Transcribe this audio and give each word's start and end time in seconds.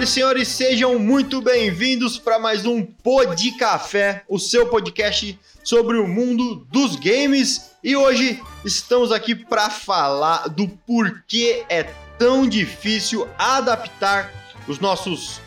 Senhoras 0.00 0.08
e 0.08 0.12
senhores, 0.12 0.48
sejam 0.48 0.98
muito 0.98 1.42
bem-vindos 1.42 2.18
para 2.18 2.38
mais 2.38 2.64
um 2.64 2.82
Pod 2.82 3.50
Café, 3.52 4.22
o 4.28 4.38
seu 4.38 4.66
podcast 4.68 5.38
sobre 5.62 5.98
o 5.98 6.08
mundo 6.08 6.66
dos 6.70 6.96
games. 6.96 7.72
E 7.84 7.94
hoje 7.96 8.40
estamos 8.64 9.12
aqui 9.12 9.34
para 9.34 9.68
falar 9.68 10.48
do 10.48 10.68
porquê 10.68 11.64
é 11.68 11.82
tão 12.18 12.48
difícil 12.48 13.28
adaptar 13.36 14.32
os 14.66 14.78
nossos 14.78 15.40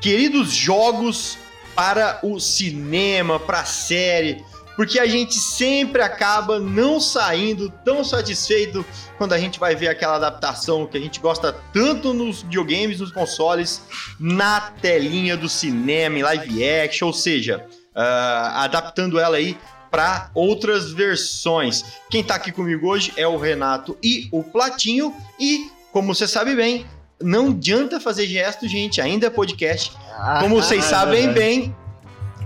queridos 0.00 0.52
jogos 0.52 1.36
para 1.74 2.18
o 2.22 2.40
cinema, 2.40 3.38
para 3.38 3.60
a 3.60 3.66
série, 3.66 4.42
porque 4.78 5.00
a 5.00 5.06
gente 5.08 5.34
sempre 5.34 6.00
acaba 6.00 6.60
não 6.60 7.00
saindo 7.00 7.68
tão 7.84 8.04
satisfeito 8.04 8.86
quando 9.16 9.32
a 9.32 9.38
gente 9.38 9.58
vai 9.58 9.74
ver 9.74 9.88
aquela 9.88 10.14
adaptação 10.14 10.86
que 10.86 10.96
a 10.96 11.00
gente 11.00 11.18
gosta 11.18 11.52
tanto 11.72 12.14
nos 12.14 12.42
videogames, 12.42 13.00
nos 13.00 13.10
consoles, 13.10 13.82
na 14.20 14.60
telinha 14.80 15.36
do 15.36 15.48
cinema, 15.48 16.16
em 16.16 16.22
live 16.22 16.64
action, 16.64 17.08
ou 17.08 17.12
seja, 17.12 17.66
ah, 17.92 18.62
adaptando 18.62 19.18
ela 19.18 19.38
aí 19.38 19.58
para 19.90 20.30
outras 20.32 20.92
versões. 20.92 21.84
Quem 22.08 22.22
tá 22.22 22.36
aqui 22.36 22.52
comigo 22.52 22.86
hoje 22.86 23.12
é 23.16 23.26
o 23.26 23.36
Renato 23.36 23.98
e 24.00 24.28
o 24.30 24.44
Platinho 24.44 25.12
e, 25.40 25.72
como 25.90 26.14
você 26.14 26.28
sabe 26.28 26.54
bem, 26.54 26.86
não 27.20 27.48
adianta 27.48 27.98
fazer 27.98 28.28
gesto, 28.28 28.68
gente, 28.68 29.00
ainda 29.00 29.26
é 29.26 29.30
podcast. 29.30 29.90
Como 30.40 30.54
vocês 30.54 30.84
sabem 30.84 31.32
bem, 31.32 31.74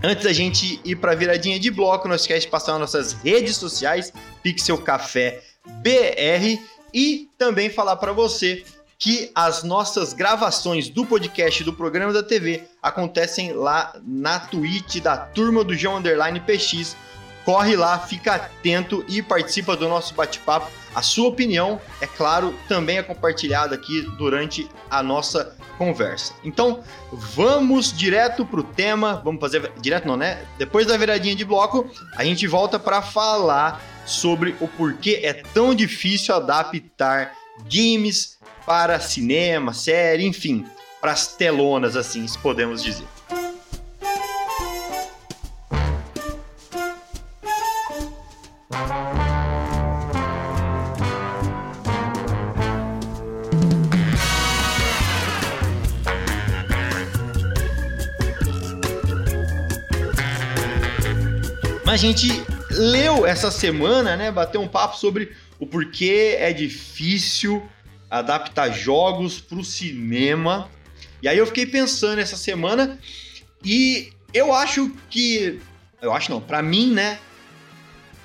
Antes 0.04 0.24
da 0.24 0.32
gente 0.32 0.80
ir 0.84 0.96
para 0.96 1.14
viradinha 1.14 1.60
de 1.60 1.70
bloco, 1.70 2.08
não 2.08 2.16
esquece 2.16 2.46
de 2.46 2.48
passar 2.48 2.72
nas 2.72 2.80
nossas 2.80 3.12
redes 3.12 3.56
sociais, 3.56 4.12
Pixel 4.42 4.78
Café 4.78 5.40
BR, 5.64 6.60
e 6.92 7.28
também 7.38 7.70
falar 7.70 7.96
para 7.96 8.12
você 8.12 8.64
que 8.98 9.30
as 9.32 9.62
nossas 9.62 10.12
gravações 10.12 10.88
do 10.88 11.06
podcast 11.06 11.62
do 11.62 11.72
programa 11.72 12.12
da 12.12 12.22
TV 12.22 12.64
acontecem 12.82 13.52
lá 13.52 13.92
na 14.04 14.40
Twitch 14.40 15.00
da 15.00 15.16
turma 15.16 15.62
do 15.62 15.74
João 15.74 15.98
Underline 15.98 16.40
PX. 16.40 16.96
Corre 17.44 17.76
lá, 17.76 17.98
fica 17.98 18.34
atento 18.34 19.04
e 19.08 19.20
participa 19.20 19.76
do 19.76 19.88
nosso 19.88 20.14
bate-papo. 20.14 20.70
A 20.94 21.02
sua 21.02 21.28
opinião, 21.28 21.80
é 22.00 22.06
claro, 22.06 22.54
também 22.68 22.98
é 22.98 23.02
compartilhada 23.02 23.74
aqui 23.74 24.02
durante 24.16 24.68
a 24.90 25.02
nossa 25.02 25.56
conversa. 25.78 26.34
Então, 26.44 26.84
vamos 27.10 27.92
direto 27.92 28.44
pro 28.44 28.62
tema. 28.62 29.20
Vamos 29.24 29.40
fazer 29.40 29.72
direto 29.80 30.06
não, 30.06 30.16
né? 30.16 30.44
Depois 30.58 30.86
da 30.86 30.96
viradinha 30.96 31.34
de 31.34 31.44
bloco, 31.44 31.90
a 32.16 32.24
gente 32.24 32.46
volta 32.46 32.78
para 32.78 33.02
falar 33.02 33.82
sobre 34.04 34.54
o 34.60 34.68
porquê 34.68 35.20
é 35.22 35.32
tão 35.32 35.74
difícil 35.74 36.34
adaptar 36.34 37.32
games 37.70 38.38
para 38.66 39.00
cinema, 39.00 39.72
série, 39.72 40.24
enfim, 40.24 40.66
para 41.00 41.12
as 41.12 41.26
telonas 41.26 41.96
assim, 41.96 42.26
se 42.26 42.38
podemos 42.38 42.82
dizer. 42.82 43.06
A 61.92 61.96
gente 61.98 62.26
leu 62.70 63.26
essa 63.26 63.50
semana, 63.50 64.16
né? 64.16 64.32
Bateu 64.32 64.62
um 64.62 64.66
papo 64.66 64.96
sobre 64.96 65.36
o 65.58 65.66
porquê 65.66 66.36
é 66.38 66.50
difícil 66.50 67.62
adaptar 68.10 68.70
jogos 68.70 69.40
para 69.40 69.58
o 69.58 69.64
cinema. 69.64 70.70
E 71.22 71.28
aí 71.28 71.36
eu 71.36 71.46
fiquei 71.46 71.66
pensando 71.66 72.18
essa 72.18 72.34
semana 72.34 72.98
e 73.62 74.10
eu 74.32 74.54
acho 74.54 74.90
que. 75.10 75.60
Eu 76.00 76.14
acho 76.14 76.30
não, 76.30 76.40
para 76.40 76.62
mim, 76.62 76.94
né? 76.94 77.18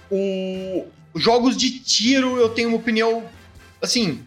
O, 0.10 0.88
jogos 1.14 1.58
de 1.58 1.78
tiro 1.82 2.38
eu 2.38 2.48
tenho 2.48 2.70
uma 2.70 2.78
opinião 2.78 3.26
assim. 3.82 4.26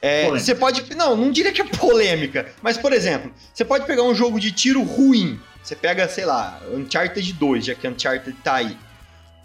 é, 0.00 0.30
você 0.30 0.54
pode. 0.54 0.94
Não, 0.94 1.16
não 1.16 1.32
diria 1.32 1.50
que 1.50 1.60
é 1.60 1.64
polêmica. 1.64 2.54
Mas, 2.62 2.78
por 2.78 2.92
exemplo, 2.92 3.34
você 3.52 3.64
pode 3.64 3.84
pegar 3.84 4.04
um 4.04 4.14
jogo 4.14 4.38
de 4.38 4.52
tiro 4.52 4.80
ruim. 4.84 5.40
Você 5.62 5.76
pega, 5.76 6.08
sei 6.08 6.24
lá, 6.24 6.60
Uncharted 6.74 7.32
2, 7.34 7.64
já 7.66 7.74
que 7.74 7.86
Uncharted 7.88 8.36
tá 8.42 8.54
aí. 8.54 8.76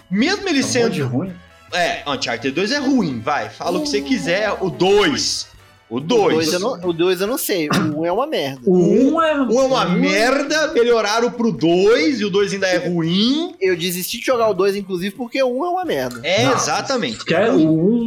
Mesmo 0.09 0.47
ele 0.49 0.59
É 0.59 0.63
um 0.63 0.67
sendo. 0.67 0.89
de 0.91 1.01
ruim. 1.01 1.33
É, 1.73 2.01
Uncharted 2.07 2.51
2 2.51 2.71
é 2.71 2.77
ruim, 2.79 3.19
vai. 3.19 3.49
Fala 3.49 3.77
o 3.77 3.81
que 3.83 3.89
você 3.89 4.01
quiser. 4.01 4.51
O 4.61 4.69
2. 4.69 5.47
O 5.89 5.97
O 5.97 5.99
2 6.01 6.33
2. 6.49 6.53
eu, 6.53 6.59
não, 6.59 6.73
o 6.89 6.91
dois 6.91 7.21
eu 7.21 7.27
não 7.27 7.37
sei, 7.37 7.69
o 7.69 8.01
1 8.01 8.05
é 8.05 8.11
uma 8.11 8.27
merda. 8.27 8.59
O 8.65 8.75
1 8.77 9.21
é. 9.21 9.41
Um 9.41 9.61
é 9.61 9.63
uma 9.63 9.85
merda, 9.85 10.73
melhoraram 10.73 11.31
pro 11.31 11.49
2 11.49 12.19
e 12.19 12.25
o 12.25 12.29
2 12.29 12.51
ainda 12.53 12.67
é 12.67 12.75
ruim. 12.89 13.55
Eu 13.61 13.73
desisti 13.77 14.19
de 14.19 14.25
jogar 14.25 14.49
o 14.49 14.53
2, 14.53 14.75
inclusive, 14.75 15.15
porque 15.15 15.41
o 15.41 15.47
1 15.61 15.65
é 15.65 15.69
uma 15.69 15.85
merda. 15.85 16.19
É, 16.27 16.43
Não, 16.43 16.55
exatamente. 16.55 17.23
Que 17.23 17.33
é, 17.33 17.49
o 17.49 17.55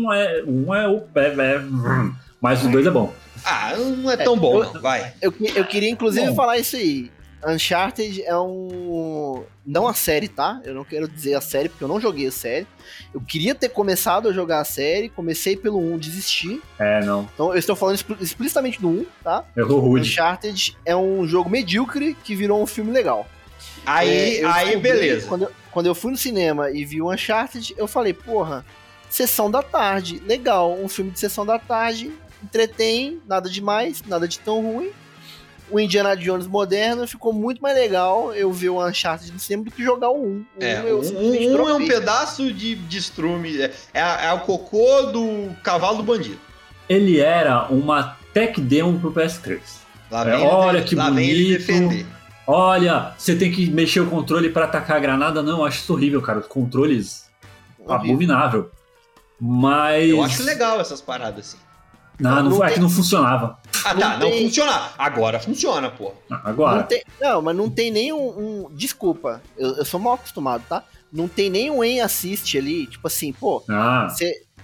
1 0.04 0.12
é. 0.12 0.43
O 0.47 0.66
1 0.69 0.75
é 0.75 0.88
o. 0.88 1.03
É, 1.15 1.26
é, 1.28 1.62
mas 2.38 2.62
o 2.62 2.69
2 2.69 2.87
é 2.87 2.91
bom. 2.91 3.15
Ah, 3.47 3.72
não 3.76 4.10
é 4.10 4.16
tão 4.19 4.37
bom, 4.37 4.62
eu- 4.62 4.75
não. 4.75 4.81
Vai. 4.82 5.15
Eu, 5.22 5.32
eu 5.54 5.65
queria, 5.65 5.88
inclusive, 5.88 6.26
Bom. 6.28 6.34
falar 6.34 6.59
isso 6.59 6.76
aí. 6.76 7.10
Uncharted 7.47 8.23
é 8.23 8.37
um. 8.37 9.45
Não 9.65 9.87
a 9.89 9.95
série, 9.95 10.28
tá? 10.28 10.61
Eu 10.65 10.75
não 10.75 10.84
quero 10.84 11.09
dizer 11.09 11.34
a 11.34 11.41
série, 11.41 11.69
porque 11.69 11.83
eu 11.84 11.89
não 11.89 12.01
joguei 12.01 12.27
a 12.27 12.33
série. 12.33 12.67
Eu 13.15 13.21
queria 13.21 13.55
ter 13.55 13.69
começado 13.69 14.28
a 14.28 14.33
jogar 14.33 14.61
a 14.61 14.65
série, 14.65 15.09
comecei 15.09 15.56
pelo 15.56 15.79
1, 15.79 15.99
desisti. 15.99 16.61
É, 16.79 17.05
não. 17.05 17.29
Então 17.34 17.53
eu 17.53 17.59
estou 17.59 17.75
falando 17.77 17.95
expli- 17.97 18.17
explicitamente 18.21 18.81
do 18.81 18.89
1, 18.89 19.06
tá? 19.23 19.45
Errou 19.56 19.81
rude. 19.81 20.09
Uncharted 20.11 20.77
é 20.84 20.95
um 20.97 21.27
jogo 21.27 21.49
medíocre 21.49 22.15
que 22.25 22.34
virou 22.34 22.62
um 22.62 22.67
filme 22.67 22.91
legal. 22.93 23.27
Aí, 23.87 24.37
É, 24.39 24.45
eu 24.45 24.50
aí 24.50 24.77
beleza. 24.77 25.27
Quando 25.27 25.43
eu, 25.45 25.50
quando 25.71 25.87
eu 25.87 25.95
fui 25.95 26.11
no 26.11 26.17
cinema 26.19 26.71
e 26.71 26.84
vi 26.84 27.00
o 27.00 27.11
Uncharted, 27.12 27.75
eu 27.79 27.87
falei, 27.89 28.12
porra, 28.12 28.65
sessão 29.09 29.50
da 29.50 29.62
tarde, 29.62 30.21
legal, 30.27 30.73
um 30.79 30.89
filme 30.89 31.11
de 31.11 31.19
sessão 31.19 31.47
da 31.47 31.59
tarde, 31.59 32.12
entretém, 32.43 33.21
nada 33.27 33.49
demais, 33.49 34.03
nada 34.06 34.27
de 34.29 34.39
tão 34.41 34.61
ruim. 34.62 34.91
O 35.70 35.78
Indiana 35.78 36.16
Jones 36.16 36.47
moderno 36.47 37.06
ficou 37.06 37.32
muito 37.32 37.62
mais 37.62 37.76
legal 37.76 38.34
eu 38.34 38.53
ver 38.53 38.70
o 38.70 38.84
Uncharted 38.84 39.32
no 39.32 39.38
cinema 39.38 39.64
do 39.64 39.70
que 39.70 39.82
jogar 39.82 40.10
o 40.10 40.20
1. 40.20 40.28
O 40.28 40.44
É, 40.60 40.82
um 40.82 40.86
eu 40.86 41.00
um, 41.00 41.62
um 41.62 41.69
é 41.69 41.75
um 41.75 41.86
pedaço 41.86 42.53
de, 42.53 42.75
de 42.75 42.98
estrume. 42.98 43.60
É, 43.60 43.72
é, 43.94 44.26
é 44.26 44.32
o 44.32 44.41
cocô 44.41 45.03
do 45.04 45.50
cavalo 45.62 45.98
do 45.98 46.03
bandido. 46.03 46.38
Ele 46.88 47.20
era 47.20 47.66
uma 47.69 48.16
tech 48.34 48.60
demo 48.60 48.98
pro 48.98 49.12
PS3. 49.12 49.60
Lá 50.10 50.22
É, 50.28 50.36
vem, 50.36 50.47
olha 50.47 50.78
ele, 50.78 50.86
que 50.86 50.94
lá 50.97 51.08
vem 51.10 51.31
ele 51.31 51.44
bonito. 51.44 51.58
defender. 51.66 52.06
Olha, 52.47 53.12
você 53.16 53.37
tem 53.37 53.52
que 53.52 53.70
mexer 53.70 54.00
o 54.00 54.10
controle 54.10 54.50
pra 54.50 54.64
atacar 54.64 54.97
a 54.97 55.00
granada. 55.00 55.41
Não, 55.41 55.58
eu 55.58 55.64
acho 55.64 55.78
isso 55.82 55.92
horrível, 55.92 56.20
cara. 56.20 56.41
Os 56.41 56.47
controles. 56.47 57.31
Horrível. 57.78 57.94
Abominável. 57.94 58.70
Mas. 59.40 60.11
Eu 60.11 60.23
acho 60.23 60.43
legal 60.43 60.81
essas 60.81 61.00
paradas 61.00 61.46
assim. 61.55 61.58
Não, 62.20 62.43
não, 62.43 62.50
Não 62.50 62.64
é 62.64 62.67
tem- 62.69 62.75
que 62.75 62.81
não 62.81 62.90
funcionava. 62.90 63.58
Ah, 63.84 63.94
Não 63.94 64.00
tá, 64.00 64.19
não 64.19 64.31
tem- 64.31 64.44
funciona. 64.46 64.90
Agora 64.99 65.40
funciona, 65.40 65.90
pô. 65.90 66.12
Não, 66.28 66.38
Não, 66.38 66.46
agora. 66.46 66.82
tem, 66.84 67.02
não, 67.20 67.40
mas 67.43 67.56
não 67.56 67.70
tem 67.70 67.90
nenhum. 67.90 68.19
Um, 68.28 68.69
desculpa, 68.75 69.40
eu, 69.56 69.76
eu 69.76 69.84
sou 69.84 69.99
mal 69.99 70.14
acostumado, 70.14 70.62
tá? 70.69 70.82
Não 71.12 71.26
tem 71.26 71.50
nenhum 71.50 71.82
em 71.82 72.00
assist 72.00 72.56
ali, 72.56 72.87
tipo 72.87 73.06
assim, 73.06 73.32
pô, 73.32 73.64
Ah, 73.69 74.08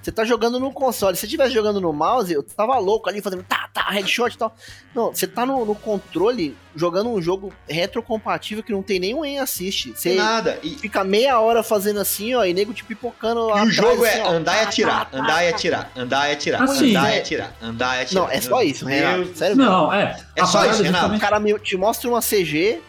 Você 0.06 0.12
tá 0.12 0.24
jogando 0.24 0.60
no 0.60 0.70
console. 0.72 1.16
Se 1.16 1.22
você 1.22 1.26
estivesse 1.26 1.52
jogando 1.52 1.80
no 1.80 1.92
mouse, 1.92 2.32
eu 2.32 2.40
tava 2.40 2.78
louco 2.78 3.08
ali 3.10 3.20
fazendo 3.20 3.42
tá, 3.42 3.68
tá, 3.74 3.90
headshot 3.90 4.32
e 4.32 4.38
tal. 4.38 4.54
Não, 4.94 5.12
você 5.12 5.26
tá 5.26 5.44
no, 5.44 5.64
no 5.64 5.74
controle 5.74 6.56
jogando 6.76 7.10
um 7.10 7.20
jogo 7.20 7.52
retrocompatível 7.68 8.62
que 8.62 8.70
não 8.70 8.84
tem 8.84 9.00
nenhum 9.00 9.24
em 9.24 9.40
assist. 9.40 9.92
Você 9.96 10.14
Nada. 10.14 10.60
E, 10.62 10.76
fica 10.76 11.02
meia 11.02 11.40
hora 11.40 11.64
fazendo 11.64 11.98
assim, 11.98 12.36
ó, 12.36 12.44
e 12.44 12.54
nego 12.54 12.72
te 12.72 12.84
pipocando 12.84 13.46
lá. 13.48 13.64
e 13.64 13.66
o 13.66 13.70
jogo 13.72 14.04
assim, 14.04 14.18
é 14.20 14.22
ó. 14.22 14.30
andar 14.30 14.56
e 14.56 14.60
atirar, 14.64 15.04
tá, 15.06 15.10
tá, 15.10 15.18
andar 15.18 15.44
e 15.44 15.48
tá. 15.50 15.56
atirar, 15.56 15.90
andar 15.96 16.28
e 16.28 16.32
atirar, 16.34 16.62
Assim, 16.62 16.90
andar 16.90 17.08
e 17.08 17.12
né? 17.12 17.18
atirar, 17.18 17.56
andar 17.60 17.98
e 17.98 18.02
atirar. 18.02 18.22
Não, 18.22 18.30
é 18.30 18.40
só 18.40 18.62
isso, 18.62 18.86
Renato. 18.86 19.36
Sério 19.36 19.56
mesmo. 19.56 19.72
não, 19.72 19.92
é. 19.92 20.16
É 20.36 20.42
a 20.42 20.46
só 20.46 20.64
isso, 20.66 20.84
Renato. 20.84 21.06
O 21.06 21.08
justamente- 21.16 21.20
cara 21.20 21.40
me- 21.40 21.58
te 21.58 21.76
mostra 21.76 22.08
uma 22.08 22.20
CG, 22.22 22.80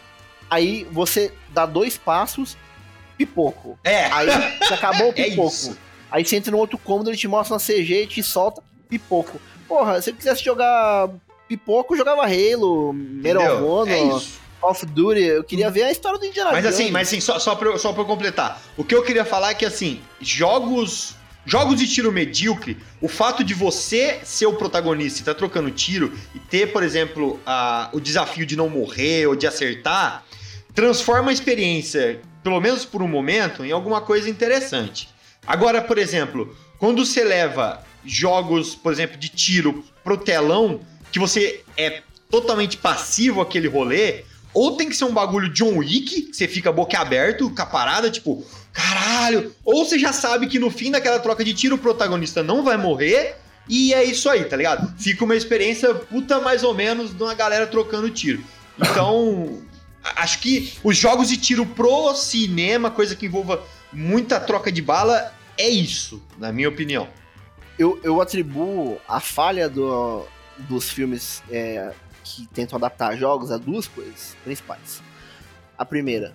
aí 0.48 0.86
você 0.92 1.32
dá 1.50 1.66
dois 1.66 1.98
passos, 1.98 2.56
pipoco. 3.16 3.76
É, 3.82 4.04
Aí 4.12 4.28
você 4.62 4.74
acabou 4.74 5.08
o 5.08 5.10
É 5.18 5.24
pipoco. 5.24 5.48
isso. 5.48 5.76
Aí 6.10 6.24
você 6.24 6.36
entra 6.36 6.50
no 6.50 6.58
outro 6.58 6.78
cômodo, 6.78 7.10
ele 7.10 7.16
te 7.16 7.28
mostra 7.28 7.54
uma 7.54 7.60
CG 7.60 8.02
e 8.02 8.06
te 8.06 8.22
solta 8.22 8.62
pipoco. 8.88 9.40
Porra, 9.66 10.00
se 10.00 10.10
eu 10.10 10.14
quisesse 10.14 10.42
jogar 10.44 11.10
pipoco, 11.46 11.94
eu 11.94 11.98
jogava 11.98 12.22
Halo, 12.22 12.94
Entendeu? 12.94 13.66
Honor, 13.68 13.88
É. 14.22 14.48
Call 14.60 14.70
of 14.70 14.86
Duty. 14.86 15.20
Eu 15.20 15.44
queria 15.44 15.70
ver 15.70 15.84
a 15.84 15.90
história 15.92 16.18
do 16.18 16.24
Indiana 16.26 16.50
Mas 16.52 16.66
assim, 16.66 16.90
mas 16.90 17.08
assim, 17.08 17.20
só, 17.20 17.38
só, 17.38 17.54
pra, 17.54 17.68
eu- 17.68 17.78
só 17.78 17.92
pra 17.92 18.02
eu 18.02 18.06
completar. 18.06 18.60
O 18.76 18.82
que 18.84 18.94
eu 18.94 19.02
queria 19.04 19.24
falar 19.24 19.50
é 19.50 19.54
que, 19.54 19.64
assim, 19.66 20.00
jogos. 20.20 21.14
Jogos 21.46 21.78
de 21.78 21.88
tiro 21.88 22.12
medíocre, 22.12 22.76
o 23.00 23.08
fato 23.08 23.42
de 23.42 23.54
você 23.54 24.20
ser 24.22 24.44
o 24.44 24.52
protagonista 24.52 25.20
e 25.20 25.24
tá 25.24 25.32
trocando 25.34 25.70
tiro 25.70 26.12
e 26.34 26.38
ter, 26.38 26.72
por 26.72 26.82
exemplo, 26.82 27.40
a, 27.46 27.88
o 27.94 28.00
desafio 28.00 28.44
de 28.44 28.54
não 28.54 28.68
morrer 28.68 29.26
ou 29.26 29.34
de 29.34 29.46
acertar, 29.46 30.24
transforma 30.74 31.30
a 31.30 31.32
experiência, 31.32 32.20
pelo 32.42 32.60
menos 32.60 32.84
por 32.84 33.00
um 33.00 33.08
momento, 33.08 33.64
em 33.64 33.72
alguma 33.72 33.98
coisa 34.02 34.28
interessante. 34.28 35.08
Agora, 35.48 35.80
por 35.80 35.96
exemplo, 35.96 36.54
quando 36.78 37.06
você 37.06 37.24
leva 37.24 37.82
jogos, 38.04 38.74
por 38.74 38.92
exemplo, 38.92 39.16
de 39.16 39.30
tiro 39.30 39.82
pro 40.04 40.18
telão, 40.18 40.80
que 41.10 41.18
você 41.18 41.62
é 41.74 42.02
totalmente 42.30 42.76
passivo 42.76 43.40
aquele 43.40 43.66
rolê, 43.66 44.24
ou 44.52 44.76
tem 44.76 44.90
que 44.90 44.96
ser 44.96 45.04
um 45.04 45.12
bagulho 45.14 45.48
John 45.48 45.78
Wick, 45.78 46.22
que 46.22 46.36
você 46.36 46.46
fica 46.46 46.70
boca 46.70 46.98
aberto, 46.98 47.48
com 47.48 47.62
a 47.62 47.64
parada, 47.64 48.10
tipo, 48.10 48.44
caralho. 48.74 49.54
Ou 49.64 49.86
você 49.86 49.98
já 49.98 50.12
sabe 50.12 50.48
que 50.48 50.58
no 50.58 50.68
fim 50.70 50.90
daquela 50.90 51.18
troca 51.18 51.42
de 51.42 51.54
tiro 51.54 51.76
o 51.76 51.78
protagonista 51.78 52.42
não 52.42 52.62
vai 52.62 52.76
morrer. 52.76 53.36
E 53.66 53.94
é 53.94 54.04
isso 54.04 54.28
aí, 54.28 54.44
tá 54.44 54.56
ligado? 54.56 54.94
Fica 54.98 55.24
uma 55.24 55.36
experiência 55.36 55.94
puta 55.94 56.40
mais 56.40 56.62
ou 56.62 56.74
menos 56.74 57.16
de 57.16 57.22
uma 57.22 57.32
galera 57.34 57.66
trocando 57.66 58.10
tiro. 58.10 58.44
Então, 58.78 59.62
acho 60.02 60.40
que 60.40 60.74
os 60.84 60.96
jogos 60.96 61.28
de 61.28 61.38
tiro 61.38 61.64
pro 61.64 62.14
cinema, 62.14 62.90
coisa 62.90 63.16
que 63.16 63.24
envolva 63.24 63.62
muita 63.92 64.38
troca 64.38 64.70
de 64.70 64.82
bala, 64.82 65.32
é 65.58 65.68
isso, 65.68 66.22
na 66.38 66.52
minha 66.52 66.68
opinião. 66.68 67.08
eu, 67.78 68.00
eu 68.02 68.20
atribuo 68.20 68.98
a 69.08 69.20
falha 69.20 69.68
do- 69.68 70.24
dos 70.58 70.90
filmes 70.90 71.42
é, 71.50 71.92
que 72.24 72.46
tentam 72.48 72.76
adaptar 72.76 73.16
jogos 73.16 73.50
a 73.52 73.56
duas 73.58 73.86
coisas 73.86 74.36
principais. 74.42 75.00
A 75.76 75.84
primeira, 75.84 76.34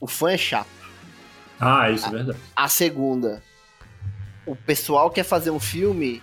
o 0.00 0.06
fã 0.08 0.30
é 0.32 0.36
chato. 0.38 0.68
Ah, 1.60 1.90
isso 1.90 2.06
é 2.06 2.10
verdade. 2.10 2.38
A 2.56 2.68
segunda, 2.68 3.42
o 4.46 4.56
pessoal 4.56 5.10
quer 5.10 5.24
fazer 5.24 5.50
um 5.50 5.60
filme 5.60 6.22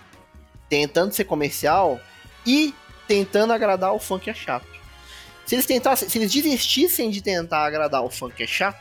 tentando 0.68 1.12
ser 1.14 1.24
comercial 1.24 1.98
e 2.44 2.74
tentando 3.08 3.52
agradar 3.52 3.92
o 3.94 3.98
fã 3.98 4.18
que 4.18 4.28
é 4.30 4.34
chato. 4.34 4.66
Se 5.46 5.54
eles 5.54 5.64
tentassem, 5.66 6.08
se 6.08 6.18
eles 6.18 6.32
desistissem 6.32 7.08
de 7.08 7.22
tentar 7.22 7.64
agradar 7.64 8.02
o 8.02 8.10
fã 8.10 8.28
que 8.28 8.42
é 8.42 8.46
chato, 8.46 8.78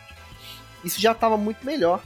isso 0.83 0.99
já 0.99 1.13
tava 1.13 1.37
muito 1.37 1.65
melhor. 1.65 2.01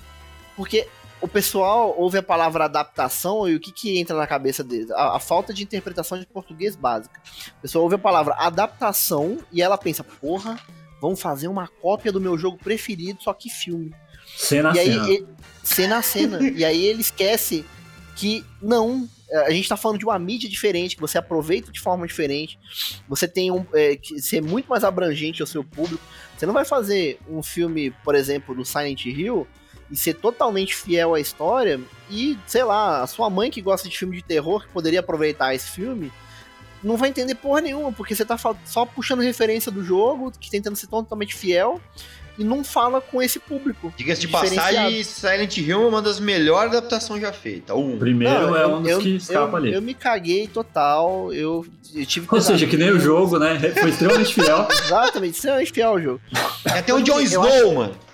Porque 0.56 0.88
o 1.21 1.27
pessoal 1.27 1.94
ouve 1.98 2.18
a 2.18 2.24
palavra 2.24 2.66
adaptação 2.66 3.48
e 3.48 3.56
o 3.56 3.60
que, 3.60 3.71
que 3.71 4.00
entra 4.00 4.16
na 4.16 4.25
cabeça 4.27 4.63
deles? 4.63 4.89
A, 4.92 5.16
a 5.18 5.19
falta 5.19 5.54
de 5.54 5.63
interpretação 5.63 6.19
de 6.19 6.25
português 6.25 6.75
básica. 6.75 7.19
O 7.57 7.62
pessoal 7.62 7.83
ouve 7.83 7.95
a 7.95 8.00
palavra 8.00 8.36
adaptação 8.36 9.39
e 9.51 9.62
ela 9.62 9.77
pensa, 9.77 10.04
porra, 10.04 10.60
vão 11.01 11.16
fazer 11.16 11.48
uma 11.48 11.68
cópia 11.68 12.12
do 12.12 12.21
meu 12.21 12.38
jogo 12.38 12.57
preferido, 12.57 13.21
só 13.21 13.33
que 13.33 13.50
filme. 13.50 13.94
Cena 14.38 14.71
a 14.71 14.75
E 14.75 14.80
aí, 14.80 14.92
cena. 14.94 15.10
e- 15.10 15.25
cena 15.63 15.98
a 15.98 16.01
cena. 16.01 16.39
e 16.50 16.63
aí 16.63 16.86
ele 16.86 17.01
esquece 17.01 17.66
que 18.16 18.45
não. 18.62 19.07
é, 19.30 19.48
A 19.48 19.50
gente 19.51 19.68
tá 19.68 19.75
falando 19.77 19.98
de 20.00 20.06
uma 20.06 20.19
mídia 20.19 20.50
diferente, 20.50 20.95
que 20.95 21.01
você 21.01 21.18
aproveita 21.18 21.71
de 21.71 21.80
forma 21.80 22.06
diferente. 22.06 22.60
Você 23.07 23.27
tem 23.27 23.50
um. 23.51 23.66
É, 23.74 23.95
que 23.95 24.21
ser 24.21 24.42
muito 24.42 24.68
mais 24.69 24.83
abrangente 24.83 25.42
ao 25.42 25.48
seu 25.48 25.63
público. 25.63 26.04
Você 26.38 26.45
não 26.45 26.54
vai 26.54 26.66
fazer 26.66 27.19
um 27.30 27.42
filme, 27.42 27.92
por 28.04 28.13
exemplo, 28.16 28.54
do 28.54 28.63
Silent 28.66 29.06
Hill 29.06 29.48
e 29.91 29.97
ser 29.97 30.13
totalmente 30.15 30.75
fiel 30.75 31.13
à 31.15 31.19
história. 31.19 31.80
E, 32.09 32.38
sei 32.47 32.63
lá, 32.63 33.01
a 33.01 33.07
sua 33.07 33.30
mãe 33.30 33.50
que 33.50 33.62
gosta 33.62 33.88
de 33.89 33.97
filme 33.97 34.18
de 34.18 34.24
terror, 34.24 34.63
que 34.65 34.69
poderia 34.71 35.00
aproveitar 35.00 35.53
esse 35.53 35.69
filme. 35.69 36.12
Não 36.83 36.95
vai 36.95 37.09
entender 37.09 37.36
porra 37.36 37.59
nenhuma, 37.62 37.91
porque 37.91 38.15
você 38.15 38.24
tá 38.24 38.38
só 38.65 38.86
puxando 38.86 39.19
referência 39.21 39.71
do 39.71 39.83
jogo, 39.83 40.31
que 40.39 40.50
tentando 40.50 40.77
ser 40.77 40.88
totalmente 40.88 41.36
fiel, 41.36 41.81
e 42.38 42.44
não 42.44 42.63
fala 42.63 43.01
com 43.01 43.21
esse 43.21 43.38
público. 43.38 43.94
Diga-se 43.97 44.21
de 44.21 44.30
passagem, 44.30 45.03
Silent 45.03 45.57
Hill 45.57 45.83
é 45.83 45.88
uma 45.88 46.01
das 46.01 46.21
melhores 46.21 46.71
adaptações 46.71 47.21
já 47.21 47.33
feitas. 47.33 47.75
Um. 47.75 48.00
Primeiro 48.00 48.33
Não, 48.33 48.56
é 48.56 48.65
um 48.65 48.81
dos 48.81 48.92
eu- 48.92 49.00
que 49.00 49.15
escapa 49.18 49.51
eu, 49.51 49.56
ali. 49.57 49.74
Eu 49.74 49.81
me 49.81 49.94
caguei 49.94 50.47
total, 50.47 51.33
eu, 51.33 51.65
eu 51.94 52.06
tive 52.06 52.25
Ou 52.31 52.39
seja, 52.39 52.65
que 52.65 52.77
nem 52.77 52.92
o 52.92 53.00
jogo, 53.00 53.38
né? 53.38 53.59
Foi 53.77 53.89
extremamente 53.89 54.33
fiel. 54.33 54.65
Exatamente, 54.85 55.35
extremamente 55.35 55.74
fiel 55.74 55.89
ao 55.89 56.01
jogo. 56.01 56.21
É 56.63 56.80
até 56.80 56.94
o 56.94 57.00
Eu 57.00 57.21
Snow, 57.21 57.74
mano. 57.75 58.08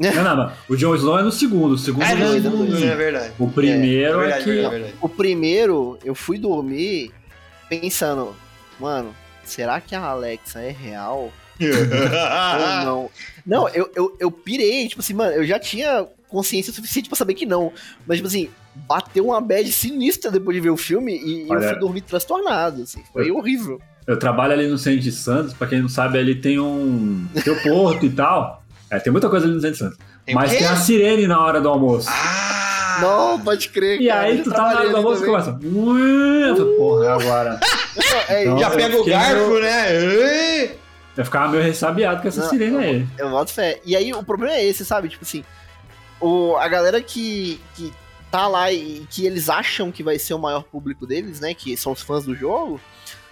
Não, 0.00 0.24
não, 0.24 0.36
mas 0.36 0.52
o 0.66 0.76
John 0.76 0.94
Snow 0.94 1.18
é 1.18 1.22
no 1.22 1.30
segundo. 1.30 1.72
O 1.72 1.78
segundo 1.78 2.02
É, 2.02 2.12
é, 2.12 2.40
não, 2.40 2.56
não, 2.56 2.76
é 2.76 2.96
verdade. 2.96 3.34
O 3.38 3.50
primeiro 3.50 4.14
é, 4.14 4.22
verdade, 4.22 4.44
que. 4.44 4.50
verdade, 4.50 4.74
verdade. 4.74 4.94
O 4.98 5.08
primeiro, 5.10 5.98
eu 6.02 6.14
fui 6.14 6.38
dormir 6.38 7.12
pensando, 7.68 8.34
mano, 8.78 9.14
será 9.44 9.78
que 9.78 9.94
a 9.94 10.00
Alexa 10.02 10.60
é 10.60 10.70
real 10.70 11.30
ou 11.60 12.84
não? 12.84 13.10
Não, 13.44 13.68
eu, 13.68 13.90
eu, 13.94 14.16
eu 14.18 14.30
pirei, 14.30 14.88
tipo 14.88 15.02
assim, 15.02 15.12
mano, 15.12 15.32
eu 15.32 15.44
já 15.44 15.58
tinha 15.58 16.06
consciência 16.28 16.72
suficiente 16.72 17.08
pra 17.10 17.16
saber 17.16 17.34
que 17.34 17.44
não. 17.44 17.70
Mas, 18.06 18.16
tipo 18.16 18.28
assim, 18.28 18.48
bateu 18.74 19.26
uma 19.26 19.40
bad 19.40 19.70
sinistra 19.70 20.30
depois 20.30 20.54
de 20.54 20.62
ver 20.62 20.70
o 20.70 20.76
filme 20.78 21.14
e, 21.14 21.46
e 21.46 21.50
eu 21.50 21.60
fui 21.60 21.78
dormir 21.78 22.00
transtornado, 22.00 22.82
assim. 22.82 23.02
Foi 23.12 23.30
horrível. 23.30 23.78
Eu 24.06 24.18
trabalho 24.18 24.54
ali 24.54 24.66
no 24.66 24.78
centro 24.78 25.00
de 25.00 25.12
Santos, 25.12 25.52
pra 25.52 25.66
quem 25.66 25.82
não 25.82 25.88
sabe, 25.88 26.18
ali 26.18 26.34
tem 26.34 26.58
um. 26.58 27.26
Tem 27.44 27.52
o 27.52 27.62
porto 27.62 28.06
e 28.06 28.10
tal. 28.10 28.59
É, 28.90 28.98
tem 28.98 29.12
muita 29.12 29.28
coisa 29.28 29.46
ali 29.46 29.54
no 29.54 29.60
centro 29.60 29.72
de 29.74 29.78
Santos. 29.78 29.98
Tem 30.26 30.34
Mas 30.34 30.50
quê? 30.50 30.58
tem 30.58 30.66
a 30.66 30.76
sirene 30.76 31.26
na 31.26 31.40
hora 31.44 31.60
do 31.60 31.68
almoço. 31.68 32.08
Ah! 32.10 32.98
Não, 33.00 33.40
pode 33.40 33.68
crer, 33.70 34.00
e 34.00 34.08
cara, 34.08 34.20
aí 34.22 34.38
eu 34.38 34.44
tu 34.44 34.50
tá 34.50 34.58
na 34.74 34.78
hora 34.80 34.90
do 34.90 34.96
almoço 34.96 35.22
e 35.22 35.26
começa. 35.26 35.58
Eu 35.62 36.56
falo, 36.56 36.76
Porra, 36.76 37.04
é 37.06 37.08
agora. 37.08 37.60
É, 38.28 38.44
Não, 38.44 38.58
Já 38.58 38.68
eu 38.70 38.76
pega 38.76 38.96
o 39.00 39.04
garfo, 39.04 39.48
meio- 39.48 39.60
né? 39.62 40.64
Eu 41.16 41.24
ficava 41.24 41.48
meio 41.48 41.62
ressabiado 41.62 42.22
com 42.22 42.28
essa 42.28 42.42
Não, 42.42 42.48
sirene 42.48 42.76
aí. 42.78 43.06
Eu 43.18 43.30
boto 43.30 43.52
fé. 43.52 43.80
E 43.84 43.96
aí 43.96 44.12
o 44.12 44.22
problema 44.22 44.54
é 44.54 44.64
esse, 44.64 44.84
sabe? 44.84 45.08
Tipo 45.08 45.24
assim, 45.24 45.44
o, 46.20 46.56
a 46.56 46.68
galera 46.68 47.00
que, 47.02 47.60
que 47.74 47.92
tá 48.30 48.46
lá 48.46 48.70
e 48.72 49.06
que 49.10 49.26
eles 49.26 49.48
acham 49.48 49.90
que 49.90 50.02
vai 50.02 50.18
ser 50.18 50.34
o 50.34 50.38
maior 50.38 50.62
público 50.62 51.06
deles, 51.06 51.40
né? 51.40 51.52
Que 51.54 51.76
são 51.76 51.92
os 51.92 52.00
fãs 52.02 52.24
do 52.24 52.34
jogo, 52.34 52.80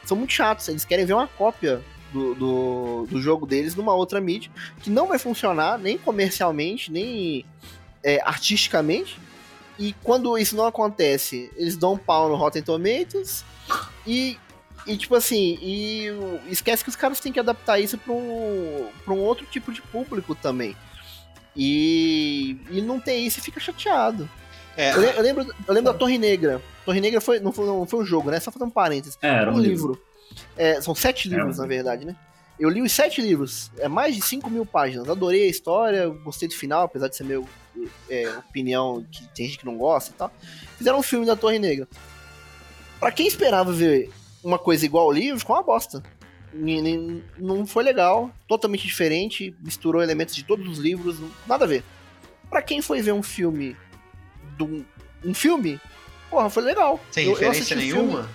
são 0.05 0.17
muito 0.17 0.33
chatos. 0.33 0.69
Eles 0.69 0.85
querem 0.85 1.05
ver 1.05 1.15
uma 1.15 1.29
cópia 1.29 1.81
do, 2.13 2.35
do, 2.35 3.07
do 3.11 3.21
jogo 3.21 3.47
deles 3.47 3.75
numa 3.75 3.95
outra 3.95 4.21
mídia, 4.21 4.51
que 4.83 4.91
não 4.91 5.07
vai 5.09 5.19
funcionar 5.19 5.79
nem 5.79 5.99
comercialmente, 5.99 6.91
nem 6.91 7.45
é, 8.03 8.21
artisticamente. 8.25 9.19
E 9.79 9.93
quando 10.03 10.37
isso 10.37 10.57
não 10.57 10.67
acontece, 10.67 11.51
eles 11.57 11.77
dão 11.77 11.95
um 11.95 11.99
pau 11.99 12.29
no 12.29 12.35
Rotten 12.35 12.63
Tomatoes 12.63 13.45
e 14.07 14.37
e 14.87 14.97
tipo 14.97 15.15
assim, 15.15 15.59
e 15.61 16.07
esquece 16.49 16.83
que 16.83 16.89
os 16.89 16.97
caras 16.97 17.21
têm 17.21 17.31
que 17.31 17.39
adaptar 17.39 17.79
isso 17.79 17.99
pra 17.99 18.13
um, 18.13 18.89
pra 19.05 19.13
um 19.13 19.19
outro 19.19 19.45
tipo 19.45 19.71
de 19.71 19.83
público 19.83 20.35
também. 20.35 20.75
E, 21.55 22.57
e 22.71 22.81
não 22.81 22.99
tem 22.99 23.27
isso 23.27 23.39
e 23.39 23.43
fica 23.43 23.61
chateado. 23.61 24.29
É, 24.77 24.93
Eu, 24.93 25.03
eu 25.03 25.23
lembro, 25.23 25.43
eu 25.67 25.75
lembro 25.75 25.93
da 25.93 25.99
Torre 25.99 26.17
Negra. 26.17 26.63
Torre 26.87 27.01
Negra 27.01 27.21
foi, 27.21 27.39
não, 27.41 27.53
foi, 27.53 27.67
não 27.67 27.85
foi 27.87 28.01
um 28.01 28.05
jogo, 28.07 28.31
né? 28.31 28.41
Só 28.41 28.51
fazer 28.51 28.65
um 28.65 28.71
parênteses. 28.71 29.19
É, 29.21 29.29
era 29.29 29.51
um 29.51 29.57
um 29.57 29.61
livro. 29.61 29.89
livro. 29.89 30.08
É, 30.57 30.81
são 30.81 30.95
sete 30.95 31.29
É 31.29 31.37
livros, 31.37 31.59
um 31.59 31.63
na 31.63 31.69
verdade, 31.69 32.05
né? 32.05 32.17
Eu 32.59 32.69
li 32.69 32.83
os 32.83 32.91
sete 32.91 33.21
livros, 33.23 33.71
é 33.79 33.87
mais 33.87 34.17
de 34.17 34.21
5 34.23 34.51
mil 34.51 34.67
páginas. 34.67 35.09
Adorei 35.09 35.45
a 35.45 35.49
história, 35.51 36.09
gostei 36.09 36.49
do 36.49 36.55
final, 36.55 36.83
apesar 36.85 37.07
de 37.09 37.15
ser 37.17 37.23
meu 37.25 37.49
é, 38.11 38.29
opinião, 38.39 39.07
que 39.13 39.29
tem 39.29 39.47
gente 39.47 39.59
que 39.59 39.65
não 39.67 39.77
gosta 39.77 40.11
e 40.11 40.15
tal. 40.15 40.33
Fizeram 40.77 40.99
um 40.99 41.03
filme 41.03 41.25
da 41.25 41.37
Torre 41.37 41.61
Negra. 41.61 41.87
Pra 42.99 43.13
quem 43.13 43.29
esperava 43.29 43.73
ver 43.73 44.11
uma 44.43 44.59
coisa 44.59 44.85
igual 44.85 45.05
ao 45.05 45.13
livro, 45.13 45.39
ficou 45.39 45.55
uma 45.55 45.63
bosta. 45.63 46.03
Não 47.39 47.65
foi 47.67 47.85
legal, 47.85 48.31
totalmente 48.49 48.85
diferente, 48.87 49.55
misturou 49.61 50.03
elementos 50.03 50.35
de 50.35 50.43
todos 50.43 50.67
os 50.69 50.79
livros, 50.79 51.17
nada 51.47 51.65
a 51.65 51.69
ver. 51.69 51.85
Pra 52.51 52.63
quem 52.63 52.83
foi 52.83 53.01
ver 53.01 53.13
um 53.13 53.23
filme. 53.23 53.77
Do, 54.57 54.85
um 55.25 55.33
filme, 55.35 55.81
porra, 56.29 56.51
foi 56.51 56.65
legal. 56.65 56.99
sem 57.13 57.25
Eu- 57.27 57.31
eu 57.33 57.37
referência 57.39 57.77
filme- 57.77 57.93
nenhuma? 57.93 58.29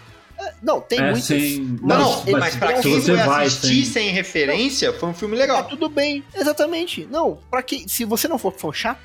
Não, 0.64 0.80
tem 0.80 0.98
É, 1.00 1.04
muitos. 1.12 1.26
sem- 1.26 1.60
Não, 1.82 2.00
não, 2.00 2.24
ele- 2.26 2.40
mas 2.40 2.56
pra 2.56 2.74
quem 2.82 3.02
foi 3.02 3.16
vai 3.18 3.46
assistir 3.46 3.84
sem- 3.86 4.06
sem 4.06 4.10
referência, 4.12 4.94
foi 4.94 5.10
um 5.10 5.14
filme 5.14 5.36
Tá 5.36 5.42
legal. 5.42 5.64
tudo 5.66 5.90
bem, 5.90 6.24
exatamente. 6.34 7.06
Não, 7.12 7.38
pra 7.52 7.62
que 7.62 7.88
se 7.90 8.06
você 8.06 8.28
não 8.28 8.38
for 8.38 8.54
fã 8.54 8.72
chato, 8.72 9.00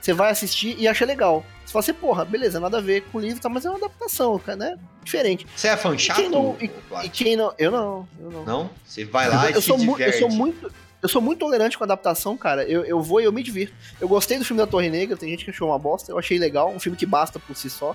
você 0.00 0.12
vai 0.12 0.30
assistir 0.30 0.74
e 0.78 0.88
acha 0.88 1.04
legal. 1.04 1.44
Você 1.64 1.72
fala 1.72 1.80
assim, 1.82 1.92
porra, 1.94 2.24
beleza, 2.24 2.58
nada 2.58 2.78
a 2.78 2.80
ver 2.80 3.02
com 3.12 3.18
o 3.18 3.20
livro, 3.20 3.40
tá, 3.40 3.48
mas 3.48 3.64
é 3.64 3.68
uma 3.70 3.76
adaptação, 3.78 4.38
cara, 4.38 4.56
né? 4.56 4.78
Diferente. 5.04 5.46
Você 5.54 5.68
é 5.68 5.76
fã 5.76 5.96
chato? 5.96 6.16
quem 6.16 6.28
não- 6.28 6.56
e-? 6.60 6.70
E 7.04 7.08
quem 7.08 7.36
não. 7.36 7.52
Eu 7.58 7.70
não, 7.70 8.08
eu 8.20 8.30
não. 8.30 8.44
Não? 8.44 8.70
Você 8.84 9.04
vai 9.04 9.28
lá 9.28 9.44
eu, 9.46 9.50
e 9.50 9.54
eu 9.54 9.60
se 9.60 9.66
sou 9.68 9.78
mu- 9.78 9.92
eu 9.92 9.96
diverte. 9.98 10.18
sou 10.18 10.30
muito. 10.30 10.72
Eu 11.00 11.08
sou 11.08 11.22
muito 11.22 11.38
tolerante 11.38 11.78
com 11.78 11.84
adaptação, 11.84 12.36
cara. 12.36 12.64
Eu, 12.64 12.84
eu 12.84 13.00
vou 13.00 13.20
e 13.20 13.24
eu 13.24 13.32
me 13.32 13.40
divirto. 13.40 13.72
Eu 14.00 14.08
gostei 14.08 14.36
do 14.36 14.44
filme 14.44 14.60
da 14.60 14.66
Torre 14.66 14.90
Negra, 14.90 15.16
tem 15.16 15.28
gente 15.30 15.44
que 15.44 15.50
achou 15.52 15.68
uma 15.68 15.78
bosta. 15.78 16.10
Eu 16.10 16.18
achei 16.18 16.38
legal, 16.40 16.70
um 16.74 16.80
filme 16.80 16.98
que 16.98 17.06
basta 17.06 17.38
por 17.38 17.54
si 17.56 17.70
só. 17.70 17.94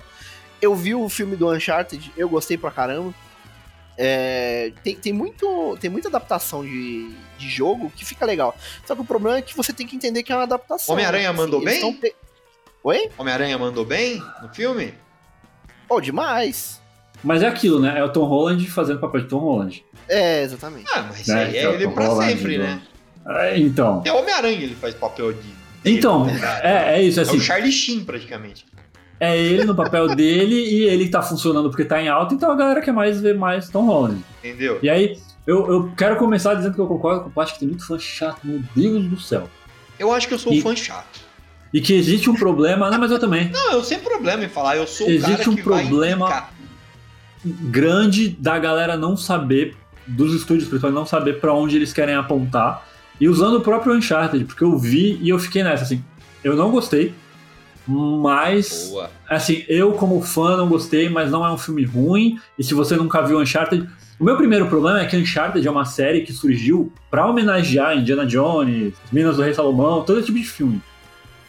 Eu 0.60 0.74
vi 0.74 0.94
o 0.94 1.08
filme 1.08 1.36
do 1.36 1.50
Uncharted, 1.50 2.12
eu 2.16 2.28
gostei 2.28 2.56
pra 2.56 2.70
caramba. 2.70 3.12
É, 3.96 4.72
tem, 4.82 4.96
tem, 4.96 5.12
muito, 5.12 5.76
tem 5.80 5.88
muita 5.88 6.08
adaptação 6.08 6.64
de, 6.64 7.10
de 7.38 7.48
jogo 7.48 7.92
que 7.94 8.04
fica 8.04 8.26
legal. 8.26 8.56
Só 8.84 8.94
que 8.94 9.00
o 9.02 9.04
problema 9.04 9.38
é 9.38 9.42
que 9.42 9.56
você 9.56 9.72
tem 9.72 9.86
que 9.86 9.94
entender 9.94 10.22
que 10.22 10.32
é 10.32 10.36
uma 10.36 10.42
adaptação. 10.44 10.92
Homem-Aranha 10.94 11.30
né? 11.32 11.36
mandou 11.38 11.62
eles 11.62 11.80
bem? 11.80 11.92
pe- 11.94 12.14
Oi? 12.82 13.08
Homem-Aranha 13.16 13.56
mandou 13.56 13.84
bem 13.84 14.22
no 14.42 14.48
filme? 14.52 14.94
Pô, 15.86 16.00
demais. 16.00 16.80
Mas 17.22 17.42
é 17.42 17.46
aquilo, 17.46 17.78
né? 17.80 17.98
É 17.98 18.02
o 18.04 18.08
Tom 18.12 18.24
Holland 18.24 18.68
fazendo 18.68 18.98
papel 19.00 19.20
de 19.22 19.28
Tom 19.28 19.38
Holland. 19.38 19.84
É, 20.08 20.42
exatamente. 20.42 20.90
Ah, 20.92 21.06
mas 21.08 21.26
Né, 21.26 21.44
aí 21.44 21.56
é 21.56 21.62
é 21.64 21.72
ele 21.72 21.84
Tom 21.84 21.92
pra 21.92 22.06
Holland, 22.08 22.32
sempre, 22.32 22.56
do- 22.58 22.62
né? 22.64 22.82
É, 23.26 23.58
então. 23.58 24.02
É 24.04 24.12
Homem-Aranha 24.12 24.58
ele 24.60 24.74
faz 24.74 24.94
papel 24.94 25.32
de. 25.32 25.48
Então, 25.84 26.26
ligado? 26.26 26.64
é, 26.64 26.96
é 26.98 27.02
isso, 27.02 27.20
É 27.20 27.22
assim. 27.22 27.36
o 27.36 27.40
Charlie 27.40 27.70
Sheen, 27.72 28.04
praticamente. 28.04 28.66
É 29.20 29.36
ele 29.40 29.64
no 29.64 29.74
papel 29.74 30.14
dele 30.14 30.54
e 30.56 30.82
ele 30.84 31.08
tá 31.08 31.22
funcionando 31.22 31.70
porque 31.70 31.84
tá 31.84 32.02
em 32.02 32.08
alta, 32.08 32.34
então 32.34 32.50
a 32.50 32.56
galera 32.56 32.80
quer 32.80 32.92
mais 32.92 33.20
ver 33.20 33.36
mais 33.36 33.68
Tom 33.68 33.86
Holland. 33.86 34.22
Entendeu? 34.42 34.78
E 34.82 34.90
aí, 34.90 35.16
eu, 35.46 35.70
eu 35.72 35.92
quero 35.96 36.16
começar 36.16 36.54
dizendo 36.54 36.74
que 36.74 36.80
eu 36.80 36.86
concordo 36.86 37.22
com 37.22 37.28
o 37.28 37.32
Paty 37.32 37.52
que 37.54 37.60
tem 37.60 37.68
muito 37.68 37.86
fã 37.86 37.98
chato, 37.98 38.40
meu 38.44 38.60
Deus 38.74 39.04
do 39.06 39.20
céu. 39.20 39.48
Eu 39.98 40.12
acho 40.12 40.26
que 40.26 40.34
eu 40.34 40.38
sou 40.38 40.52
um 40.52 40.56
E- 40.56 40.60
fã 40.60 40.74
chato. 40.74 41.20
E 41.72 41.80
que 41.80 41.92
existe 41.92 42.30
um 42.30 42.34
problema, 42.34 42.88
não, 42.90 42.98
mas 43.00 43.10
eu 43.10 43.18
também, 43.18 43.50
Não, 43.50 43.72
eu 43.72 43.82
sem 43.82 43.98
problema 43.98 44.44
em 44.44 44.48
falar. 44.48 44.76
Eu 44.76 44.86
sou 44.86 45.06
o 45.08 45.10
Existe 45.10 45.48
um 45.50 45.56
problema- 45.56 46.46
grande 47.44 48.28
da 48.30 48.58
galera 48.58 48.96
não 48.96 49.16
saber, 49.16 49.76
dos 50.06 50.34
estúdios 50.34 50.68
principalmente, 50.68 50.98
não 50.98 51.06
saber 51.06 51.40
pra 51.40 51.52
onde 51.52 51.76
eles 51.76 51.92
querem 51.92 52.14
apontar. 52.14 52.86
E 53.20 53.28
usando 53.28 53.56
o 53.58 53.60
próprio 53.60 53.94
Uncharted, 53.94 54.44
porque 54.44 54.64
eu 54.64 54.76
vi 54.78 55.18
e 55.22 55.28
eu 55.28 55.38
fiquei 55.38 55.62
nessa, 55.62 55.84
assim, 55.84 56.02
eu 56.42 56.56
não 56.56 56.70
gostei, 56.70 57.14
mas 57.86 58.88
Boa. 58.90 59.10
assim, 59.28 59.64
eu 59.68 59.92
como 59.92 60.20
fã 60.22 60.56
não 60.56 60.68
gostei, 60.68 61.08
mas 61.08 61.30
não 61.30 61.44
é 61.44 61.52
um 61.52 61.58
filme 61.58 61.84
ruim. 61.84 62.38
E 62.58 62.64
se 62.64 62.74
você 62.74 62.96
nunca 62.96 63.22
viu 63.22 63.38
Uncharted, 63.38 63.88
o 64.18 64.24
meu 64.24 64.36
primeiro 64.36 64.66
problema 64.66 65.00
é 65.00 65.06
que 65.06 65.16
Uncharted 65.16 65.66
é 65.66 65.70
uma 65.70 65.84
série 65.84 66.22
que 66.22 66.32
surgiu 66.32 66.92
pra 67.10 67.26
homenagear 67.26 67.96
Indiana 67.96 68.24
Jones, 68.24 68.94
Minas 69.12 69.36
do 69.36 69.42
Rei 69.42 69.52
Salomão, 69.52 70.02
todo 70.02 70.18
esse 70.18 70.26
tipo 70.26 70.38
de 70.38 70.44
filme. 70.44 70.80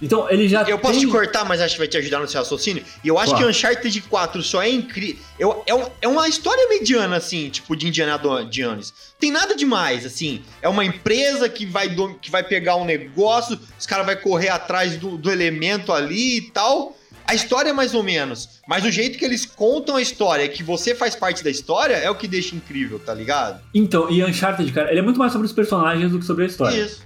Então 0.06 0.30
ele 0.30 0.48
já 0.48 0.62
Eu 0.64 0.78
posso 0.80 0.94
tem... 1.00 1.06
te 1.06 1.12
cortar, 1.12 1.44
mas 1.46 1.60
acho 1.60 1.74
que 1.76 1.80
vai 1.80 1.88
te 1.88 1.98
ajudar 1.98 2.20
no 2.20 2.28
seu 2.28 2.40
raciocínio. 2.42 2.84
E 3.04 3.08
eu 3.08 3.18
acho 3.18 3.32
Claro. 3.32 3.44
que 3.46 3.50
Uncharted 3.50 4.02
4 4.02 4.42
só 4.44 4.62
é 4.62 4.70
incrível. 4.70 5.20
É, 5.68 6.06
é 6.06 6.08
uma 6.08 6.28
história 6.30 6.68
mediana, 6.70 7.18
assim, 7.18 7.50
tipo, 7.50 7.76
de 7.76 7.88
Indiana 7.88 8.20
Jones. 8.50 8.94
Tem 9.20 9.32
nada 9.32 9.56
demais, 9.56 10.06
assim. 10.06 10.42
É 10.62 10.70
uma 10.70 10.86
empresa 10.86 11.50
que 11.50 11.66
vai, 11.66 11.90
do- 11.90 12.14
que 12.16 12.30
vai 12.32 12.44
pegar 12.44 12.76
um 12.76 12.86
negócio, 12.86 13.60
os 13.80 13.86
caras 13.86 14.06
vão 14.06 14.16
correr 14.18 14.50
atrás 14.50 14.98
do, 14.98 15.18
do 15.18 15.32
elemento 15.32 15.92
ali 15.92 16.38
e 16.38 16.42
tal. 16.52 16.96
A 17.28 17.34
história 17.34 17.72
é 17.72 17.74
mais 17.74 17.96
ou 17.96 18.04
menos. 18.04 18.62
Mas 18.68 18.86
o 18.86 18.92
jeito 18.92 19.18
que 19.18 19.26
eles 19.26 19.46
contam 19.48 19.96
a 19.96 20.02
história, 20.02 20.48
que 20.48 20.62
você 20.62 20.94
faz 20.94 21.16
parte 21.16 21.44
da 21.44 21.50
história, 21.50 21.96
é 21.96 22.08
o 22.10 22.14
que 22.16 22.28
deixa 22.28 22.56
incrível, 22.56 23.00
tá 23.00 23.16
ligado? 23.16 23.62
Então, 23.74 24.12
e 24.12 24.24
Uncharted, 24.24 24.72
cara, 24.72 24.92
ele 24.92 25.00
é 25.00 25.02
muito 25.02 25.18
mais 25.18 25.32
sobre 25.32 25.48
os 25.48 25.54
personagens 25.54 26.12
do 26.12 26.20
que 26.20 26.26
sobre 26.26 26.44
a 26.44 26.48
história. 26.48 26.78
Isso. 26.80 27.02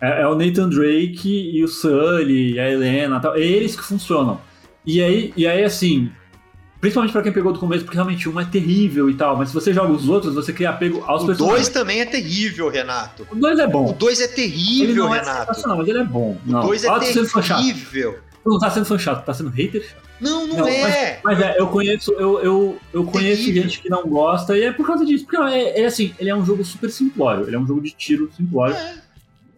É, 0.00 0.22
é 0.22 0.26
o 0.26 0.34
Nathan 0.34 0.68
Drake 0.68 1.50
e 1.54 1.62
o 1.64 1.68
Sully, 1.68 2.58
a 2.58 2.70
Helena 2.70 3.16
e 3.16 3.20
tal. 3.20 3.34
É 3.36 3.40
eles 3.40 3.74
que 3.76 3.82
funcionam. 3.82 4.40
E 4.84 5.02
aí, 5.02 5.32
e 5.36 5.46
aí 5.46 5.64
assim, 5.64 6.10
principalmente 6.80 7.12
pra 7.12 7.22
quem 7.22 7.32
pegou 7.32 7.52
do 7.52 7.58
começo, 7.58 7.84
porque 7.84 7.96
realmente 7.96 8.28
um 8.28 8.38
é 8.38 8.44
terrível 8.44 9.08
e 9.08 9.14
tal, 9.14 9.36
mas 9.36 9.48
se 9.48 9.54
você 9.54 9.72
joga 9.72 9.92
os 9.92 10.08
outros, 10.08 10.34
você 10.34 10.52
cria 10.52 10.70
apego 10.70 11.02
aos 11.06 11.22
O 11.22 11.26
personagens. 11.26 11.68
2 11.68 11.68
também 11.70 12.00
é 12.00 12.04
terrível, 12.04 12.68
Renato. 12.68 13.26
O 13.30 13.34
2 13.34 13.58
é 13.58 13.66
O 13.66 13.70
bom. 13.70 13.92
2 13.98 14.20
é 14.20 14.24
Ele 14.24 14.32
terrível, 14.34 15.04
não 15.06 15.14
é 15.14 15.20
Renato. 15.20 15.38
sensacional, 15.46 15.78
mas 15.78 15.88
ele 15.88 15.98
é 15.98 16.04
bom. 16.04 16.38
O 16.46 16.50
não. 16.50 16.60
2 16.60 16.84
é 16.84 16.98
terrível. 16.98 18.18
Não 18.44 18.58
tá 18.58 18.70
sendo 18.70 18.84
fã 18.84 18.98
chato, 18.98 19.24
tá 19.24 19.32
sendo 19.32 19.48
hater 19.48 19.82
chato. 19.82 20.04
Não, 20.20 20.46
não, 20.46 20.58
Não, 20.58 20.68
é. 20.68 21.18
Mas 21.24 21.40
é, 21.40 21.56
eu 21.58 21.66
conheço, 21.68 22.12
eu, 22.12 22.38
eu, 22.40 22.78
eu 22.92 23.04
conheço 23.04 23.42
Terrível. 23.42 23.62
gente 23.62 23.80
que 23.80 23.88
não 23.88 24.06
gosta, 24.06 24.56
e 24.56 24.62
é 24.62 24.72
por 24.72 24.86
causa 24.86 25.04
disso. 25.04 25.24
Porque 25.24 25.36
é, 25.36 25.80
é 25.80 25.86
assim, 25.86 26.14
ele 26.18 26.30
é 26.30 26.36
um 26.36 26.44
jogo 26.44 26.64
super 26.64 26.90
simplório, 26.90 27.46
ele 27.46 27.56
é 27.56 27.58
um 27.58 27.66
jogo 27.66 27.80
de 27.80 27.90
tiro 27.90 28.30
simplório. 28.36 28.74
É. 28.76 28.94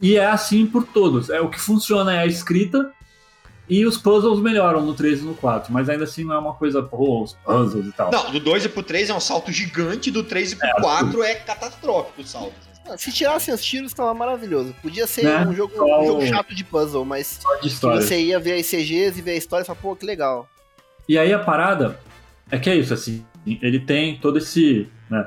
E 0.01 0.17
é 0.17 0.27
assim 0.27 0.67
por 0.67 0.85
todos. 0.87 1.31
É, 1.31 1.41
o 1.41 1.49
que 1.49 1.61
funciona 1.61 2.15
é 2.15 2.19
a 2.19 2.27
escrita 2.27 2.93
e 3.69 3.85
os 3.85 3.97
puzzles 3.97 4.41
melhoram 4.41 4.83
no 4.83 4.95
3 4.95 5.21
e 5.21 5.23
no 5.25 5.35
4. 5.35 5.73
Mas 5.73 5.89
ainda 5.89 6.05
assim 6.05 6.25
não 6.25 6.35
é 6.35 6.39
uma 6.39 6.55
coisa, 6.55 6.83
pô, 6.83 7.23
os 7.23 7.33
puzzles 7.33 7.87
e 7.87 7.93
tal. 7.93 8.11
Não, 8.11 8.31
do 8.31 8.39
2 8.41 8.67
pro 8.69 8.83
3 8.83 9.11
é 9.11 9.15
um 9.15 9.21
salto 9.21 9.51
gigante, 9.51 10.11
do 10.11 10.23
3 10.23 10.55
pro 10.55 10.69
4 10.81 11.23
é 11.23 11.35
catastrófico 11.37 12.23
o 12.23 12.27
salto. 12.27 12.55
Se 12.97 13.11
tirassem 13.11 13.53
os 13.53 13.65
tiros, 13.65 13.93
tava 13.93 14.15
maravilhoso. 14.15 14.73
Podia 14.81 15.07
ser 15.09 15.25
Né? 15.25 15.45
um, 15.45 15.53
jogo, 15.53 15.75
Só 15.75 16.01
um 16.03 16.07
jogo 16.07 16.27
chato 16.27 16.55
de 16.55 16.63
puzzle, 16.63 17.05
mas 17.05 17.41
Só 17.43 17.57
de 17.57 17.69
você 17.69 18.21
ia 18.21 18.39
ver 18.39 18.61
as 18.61 18.67
CGs 18.67 19.19
e 19.19 19.23
ver 19.23 19.33
a 19.33 19.37
história 19.37 19.65
e 19.65 19.67
falar, 19.67 19.79
pô, 19.81 19.97
que 19.97 20.07
legal. 20.07 20.49
E 21.09 21.19
aí 21.19 21.33
a 21.33 21.39
parada 21.41 21.99
é 22.49 22.59
que 22.59 22.71
é 22.71 22.77
isso, 22.77 22.95
assim, 22.95 23.25
ele 23.45 23.81
tem 23.81 24.19
todo 24.19 24.39
esse, 24.39 24.89
né, 25.11 25.25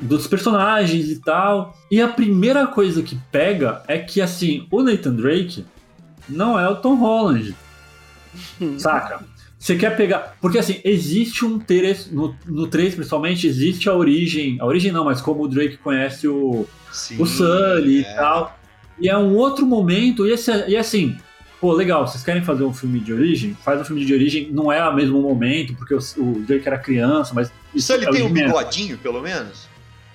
dos 0.00 0.26
personagens 0.26 1.08
e 1.08 1.20
tal. 1.20 1.76
E 1.90 2.00
a 2.00 2.08
primeira 2.08 2.66
coisa 2.66 3.02
que 3.02 3.16
pega 3.30 3.82
é 3.86 3.98
que, 3.98 4.20
assim, 4.20 4.66
o 4.70 4.82
Nathan 4.82 5.14
Drake 5.14 5.64
não 6.28 6.58
é 6.58 6.68
o 6.68 6.76
Tom 6.76 6.96
Holland, 6.96 7.54
saca? 8.78 9.24
Você 9.58 9.76
quer 9.76 9.96
pegar. 9.96 10.36
Porque, 10.40 10.58
assim, 10.58 10.80
existe 10.82 11.44
um 11.44 11.56
interesse. 11.56 12.12
No, 12.12 12.34
no 12.46 12.66
3, 12.66 12.96
principalmente, 12.96 13.46
existe 13.46 13.88
a 13.88 13.94
origem. 13.94 14.56
A 14.60 14.66
origem 14.66 14.90
não, 14.90 15.04
mas 15.04 15.20
como 15.20 15.44
o 15.44 15.48
Drake 15.48 15.76
conhece 15.76 16.26
o, 16.26 16.66
Sim, 16.90 17.22
o 17.22 17.26
Sully 17.26 18.04
é. 18.04 18.12
e 18.12 18.16
tal. 18.16 18.58
E 18.98 19.08
é 19.08 19.16
um 19.16 19.36
outro 19.36 19.64
momento, 19.64 20.26
e, 20.26 20.32
esse, 20.32 20.50
e 20.68 20.76
assim, 20.76 21.16
pô, 21.60 21.72
legal, 21.72 22.06
vocês 22.06 22.22
querem 22.24 22.42
fazer 22.42 22.64
um 22.64 22.74
filme 22.74 22.98
de 23.00 23.12
origem? 23.12 23.56
Faz 23.64 23.80
um 23.80 23.84
filme 23.84 24.04
de 24.04 24.12
origem, 24.12 24.50
não 24.50 24.70
é 24.70 24.80
ao 24.80 24.94
mesmo 24.94 25.20
momento, 25.22 25.74
porque 25.74 25.94
o, 25.94 25.98
o 26.18 26.40
Drake 26.40 26.66
era 26.66 26.78
criança, 26.78 27.32
mas. 27.32 27.52
O 27.72 27.80
Sully 27.80 28.04
é 28.04 28.10
o 28.10 28.12
tem 28.12 28.22
um 28.24 28.32
bigodinho, 28.32 28.98
pelo 28.98 29.22
menos? 29.22 29.68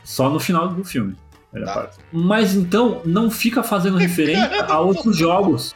Só 0.07 0.29
no 0.29 0.39
final 0.39 0.69
do 0.69 0.85
filme. 0.85 1.17
Tá. 1.65 1.89
Mas 2.13 2.55
então, 2.55 3.01
não 3.03 3.29
fica 3.29 3.61
fazendo 3.61 3.97
referência 3.97 4.63
a 4.63 4.79
outros 4.79 5.17
jogos, 5.17 5.75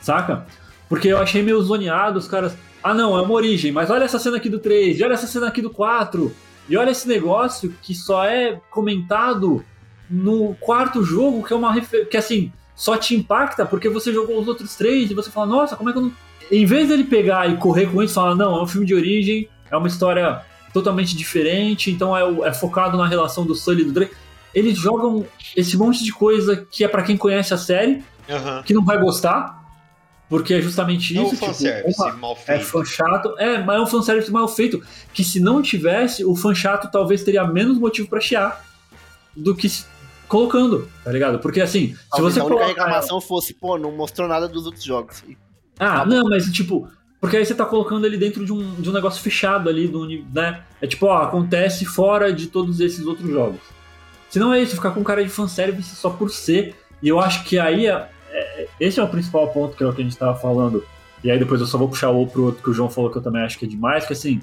saca? 0.00 0.44
Porque 0.88 1.06
eu 1.06 1.18
achei 1.18 1.44
meio 1.44 1.62
zoneado 1.62 2.18
os 2.18 2.26
caras. 2.26 2.56
Ah, 2.82 2.92
não, 2.92 3.16
é 3.16 3.22
uma 3.22 3.32
origem, 3.32 3.70
mas 3.70 3.88
olha 3.88 4.02
essa 4.02 4.18
cena 4.18 4.38
aqui 4.38 4.48
do 4.48 4.58
3, 4.58 4.98
e 4.98 5.04
olha 5.04 5.12
essa 5.12 5.28
cena 5.28 5.46
aqui 5.46 5.62
do 5.62 5.70
4, 5.70 6.34
e 6.68 6.76
olha 6.76 6.90
esse 6.90 7.06
negócio 7.06 7.72
que 7.80 7.94
só 7.94 8.24
é 8.24 8.60
comentado 8.68 9.64
no 10.10 10.56
quarto 10.56 11.04
jogo, 11.04 11.46
que 11.46 11.52
é 11.52 11.56
uma 11.56 11.72
refer... 11.72 12.08
que 12.08 12.16
assim, 12.16 12.52
só 12.74 12.96
te 12.96 13.14
impacta 13.14 13.64
porque 13.64 13.88
você 13.88 14.12
jogou 14.12 14.40
os 14.40 14.48
outros 14.48 14.74
três 14.74 15.08
e 15.08 15.14
você 15.14 15.30
fala, 15.30 15.46
nossa, 15.46 15.76
como 15.76 15.88
é 15.88 15.92
que 15.92 15.98
eu 16.00 16.02
não. 16.02 16.12
Em 16.50 16.66
vez 16.66 16.88
dele 16.88 17.04
pegar 17.04 17.48
e 17.48 17.56
correr 17.58 17.86
com 17.86 18.02
isso 18.02 18.12
e 18.12 18.14
falar, 18.16 18.34
não, 18.34 18.58
é 18.58 18.62
um 18.62 18.66
filme 18.66 18.88
de 18.88 18.94
origem, 18.94 19.48
é 19.70 19.76
uma 19.76 19.86
história 19.86 20.42
totalmente 20.72 21.16
diferente, 21.16 21.90
então 21.90 22.16
é, 22.16 22.48
é 22.48 22.52
focado 22.52 22.96
na 22.96 23.06
relação 23.06 23.44
do 23.44 23.54
Sully 23.54 23.82
e 23.82 23.84
do 23.86 23.92
Drake. 23.92 24.14
Eles 24.54 24.76
jogam 24.78 25.26
esse 25.56 25.76
monte 25.76 26.04
de 26.04 26.12
coisa 26.12 26.66
que 26.70 26.84
é 26.84 26.88
pra 26.88 27.02
quem 27.02 27.16
conhece 27.16 27.54
a 27.54 27.58
série, 27.58 28.02
Aham. 28.28 28.62
que 28.62 28.74
não 28.74 28.84
vai 28.84 28.98
gostar, 28.98 29.60
porque 30.28 30.54
é 30.54 30.60
justamente 30.62 31.16
É 31.16 31.20
o 31.20 31.24
isso. 31.24 31.34
tipo, 31.34 31.46
fanservice 31.46 32.00
uma- 32.00 32.12
mal 32.14 32.32
é 32.32 32.36
feito. 32.36 32.64
fã 32.66 32.84
chato, 32.84 33.34
é, 33.38 33.62
mas 33.62 33.76
é 33.76 33.80
um 33.80 33.86
fanservice 33.86 34.30
mal 34.30 34.48
feito. 34.48 34.82
Que 35.12 35.22
se 35.24 35.40
não 35.40 35.60
tivesse, 35.62 36.24
o 36.24 36.34
fã 36.34 36.54
chato 36.54 36.90
talvez 36.90 37.22
teria 37.22 37.44
menos 37.46 37.78
motivo 37.78 38.08
pra 38.08 38.20
chiar 38.20 38.64
do 39.36 39.54
que 39.54 39.68
se- 39.68 39.84
colocando, 40.28 40.88
tá 41.04 41.12
ligado? 41.12 41.38
Porque 41.38 41.60
assim, 41.60 41.88
se 41.94 41.98
Talvez 42.10 42.34
você 42.34 42.40
a 42.40 42.44
única 42.44 42.60
colocar... 42.62 42.82
reclamação 42.84 43.20
fosse, 43.20 43.52
pô, 43.52 43.76
não 43.76 43.92
mostrou 43.92 44.26
nada 44.28 44.48
dos 44.48 44.64
outros 44.66 44.84
jogos. 44.84 45.22
Ah, 45.78 46.04
não, 46.06 46.24
mas 46.24 46.44
tipo, 46.50 46.88
porque 47.22 47.36
aí 47.36 47.46
você 47.46 47.54
tá 47.54 47.64
colocando 47.64 48.04
ele 48.04 48.16
dentro 48.18 48.44
de 48.44 48.52
um, 48.52 48.74
de 48.74 48.90
um 48.90 48.92
negócio 48.92 49.22
fechado 49.22 49.68
ali, 49.70 49.86
do, 49.86 50.04
né? 50.34 50.62
É 50.80 50.88
tipo, 50.88 51.06
ó, 51.06 51.22
acontece 51.22 51.86
fora 51.86 52.32
de 52.32 52.48
todos 52.48 52.80
esses 52.80 53.06
outros 53.06 53.30
jogos. 53.30 53.60
Se 54.28 54.40
não 54.40 54.52
é 54.52 54.60
isso, 54.60 54.74
ficar 54.74 54.90
com 54.90 55.04
cara 55.04 55.22
de 55.22 55.30
fanservice 55.30 55.94
só 55.94 56.10
por 56.10 56.30
ser. 56.30 56.74
E 57.00 57.08
eu 57.08 57.20
acho 57.20 57.44
que 57.44 57.60
aí 57.60 57.86
é, 57.86 58.08
é- 58.32 58.66
esse 58.80 58.98
é 58.98 59.02
o 59.04 59.08
principal 59.08 59.46
ponto 59.52 59.76
que 59.76 59.84
é 59.84 59.86
o 59.86 59.92
que 59.92 60.00
a 60.00 60.04
gente 60.04 60.16
tava 60.16 60.36
falando. 60.36 60.84
E 61.22 61.30
aí 61.30 61.38
depois 61.38 61.60
eu 61.60 61.66
só 61.68 61.78
vou 61.78 61.88
puxar 61.88 62.10
o 62.10 62.26
pro 62.26 62.46
outro 62.46 62.60
que 62.60 62.70
o 62.70 62.74
João 62.74 62.90
falou 62.90 63.08
que 63.08 63.18
eu 63.18 63.22
também 63.22 63.42
acho 63.42 63.56
que 63.56 63.66
é 63.66 63.68
demais, 63.68 64.04
que 64.04 64.12
assim, 64.12 64.42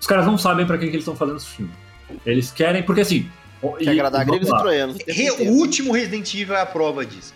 os 0.00 0.06
caras 0.06 0.24
não 0.24 0.38
sabem 0.38 0.64
pra 0.66 0.78
quem 0.78 0.88
que 0.90 0.94
eles 0.94 1.02
estão 1.02 1.16
fazendo 1.16 1.38
esse 1.38 1.46
filme. 1.46 1.72
Eles 2.24 2.52
querem, 2.52 2.84
porque 2.84 3.00
assim. 3.00 3.28
que 3.78 3.84
e- 3.84 3.88
agradar 3.88 4.24
gregos 4.24 4.48
e 4.48 4.56
troianos. 4.56 4.96
O 5.48 5.52
último 5.54 5.92
Resident 5.92 6.32
Evil 6.32 6.54
é 6.54 6.60
a 6.60 6.66
prova 6.66 7.04
disso. 7.04 7.34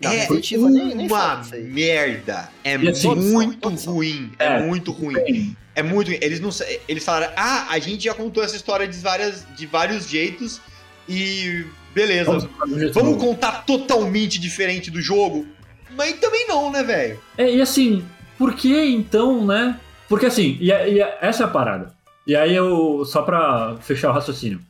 Não, 0.00 0.10
é 0.10 0.24
Evil 0.24 0.68
nem- 0.68 0.94
nem 0.94 1.06
uma 1.06 1.42
merda. 1.70 2.48
É 2.64 2.74
assim, 2.74 3.14
muito 3.14 3.68
ruim. 3.90 4.30
É, 4.38 4.46
É, 4.46 4.62
muito 4.62 4.92
ruim. 4.92 5.14
Bem, 5.14 5.56
É 5.74 5.82
muito. 5.82 6.10
Eles 6.10 6.40
não. 6.40 6.50
Eles 6.88 7.04
falaram, 7.04 7.32
ah, 7.36 7.66
a 7.70 7.78
gente 7.78 8.04
já 8.04 8.12
contou 8.14 8.42
essa 8.42 8.56
história 8.56 8.86
de, 8.86 8.98
várias, 8.98 9.46
de 9.56 9.66
vários 9.66 10.08
jeitos 10.08 10.60
e 11.08 11.64
beleza. 11.94 12.30
vamos 12.30 12.92
Vamos, 12.92 13.22
contar 13.22 13.64
totalmente 13.64 14.38
diferente 14.38 14.90
do 14.90 15.00
jogo. 15.00 15.46
Mas 15.96 16.14
também 16.20 16.46
não, 16.48 16.70
né, 16.70 16.82
velho? 16.82 17.20
É, 17.38 17.50
e 17.54 17.60
assim, 17.60 18.04
por 18.38 18.54
que 18.54 18.74
então, 18.84 19.44
né? 19.46 19.78
Porque 20.08 20.26
assim, 20.26 20.56
e, 20.60 20.68
e 20.70 21.00
essa 21.20 21.44
é 21.44 21.46
a 21.46 21.48
parada. 21.48 21.94
E 22.26 22.36
aí 22.36 22.54
eu, 22.54 23.04
só 23.04 23.22
pra 23.22 23.76
fechar 23.80 24.10
o 24.10 24.12
raciocínio. 24.12 24.60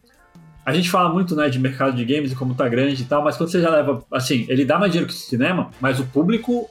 A 0.64 0.73
gente 0.73 0.88
fala 0.90 1.09
muito, 1.09 1.35
né, 1.35 1.49
de 1.49 1.59
mercado 1.59 1.97
de 1.97 2.04
games 2.04 2.33
e 2.33 2.37
como 2.37 2.54
tá 2.54 2.69
grande 2.69 3.02
e 3.02 3.04
tal, 3.04 3.23
mas 3.23 3.37
quando 3.37 3.50
você 3.50 3.61
já 3.61 3.69
leva, 3.69 4.04
assim, 4.12 4.47
ele 4.49 4.64
dá 4.64 4.78
mais 4.78 4.92
dinheiro 4.92 5.12
que 5.12 5.16
o 5.16 5.21
cinema, 5.21 5.71
mas 5.81 5.99
o 5.99 6.04
público 6.04 6.69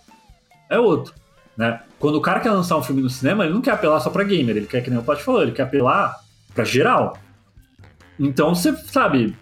é 0.70 0.80
outro, 0.80 1.14
né? 1.58 1.82
Quando 2.00 2.16
o 2.16 2.22
cara 2.22 2.40
quer 2.40 2.52
lançar 2.52 2.78
um 2.78 2.84
filme 2.84 3.02
no 3.02 3.10
cinema, 3.10 3.44
ele 3.44 3.54
não 3.54 3.62
quer 3.62 3.72
apelar 3.72 4.00
só 4.00 4.10
pra 4.10 4.24
gamer, 4.24 4.56
ele 4.56 4.66
quer, 4.66 4.82
que 4.82 4.90
nem 4.90 4.98
o 4.98 5.04
Paty 5.04 5.22
falou, 5.22 5.42
ele 5.42 5.52
quer 5.52 5.64
apelar 5.64 6.16
pra 6.56 6.64
geral. 6.64 7.18
Então 8.18 8.56
você, 8.56 8.74
sabe, 8.76 9.36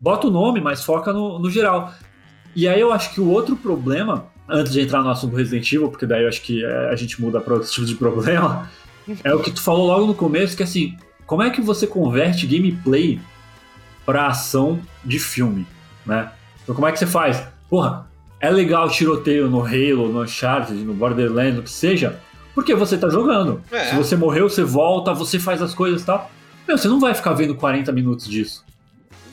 bota 0.00 0.26
o 0.26 0.30
nome, 0.30 0.60
mas 0.60 0.84
foca 0.84 1.12
no, 1.12 1.38
no 1.38 1.50
geral. 1.50 1.94
E 2.54 2.68
aí 2.68 2.80
eu 2.80 2.92
acho 2.92 3.12
que 3.14 3.20
o 3.20 3.28
outro 3.28 3.56
problema, 3.56 4.26
antes 4.48 4.72
de 4.72 4.82
entrar 4.82 5.02
no 5.02 5.08
assunto 5.08 5.34
Resident 5.34 5.72
Evil, 5.72 5.88
porque 5.88 6.06
daí 6.06 6.22
eu 6.22 6.28
acho 6.28 6.42
que 6.42 6.62
é, 6.64 6.90
a 6.90 6.96
gente 6.96 7.20
muda 7.20 7.40
para 7.40 7.54
outros 7.54 7.72
tipos 7.74 7.88
de 7.88 7.96
problema, 7.96 8.68
é 9.22 9.34
o 9.34 9.40
que 9.40 9.50
tu 9.50 9.62
falou 9.62 9.86
logo 9.86 10.06
no 10.06 10.14
começo, 10.14 10.56
que 10.56 10.62
assim, 10.62 10.96
como 11.26 11.42
é 11.42 11.50
que 11.50 11.60
você 11.60 11.86
converte 11.86 12.46
gameplay 12.46 13.20
pra 14.04 14.26
ação 14.26 14.80
de 15.04 15.18
filme, 15.18 15.66
né? 16.04 16.30
Então 16.62 16.74
como 16.74 16.86
é 16.86 16.92
que 16.92 16.98
você 16.98 17.06
faz? 17.06 17.42
Porra, 17.68 18.06
é 18.40 18.50
legal 18.50 18.88
tiroteio 18.88 19.48
no 19.48 19.64
Halo, 19.64 20.12
no 20.12 20.22
Uncharted, 20.22 20.82
no 20.84 20.94
Borderlands, 20.94 21.58
o 21.58 21.62
que 21.62 21.70
seja, 21.70 22.20
porque 22.54 22.74
você 22.74 22.96
tá 22.96 23.08
jogando. 23.08 23.62
É. 23.72 23.86
Se 23.86 23.96
você 23.96 24.16
morreu, 24.16 24.48
você 24.48 24.62
volta, 24.62 25.12
você 25.12 25.38
faz 25.38 25.60
as 25.60 25.74
coisas 25.74 26.02
e 26.02 26.06
tal. 26.06 26.30
Meu, 26.66 26.78
você 26.78 26.88
não 26.88 27.00
vai 27.00 27.14
ficar 27.14 27.32
vendo 27.32 27.54
40 27.54 27.90
minutos 27.92 28.26
disso. 28.28 28.64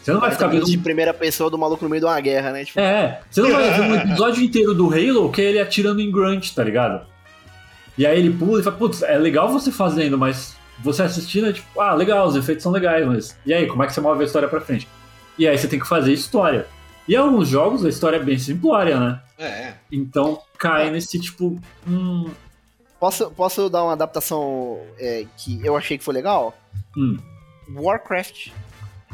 Você 0.01 0.11
não 0.11 0.19
vai 0.19 0.31
ficar 0.31 0.47
vendo 0.47 0.65
de 0.65 0.77
primeira 0.79 1.13
pessoa 1.13 1.49
do 1.49 1.57
maluco 1.57 1.83
no 1.83 1.89
meio 1.89 2.01
de 2.01 2.07
uma 2.07 2.19
guerra, 2.19 2.51
né? 2.51 2.65
Tipo, 2.65 2.79
é, 2.79 3.21
você 3.29 3.41
não 3.41 3.51
vai 3.51 3.69
ver 3.77 3.81
um 3.81 3.95
episódio 3.95 4.43
inteiro 4.43 4.73
do 4.73 4.91
Halo 4.91 5.31
que 5.31 5.41
é 5.41 5.45
ele 5.45 5.59
atirando 5.59 6.01
em 6.01 6.11
Grunt, 6.11 6.51
tá 6.53 6.63
ligado? 6.63 7.05
E 7.97 8.05
aí 8.05 8.17
ele 8.17 8.31
pula 8.31 8.59
e 8.59 8.63
fala, 8.63 8.77
putz, 8.77 9.03
é 9.03 9.17
legal 9.17 9.49
você 9.49 9.71
fazendo, 9.71 10.17
mas 10.17 10.55
você 10.83 11.03
assistindo 11.03 11.47
é 11.47 11.53
tipo, 11.53 11.79
ah, 11.79 11.93
legal, 11.93 12.27
os 12.27 12.35
efeitos 12.35 12.63
são 12.63 12.71
legais, 12.71 13.05
mas 13.05 13.37
e 13.45 13.53
aí, 13.53 13.67
como 13.67 13.83
é 13.83 13.87
que 13.87 13.93
você 13.93 14.01
move 14.01 14.21
a 14.21 14.25
história 14.25 14.47
pra 14.47 14.61
frente? 14.61 14.87
E 15.37 15.47
aí 15.47 15.57
você 15.57 15.67
tem 15.67 15.79
que 15.79 15.87
fazer 15.87 16.13
história. 16.13 16.67
E 17.07 17.15
alguns 17.15 17.47
jogos 17.47 17.83
a 17.83 17.89
história 17.89 18.17
é 18.17 18.23
bem 18.23 18.37
simplória, 18.37 18.99
né? 18.99 19.21
É. 19.37 19.73
Então 19.91 20.39
cai 20.57 20.91
nesse 20.91 21.19
tipo, 21.19 21.59
hum, 21.87 22.29
Posso, 23.01 23.31
posso 23.31 23.67
dar 23.67 23.83
uma 23.83 23.93
adaptação 23.93 24.79
é, 24.99 25.25
que 25.35 25.59
eu 25.65 25.75
achei 25.75 25.97
que 25.97 26.03
foi 26.03 26.13
legal? 26.13 26.55
hum, 26.95 27.17
Warcraft. 27.73 28.49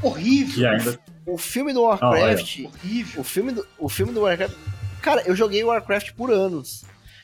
Horrível. 0.01 0.69
ainda. 0.69 0.99
O 1.25 1.37
filme 1.37 1.71
do 1.71 1.83
Warcraft. 1.83 2.65
Horrível. 2.65 3.21
o, 3.21 3.23
filme 3.23 3.53
do, 3.53 3.65
o 3.79 3.87
filme 3.87 4.11
do 4.11 4.23
Warcraft. 4.23 4.53
Cara, 5.01 5.23
eu 5.25 5.33
joguei 5.33 5.63
Warcraft 5.63 6.11
por 6.15 6.29
anos. 6.29 6.83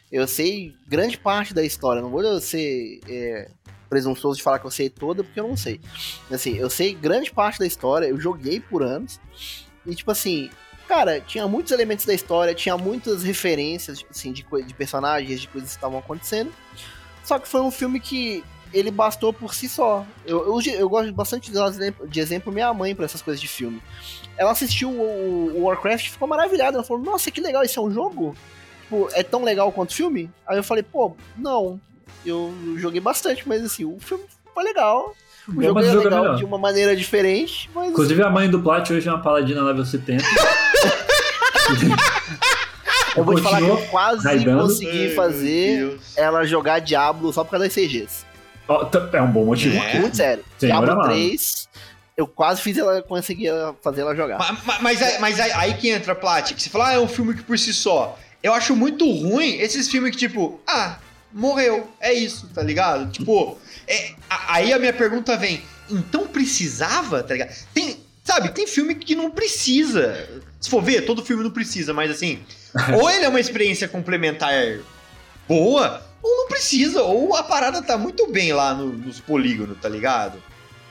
Eu 0.09 0.25
sei 0.25 0.73
grande 0.87 1.17
parte 1.17 1.53
da 1.53 1.65
história. 1.65 2.01
Não 2.01 2.09
vou 2.09 2.39
ser 2.39 3.01
é, 3.09 3.49
presunçoso 3.93 4.37
de 4.37 4.43
falar 4.43 4.57
que 4.57 4.65
eu 4.65 4.71
sei 4.71 4.89
toda, 4.89 5.23
porque 5.23 5.39
eu 5.39 5.47
não 5.47 5.55
sei. 5.55 5.79
Assim, 6.31 6.55
eu 6.57 6.67
sei 6.69 6.95
grande 6.95 7.31
parte 7.31 7.59
da 7.59 7.65
história. 7.67 8.07
Eu 8.07 8.19
joguei 8.19 8.59
por 8.59 8.81
anos. 8.81 9.19
E, 9.85 9.93
tipo 9.93 10.09
assim, 10.09 10.49
cara, 10.87 11.21
tinha 11.21 11.47
muitos 11.47 11.71
elementos 11.71 12.05
da 12.05 12.13
história, 12.13 12.55
tinha 12.55 12.75
muitas 12.75 13.21
referências, 13.21 13.99
tipo 13.99 14.11
assim, 14.11 14.31
de, 14.33 14.43
de 14.65 14.73
personagens, 14.73 15.39
de 15.39 15.47
coisas 15.47 15.69
que 15.69 15.75
estavam 15.77 15.99
acontecendo. 15.99 16.51
Só 17.23 17.37
que 17.37 17.47
foi 17.47 17.61
um 17.61 17.69
filme 17.69 17.99
que 17.99 18.43
ele 18.73 18.89
bastou 18.89 19.31
por 19.31 19.53
si 19.53 19.69
só. 19.69 20.03
Eu, 20.25 20.59
eu, 20.59 20.73
eu 20.73 20.89
gosto 20.89 21.13
bastante 21.13 21.51
de, 21.51 21.57
exemplo- 21.59 22.07
de 22.07 22.19
exemplo 22.19 22.51
minha 22.51 22.73
mãe 22.73 22.95
pra 22.95 23.05
essas 23.05 23.21
coisas 23.21 23.39
de 23.39 23.47
filme. 23.47 23.79
Ela 24.35 24.49
assistiu 24.51 24.89
o, 24.89 25.51
o 25.55 25.63
Warcraft 25.65 26.07
e 26.07 26.11
ficou 26.11 26.27
maravilhada. 26.27 26.77
Ela 26.77 26.83
falou, 26.83 27.03
nossa, 27.03 27.29
que 27.29 27.39
legal, 27.39 27.61
isso 27.63 27.79
é 27.79 27.83
um 27.83 27.91
jogo? 27.91 28.35
Tipo, 28.81 29.07
é 29.13 29.21
tão 29.21 29.43
legal 29.43 29.71
quanto 29.71 29.93
filme? 29.93 30.29
Aí 30.47 30.57
eu 30.57 30.63
falei, 30.63 30.81
pô, 30.83 31.15
não. 31.37 31.79
Eu 32.25 32.53
joguei 32.77 32.99
bastante, 33.01 33.47
mas 33.47 33.63
assim, 33.63 33.83
o 33.85 33.97
filme 33.99 34.23
foi 34.53 34.63
legal. 34.63 35.13
O 35.47 35.61
É, 35.61 35.65
jogo 35.65 35.73
mas 35.75 35.85
é 35.87 35.89
o 35.89 35.93
jogo 35.93 36.01
é 36.01 36.09
legal 36.09 36.21
melhor. 36.23 36.37
de 36.37 36.45
uma 36.45 36.57
maneira 36.57 36.95
diferente, 36.95 37.69
mas 37.75 37.89
Inclusive 37.91 38.21
a 38.23 38.29
mãe 38.29 38.49
do 38.49 38.61
Plat 38.61 38.89
hoje 38.91 39.07
é 39.09 39.11
uma 39.11 39.21
paladina 39.21 39.61
level 39.61 39.85
70. 39.85 40.23
eu 43.15 43.23
vou 43.23 43.35
te 43.35 43.41
falar 43.41 43.57
que 43.61 43.67
eu 43.67 43.77
quase 43.87 44.23
raidando. 44.23 44.63
consegui 44.63 45.09
fazer 45.15 45.99
ela 46.15 46.45
jogar 46.45 46.79
Diablo 46.79 47.31
só 47.33 47.43
por 47.43 47.51
causa 47.51 47.65
das 47.65 47.73
CGs. 47.73 48.25
Tá- 48.91 49.09
é 49.13 49.21
um 49.21 49.31
bom 49.31 49.45
motivo. 49.45 49.75
É. 49.75 49.99
Muito 49.99 50.15
sério. 50.17 50.43
Senhor 50.57 50.71
Diablo 50.71 50.91
amado. 50.93 51.09
3, 51.09 51.69
eu 52.15 52.25
quase 52.25 52.61
fiz 52.61 52.77
ela 52.77 53.01
conseguir 53.01 53.51
fazer 53.83 54.01
ela 54.01 54.15
jogar. 54.15 54.39
Ma- 54.39 54.57
ma- 54.65 54.79
Mas, 54.79 55.01
aí- 55.01 55.19
mas 55.19 55.39
aí, 55.39 55.51
aí 55.51 55.73
que 55.75 55.89
entra, 55.89 56.15
Plat, 56.15 56.53
que 56.53 56.61
você 56.61 56.69
fala, 56.69 56.89
ah, 56.89 56.93
é 56.93 56.99
um 56.99 57.07
filme 57.07 57.33
que 57.33 57.43
por 57.43 57.57
si 57.59 57.73
só. 57.73 58.17
Eu 58.41 58.53
acho 58.53 58.75
muito 58.75 59.05
ruim 59.09 59.57
esses 59.59 59.89
filmes 59.89 60.11
que, 60.11 60.17
tipo, 60.17 60.59
ah, 60.67 60.97
morreu, 61.33 61.89
é 61.99 62.13
isso, 62.13 62.47
tá 62.53 62.61
ligado? 62.61 63.11
Tipo, 63.11 63.57
é, 63.87 64.11
a- 64.29 64.55
aí 64.55 64.71
a 64.73 64.79
minha 64.79 64.93
pergunta 64.93 65.35
vem, 65.37 65.61
então 65.89 66.27
precisava, 66.27 67.23
tá 67.23 67.33
ligado? 67.33 67.53
Tem, 67.73 67.97
sabe, 68.23 68.49
tem 68.49 68.67
filme 68.67 68.95
que 68.95 69.15
não 69.15 69.31
precisa. 69.31 70.29
Se 70.61 70.69
for 70.69 70.81
ver, 70.81 71.01
todo 71.05 71.23
filme 71.25 71.43
não 71.43 71.51
precisa, 71.51 71.93
mas 71.93 72.09
assim, 72.11 72.39
ou 73.01 73.09
ele 73.09 73.25
é 73.25 73.29
uma 73.29 73.39
experiência 73.39 73.87
complementar 73.87 74.53
boa, 75.47 76.01
ou 76.21 76.37
não 76.37 76.47
precisa, 76.47 77.03
ou 77.03 77.35
a 77.35 77.43
parada 77.43 77.81
tá 77.81 77.97
muito 77.97 78.31
bem 78.31 78.53
lá 78.53 78.73
no- 78.73 78.93
nos 78.93 79.19
polígonos, 79.19 79.77
tá 79.81 79.89
ligado? 79.89 80.41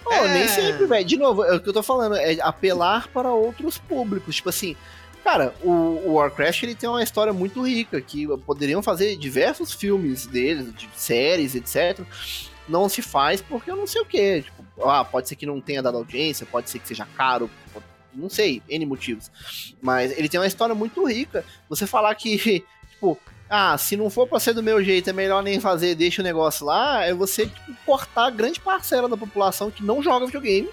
Pô, 0.05 0.13
É. 0.13 0.35
nem 0.35 0.49
sempre, 0.49 0.85
velho. 0.87 1.05
De 1.07 1.17
novo, 1.17 1.45
é 1.45 1.55
o 1.55 1.61
que 1.61 1.69
eu 1.69 1.73
tô 1.73 1.83
falando, 1.83 2.17
é 2.17 2.37
apelar 2.41 3.09
para 3.09 3.31
outros 3.33 3.79
públicos. 3.79 4.35
Tipo 4.37 4.49
assim, 4.49 4.77
cara, 5.23 5.55
o, 5.63 5.71
o 5.71 6.13
Warcraft 6.15 6.63
ele 6.63 6.75
tem 6.75 6.89
uma 6.89 7.03
história 7.03 7.33
muito 7.33 7.67
rica, 7.67 8.01
que 8.01 8.27
poderiam 8.39 8.83
fazer 8.83 9.17
diversos 9.17 9.73
filmes 9.73 10.27
deles, 10.27 10.75
de 10.75 10.89
séries, 10.95 11.55
etc. 11.55 12.05
Não 12.69 12.89
se 12.89 13.03
faz 13.03 13.41
porque 13.41 13.71
eu 13.71 13.77
não 13.77 13.87
sei 13.87 14.03
o 14.03 14.07
que. 14.07 14.43
Tipo, 14.43 14.89
ah, 14.89 15.05
pode 15.05 15.29
ser 15.29 15.37
que 15.37 15.47
não 15.47 15.61
tenha 15.61 15.83
dado 15.83 15.97
audiência, 15.97 16.47
pode 16.47 16.71
ser 16.71 16.79
que 16.79 16.89
seja 16.89 17.07
caro, 17.17 17.51
não 18.15 18.29
sei, 18.29 18.63
N 18.69 18.87
motivos. 18.87 19.31
Mas 19.81 20.17
ele 20.17 20.29
tem 20.29 20.39
uma 20.39 20.47
história 20.47 20.75
muito 20.75 21.05
rica. 21.05 21.45
Você 21.69 21.87
falar 21.87 22.15
que, 22.15 22.65
tipo, 22.91 23.19
ah, 23.49 23.77
se 23.77 23.97
não 23.97 24.09
for 24.09 24.27
pra 24.27 24.41
ser 24.41 24.55
do 24.55 24.63
meu 24.63 24.83
jeito, 24.83 25.11
é 25.11 25.13
melhor 25.13 25.43
nem 25.43 25.61
fazer, 25.61 25.95
deixa 25.95 26.23
o 26.23 26.25
negócio 26.25 26.65
lá, 26.67 27.05
é 27.05 27.13
você, 27.13 27.47
tipo, 27.47 27.75
cortar 27.85 28.31
grande 28.31 28.61
parcela 28.61 29.09
da 29.09 29.17
população 29.17 29.71
que 29.71 29.85
não 29.85 30.03
joga 30.03 30.27
videogame 30.27 30.71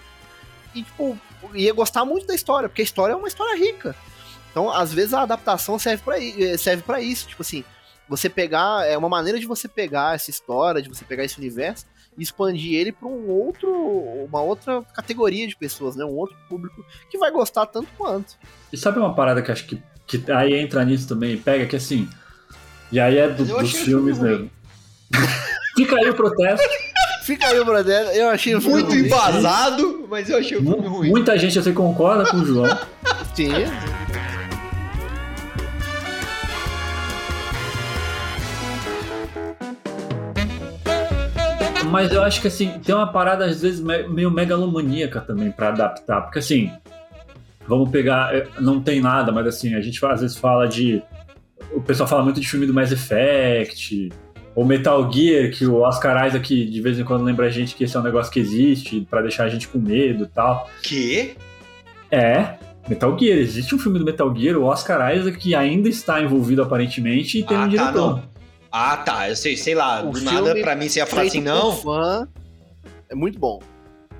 e, 0.74 0.84
tipo, 0.84 1.18
ia 1.54 1.74
gostar 1.74 2.06
muito 2.06 2.28
da 2.28 2.36
história, 2.36 2.70
porque 2.70 2.82
a 2.82 2.86
história 2.86 3.14
é 3.14 3.16
uma 3.16 3.28
história 3.28 3.58
rica. 3.58 3.96
Então, 4.52 4.70
às 4.72 4.94
vezes, 4.94 5.14
a 5.14 5.22
adaptação 5.22 5.78
serve 5.80 6.04
pra 6.04 6.18
i- 6.20 6.58
serve 6.58 6.84
para 6.84 7.02
isso, 7.02 7.28
tipo 7.28 7.42
assim, 7.42 7.64
você 8.08 8.28
pegar, 8.30 8.86
é 8.88 8.98
uma 8.98 9.10
maneira 9.10 9.40
de 9.40 9.46
você 9.46 9.68
pegar 9.68 10.16
essa 10.16 10.30
história, 10.30 10.82
de 10.82 10.90
você 10.90 11.06
pegar 11.06 11.24
esse 11.24 11.38
universo 11.38 11.86
e 12.18 12.24
expandir 12.24 12.74
ele 12.74 12.92
pra 12.92 13.08
um 13.08 13.30
outro, 13.30 13.70
uma 14.28 14.42
outra 14.42 14.82
categoria 14.96 15.48
de 15.48 15.56
pessoas, 15.56 15.96
né, 15.96 16.04
um 16.04 16.16
outro 16.16 16.36
público 16.50 16.84
que 17.10 17.18
vai 17.20 17.30
gostar 17.32 17.68
tanto 17.68 17.88
quanto. 17.98 18.34
E 18.74 18.78
sabe 18.78 18.98
uma 19.00 19.14
parada 19.14 19.42
que 19.44 19.52
acho 19.52 19.66
que, 19.66 19.82
que 20.08 20.32
aí 20.32 20.56
entra 20.56 20.84
nisso 20.84 21.08
também, 21.08 21.38
pega 21.38 21.66
que 21.68 21.76
assim. 21.76 22.10
E 22.92 23.00
aí 23.00 23.18
é 23.20 23.30
do- 23.30 23.46
dos 23.46 23.52
o 23.52 23.58
filmes 23.60 24.18
filme 24.18 24.30
mesmo. 24.30 24.52
Fica 25.76 25.96
aí 25.98 26.10
o 26.10 26.16
protesto. 26.16 26.68
Fica 27.24 27.46
aí, 27.48 27.64
brother, 27.64 28.08
eu 28.16 28.28
achei 28.30 28.56
o 28.56 28.60
filme 28.62 28.78
Muito 28.82 28.90
ruim. 28.92 29.06
embasado, 29.06 30.08
mas 30.10 30.28
eu 30.32 30.40
achei 30.40 30.58
o 30.58 30.62
filme 30.64 30.88
ruim. 30.88 31.10
Muita 31.12 31.38
gente 31.38 31.56
eu 31.58 31.62
sei 31.64 31.74
concorda 31.74 32.26
com 32.32 32.38
o 32.38 32.46
João. 32.46 32.66
Sim. 33.36 33.52
Mas 41.89 42.12
eu 42.12 42.21
acho 42.23 42.41
que 42.41 42.47
assim, 42.47 42.80
tem 42.84 42.93
uma 42.95 43.08
parada 43.12 43.45
às 43.45 43.62
vezes 43.62 43.80
me- 43.80 44.08
meio 44.08 44.32
megalomaníaca 44.32 45.19
também 45.21 45.52
pra 45.52 45.69
adaptar. 45.69 46.21
Porque 46.21 46.39
assim, 46.39 46.71
vamos 47.67 47.89
pegar. 47.89 48.34
eh, 48.36 48.47
Não 48.60 48.80
tem 48.82 49.02
nada, 49.02 49.32
mas 49.32 49.47
assim, 49.47 49.75
a 49.75 49.82
gente 49.82 50.04
às 50.06 50.21
vezes 50.21 50.38
fala 50.38 50.67
de. 50.67 51.02
O 51.71 51.82
pessoal 51.82 52.08
fala 52.10 52.23
muito 52.23 52.39
de 52.39 52.47
filme 52.47 52.65
do 52.65 52.73
Mass 52.73 52.91
Effect. 52.91 54.10
Ou 54.56 54.65
Metal 54.65 55.10
Gear, 55.12 55.52
que 55.52 55.65
o 55.65 55.75
Oscar 55.82 56.28
Isaac 56.28 56.65
de 56.65 56.82
vez 56.82 56.99
em 56.99 57.04
quando 57.04 57.23
lembra 57.23 57.45
a 57.45 57.49
gente 57.49 57.75
que 57.75 57.84
esse 57.84 57.95
é 57.95 57.99
um 57.99 58.04
negócio 58.04 58.32
que 58.32 58.39
existe, 58.39 59.08
pra 59.10 59.21
deixar 59.21 59.43
a 59.45 59.49
gente 59.49 59.67
com 59.67 59.78
medo 59.78 60.23
e 60.23 60.28
tal. 60.28 60.67
Que? 60.82 61.36
É, 62.12 62.56
Metal 62.89 63.17
Gear. 63.17 63.38
Existe 63.38 63.73
um 63.75 63.80
filme 63.80 63.99
do 63.99 64.04
Metal 64.06 64.34
Gear, 64.36 64.58
o 64.58 64.63
Oscar 64.63 65.15
Isaac, 65.15 65.38
que 65.38 65.54
ainda 65.56 65.88
está 65.88 66.19
envolvido 66.21 66.62
aparentemente 66.63 67.39
e 67.39 67.43
tem 67.43 67.56
Ah, 67.56 67.60
um 67.62 67.63
tá, 67.63 67.67
diretor. 67.69 67.93
não. 68.17 68.23
Ah, 68.72 68.98
tá. 68.98 69.30
Eu 69.30 69.36
sei, 69.36 69.58
sei 69.58 69.76
lá. 69.76 70.02
O 70.02 70.12
do 70.12 70.20
filme 70.20 70.32
nada, 70.32 70.56
pra 70.62 70.76
mim, 70.76 70.88
você 70.88 71.00
ia 71.00 71.06
falar 71.06 71.24
assim, 71.24 71.42
não. 71.42 71.76
fã, 71.76 72.28
é 73.10 73.16
muito 73.16 73.40
bom. 73.40 73.60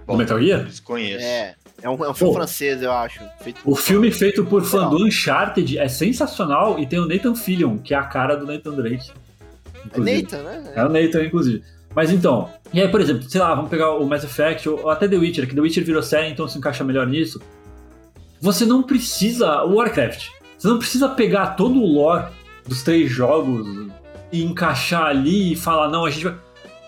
O 0.08 0.18
Metal 0.18 0.42
Gear? 0.42 0.64
Desconheço. 0.64 1.24
É, 1.24 1.56
é 1.84 1.90
um, 1.90 2.04
é 2.04 2.10
um 2.10 2.14
filme 2.14 2.34
Pô. 2.34 2.40
francês, 2.40 2.82
eu 2.82 2.92
acho. 2.92 3.20
Feito 3.42 3.62
O 3.64 3.76
filme 3.76 4.12
feito 4.12 4.44
por 4.44 4.64
fã 4.64 4.90
do 4.90 5.06
Uncharted 5.06 5.78
é 5.78 5.88
sensacional 5.88 6.80
e 6.80 6.88
tem 6.88 7.00
o 7.00 7.06
Nathan 7.06 7.36
Fillion, 7.36 7.78
que 7.78 7.94
é 7.94 7.98
a 7.98 8.04
cara 8.04 8.36
do 8.36 8.46
Nathan 8.46 8.74
Drake. 8.74 9.12
É 9.12 9.86
inclusive. 9.86 10.24
Nathan, 10.24 10.44
né? 10.44 10.74
É 10.76 10.84
o 10.84 10.90
Nathan, 10.90 11.24
inclusive. 11.26 11.64
Mas 11.94 12.12
então, 12.12 12.50
e 12.74 12.82
aí, 12.82 12.88
por 12.88 13.02
exemplo, 13.02 13.30
sei 13.30 13.42
lá, 13.42 13.54
vamos 13.54 13.70
pegar 13.70 13.92
o 13.92 14.06
Mass 14.06 14.24
Effect 14.24 14.68
ou 14.70 14.82
ou 14.82 14.90
até 14.90 15.08
The 15.08 15.16
Witcher, 15.16 15.48
que 15.48 15.56
The 15.56 15.62
Witcher 15.62 15.84
virou 15.84 16.02
série, 16.02 16.30
então 16.30 16.48
se 16.48 16.58
encaixa 16.58 16.84
melhor 16.84 17.08
nisso. 17.08 17.42
Você 18.42 18.66
não 18.66 18.84
precisa. 18.84 19.64
O 19.64 19.76
Warcraft. 19.76 20.28
Você 20.58 20.68
não 20.68 20.80
precisa 20.80 21.10
pegar 21.10 21.56
todo 21.56 21.80
o 21.80 21.86
lore 21.86 22.28
dos 22.68 22.84
três 22.84 23.10
jogos 23.10 23.88
e 24.32 24.44
encaixar 24.44 25.06
ali 25.08 25.54
e 25.54 25.56
falar, 25.56 25.90
não, 25.90 26.06
a 26.06 26.10
gente 26.10 26.24
vai. 26.26 26.36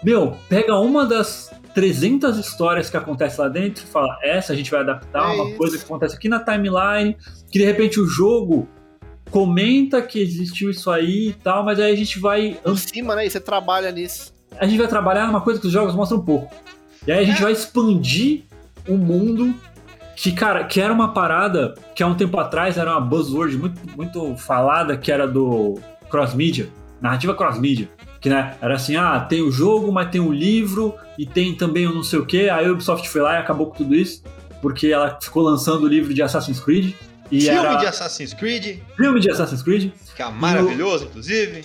Meu, 0.04 0.38
pega 0.49 0.75
uma 0.77 1.06
das 1.06 1.51
300 1.73 2.38
histórias 2.38 2.89
que 2.89 2.97
acontece 2.97 3.39
lá 3.39 3.47
dentro 3.47 3.84
e 3.84 3.88
fala, 3.88 4.17
essa 4.23 4.51
a 4.54 4.56
gente 4.56 4.69
vai 4.71 4.82
adaptar, 4.82 5.32
É 5.32 5.36
uma 5.36 5.47
isso. 5.49 5.58
coisa 5.58 5.77
que 5.77 5.84
acontece 5.84 6.15
aqui 6.15 6.27
na 6.27 6.39
timeline, 6.39 7.15
que 7.51 7.60
de 7.60 7.65
repente 7.65 7.99
o 7.99 8.06
jogo 8.08 8.67
comenta 9.30 10.01
que 10.01 10.19
existiu 10.19 10.69
isso 10.69 10.89
aí 10.91 11.30
e 11.30 11.34
tal, 11.34 11.63
mas 11.63 11.80
aí 11.80 11.91
a 11.91 11.95
gente 11.95 12.19
vai 12.19 12.60
Por 12.63 12.77
cima, 12.77 13.15
né? 13.15 13.25
E 13.25 13.30
você 13.30 13.39
trabalha 13.39 13.91
nisso. 13.91 14.34
a 14.60 14.65
gente 14.65 14.77
vai 14.77 14.88
trabalhar 14.88 15.27
numa 15.27 15.41
coisa 15.41 15.60
que 15.60 15.67
os 15.67 15.71
jogos 15.73 15.95
mostram 15.95 16.19
um 16.19 16.25
pouco. 16.25 16.54
E 17.08 17.12
aí 17.12 17.19
a 17.19 17.23
gente 17.23 17.41
vai 17.41 17.51
expandir 17.51 18.43
o 18.88 18.97
mundo 18.97 19.54
que, 20.15 20.32
cara, 20.34 20.65
que 20.65 20.82
era 20.82 20.91
uma 20.93 21.13
parada 21.13 21.73
que 21.95 22.04
há 22.04 22.08
um 22.08 22.13
tempo 22.15 22.38
atrás 22.38 22.77
era 22.77 22.91
uma 22.91 23.01
buzzword 23.01 23.58
muito, 23.58 23.80
muito 23.95 24.36
falada, 24.36 24.97
que 24.97 25.12
era 25.12 25.25
do 25.27 25.80
cross-media. 26.10 26.67
Narrativa 27.01 27.33
cross-mídia. 27.33 27.89
Que 28.19 28.29
né, 28.29 28.55
era 28.61 28.75
assim, 28.75 28.95
ah, 28.95 29.19
tem 29.19 29.41
o 29.41 29.51
jogo, 29.51 29.91
mas 29.91 30.09
tem 30.11 30.21
o 30.21 30.31
livro 30.31 30.95
e 31.17 31.25
tem 31.25 31.55
também 31.55 31.87
o 31.87 31.93
não 31.93 32.03
sei 32.03 32.19
o 32.19 32.25
que. 32.25 32.49
Aí 32.49 32.65
a 32.65 32.71
Ubisoft 32.71 33.09
foi 33.09 33.21
lá 33.21 33.35
e 33.35 33.37
acabou 33.37 33.67
com 33.67 33.77
tudo 33.77 33.95
isso, 33.95 34.23
porque 34.61 34.87
ela 34.87 35.17
ficou 35.19 35.41
lançando 35.41 35.83
o 35.83 35.87
livro 35.87 36.13
de 36.13 36.21
Assassin's 36.21 36.59
Creed. 36.59 36.93
E 37.31 37.41
Filme 37.41 37.57
era... 37.57 37.75
de 37.75 37.85
Assassin's 37.85 38.33
Creed, 38.33 38.79
Filme 38.95 39.19
de 39.19 39.31
Assassin's 39.31 39.63
Creed. 39.63 39.91
que 40.15 40.21
é 40.21 40.29
maravilhoso, 40.29 41.05
inclusive. 41.05 41.63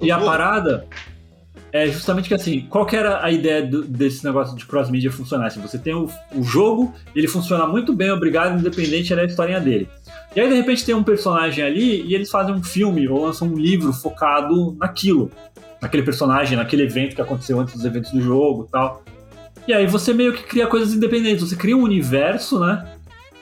E 0.00 0.10
a 0.10 0.18
parada 0.18 0.88
é 1.72 1.86
justamente 1.86 2.28
que 2.28 2.34
assim, 2.34 2.66
qual 2.68 2.84
que 2.84 2.94
era 2.94 3.24
a 3.24 3.30
ideia 3.30 3.62
do- 3.66 3.82
desse 3.82 4.24
negócio 4.24 4.56
de 4.56 4.66
cross-media 4.66 5.10
funcionar? 5.10 5.46
Assim, 5.46 5.60
você 5.60 5.78
tem 5.78 5.94
o, 5.94 6.08
o 6.34 6.42
jogo, 6.42 6.92
ele 7.16 7.26
funciona 7.26 7.66
muito 7.66 7.92
bem, 7.94 8.10
obrigado, 8.10 8.58
independente 8.58 9.14
da 9.14 9.24
historinha 9.24 9.60
dele. 9.60 9.88
E 10.36 10.40
aí, 10.40 10.48
de 10.48 10.54
repente, 10.54 10.84
tem 10.84 10.94
um 10.94 11.02
personagem 11.02 11.64
ali 11.64 12.02
e 12.02 12.14
eles 12.14 12.30
fazem 12.30 12.54
um 12.54 12.62
filme 12.62 13.08
ou 13.08 13.24
lançam 13.24 13.48
um 13.48 13.56
livro 13.56 13.92
focado 13.92 14.76
naquilo. 14.78 15.30
Naquele 15.80 16.02
personagem, 16.02 16.56
naquele 16.56 16.84
evento 16.84 17.14
que 17.16 17.20
aconteceu 17.22 17.58
antes 17.58 17.74
dos 17.74 17.84
eventos 17.84 18.12
do 18.12 18.20
jogo 18.20 18.68
tal. 18.70 19.02
E 19.66 19.72
aí 19.72 19.86
você 19.86 20.12
meio 20.14 20.32
que 20.32 20.42
cria 20.44 20.66
coisas 20.66 20.94
independentes. 20.94 21.48
Você 21.48 21.56
cria 21.56 21.76
um 21.76 21.82
universo, 21.82 22.58
né? 22.60 22.86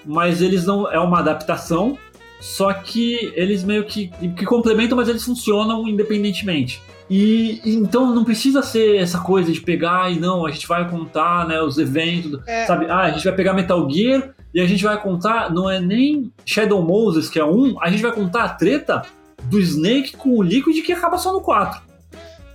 Mas 0.05 0.41
eles 0.41 0.65
não. 0.65 0.91
É 0.91 0.99
uma 0.99 1.19
adaptação. 1.19 1.99
Só 2.41 2.73
que 2.73 3.33
eles 3.37 3.63
meio 3.63 3.85
que, 3.85 4.09
que 4.35 4.47
complementam, 4.47 4.97
mas 4.97 5.09
eles 5.09 5.23
funcionam 5.23 5.87
independentemente. 5.87 6.81
E, 7.11 7.61
e 7.65 7.75
então 7.75 8.15
não 8.15 8.25
precisa 8.25 8.63
ser 8.63 8.97
essa 8.97 9.19
coisa 9.19 9.51
de 9.51 9.61
pegar 9.61 10.13
e 10.13 10.21
não, 10.21 10.47
a 10.47 10.51
gente 10.53 10.67
vai 10.69 10.89
contar 10.89 11.47
né, 11.49 11.61
os 11.61 11.77
eventos, 11.77 12.41
É. 12.47 12.65
sabe? 12.67 12.87
Ah, 12.89 13.01
a 13.01 13.11
gente 13.11 13.25
vai 13.25 13.35
pegar 13.35 13.53
Metal 13.53 13.91
Gear 13.91 14.31
e 14.55 14.61
a 14.61 14.67
gente 14.67 14.85
vai 14.85 15.01
contar, 15.03 15.53
não 15.53 15.69
é 15.69 15.81
nem 15.81 16.33
Shadow 16.47 16.81
Moses, 16.83 17.29
que 17.29 17.39
é 17.41 17.45
um, 17.45 17.77
a 17.83 17.91
gente 17.91 18.01
vai 18.03 18.13
contar 18.13 18.45
a 18.45 18.49
treta 18.51 19.03
do 19.45 19.59
Snake 19.59 20.17
com 20.17 20.37
o 20.37 20.43
Liquid 20.43 20.85
que 20.85 20.93
acaba 20.93 21.19
só 21.19 21.33
no 21.33 21.41
4. 21.41 21.83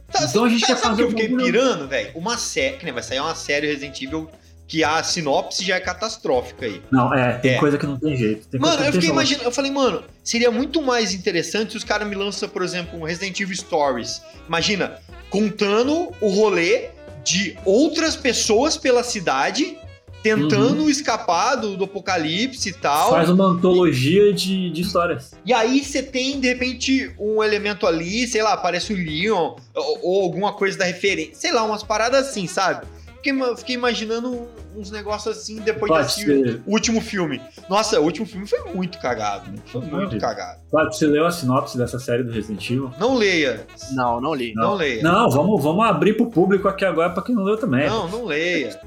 Tá, 0.10 0.24
Então 0.30 0.46
a 0.46 0.50
gente 0.50 0.62
sabe, 0.62 0.74
quer 0.74 0.78
sabe 0.82 0.96
fazer 0.96 0.96
que 0.96 1.04
eu 1.04 1.10
fiquei 1.30 1.36
pirando, 1.46 1.88
velho? 1.88 2.12
Uma 2.16 2.38
série, 2.38 2.78
que 2.78 2.86
nem 2.86 2.94
vai 2.94 3.04
sair 3.04 3.20
uma 3.20 3.36
série 3.36 3.68
Resident 3.68 4.02
Evil 4.02 4.30
que 4.68 4.84
a 4.84 5.02
sinopse 5.04 5.64
já 5.64 5.76
é 5.76 5.80
catastrófica 5.80 6.66
aí. 6.66 6.82
Não, 6.92 7.14
é, 7.14 7.34
tem 7.38 7.52
É. 7.52 7.60
coisa 7.60 7.78
que 7.78 7.86
não 7.86 7.98
tem 7.98 8.16
jeito. 8.16 8.48
Tem 8.48 8.60
Mano, 8.60 8.84
eu 8.84 8.94
fiquei 8.94 9.10
imaginando, 9.10 9.46
eu 9.46 9.52
falei, 9.52 9.72
mano, 9.72 10.04
seria 10.24 10.50
muito 10.50 10.82
mais 10.82 11.14
interessante 11.14 11.72
se 11.72 11.78
os 11.78 11.84
caras 11.84 12.08
me 12.08 12.16
lançam, 12.16 12.50
por 12.50 12.64
exemplo, 12.64 13.00
um 13.00 13.04
Resident 13.04 13.40
Evil 13.40 13.56
Stories. 13.56 14.22
Imagina, 14.48 15.00
contando 15.30 16.12
o 16.20 16.30
rolê 16.30 16.90
de 17.24 17.58
outras 17.66 18.16
pessoas 18.16 18.78
pela 18.78 19.04
cidade, 19.04 19.78
tentando 20.24 20.90
escapar 20.90 21.56
do, 21.56 21.78
do 21.78 21.84
apocalipse 21.84 22.70
e 22.70 22.74
tal. 22.74 23.12
Faz 23.12 23.30
uma 23.30 23.46
antologia 23.46 24.34
de, 24.34 24.72
de 24.72 24.82
histórias. 24.82 25.34
E 25.46 25.54
aí 25.54 25.84
você 25.84 26.02
tem, 26.02 26.40
de 26.40 26.48
repente, 26.48 27.14
um 27.20 27.44
elemento 27.44 27.86
ali, 27.86 28.28
sei 28.28 28.42
lá, 28.42 28.54
aparece 28.54 28.92
o 28.92 28.96
Leon, 28.96 29.56
ou, 29.76 30.00
ou 30.02 30.24
alguma 30.24 30.54
coisa 30.54 30.80
da 30.80 30.86
referência, 30.86 31.36
sei 31.36 31.52
lá, 31.54 31.64
umas 31.64 31.84
paradas 31.84 32.28
assim, 32.30 32.48
sabe? 32.48 32.88
Fiquei, 33.34 33.56
fiquei 33.56 33.76
imaginando 33.76 34.48
uns 34.76 34.92
negócios 34.92 35.36
assim 35.36 35.56
depois 35.62 35.92
de 35.92 35.98
Pode 35.98 36.12
ser. 36.14 36.62
último 36.68 37.02
filme. 37.02 37.42
Nossa, 37.68 38.00
o 38.00 38.04
último 38.04 38.26
filme 38.28 38.46
foi 38.46 38.60
muito 38.74 39.00
cagado. 39.00 39.50
né? 39.52 39.58
Foi 39.66 39.82
muito 39.82 39.96
Entendi. 40.06 40.20
cagado. 40.20 40.60
Claro, 40.70 40.92
você 40.94 41.08
leu 41.08 41.26
a 41.26 41.32
sinopse 41.32 41.76
dessa 41.76 41.98
série 41.98 42.24
do 42.24 42.32
Resident 42.32 42.64
Evil? 42.70 42.92
Não 43.00 43.16
leia. 43.16 43.66
Não, 43.94 44.22
não 44.22 44.34
li. 44.36 44.54
Não, 44.54 44.76
leia. 44.76 45.02
Não, 45.02 45.28
vamos, 45.32 45.64
vamos 45.64 45.84
abrir 45.86 46.14
pro 46.16 46.30
público 46.30 46.68
aqui 46.68 46.86
agora 46.86 47.10
pra 47.10 47.24
quem 47.24 47.34
não 47.34 47.44
leu 47.44 47.58
também. 47.58 47.90
Não, 47.90 48.08
não 48.08 48.26
leia. 48.26 48.80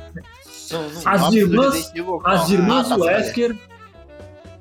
Não, 0.71 0.83
não. 0.89 1.03
As 1.05 1.33
irmãs- 1.33 1.75
Resident 1.75 1.97
Evil, 1.97 2.17
As 2.25 2.39
calma. 2.41 2.55
irmãs 2.55 2.87
Ah, 2.87 2.97
tá, 2.97 3.05
Wesker. 3.05 3.59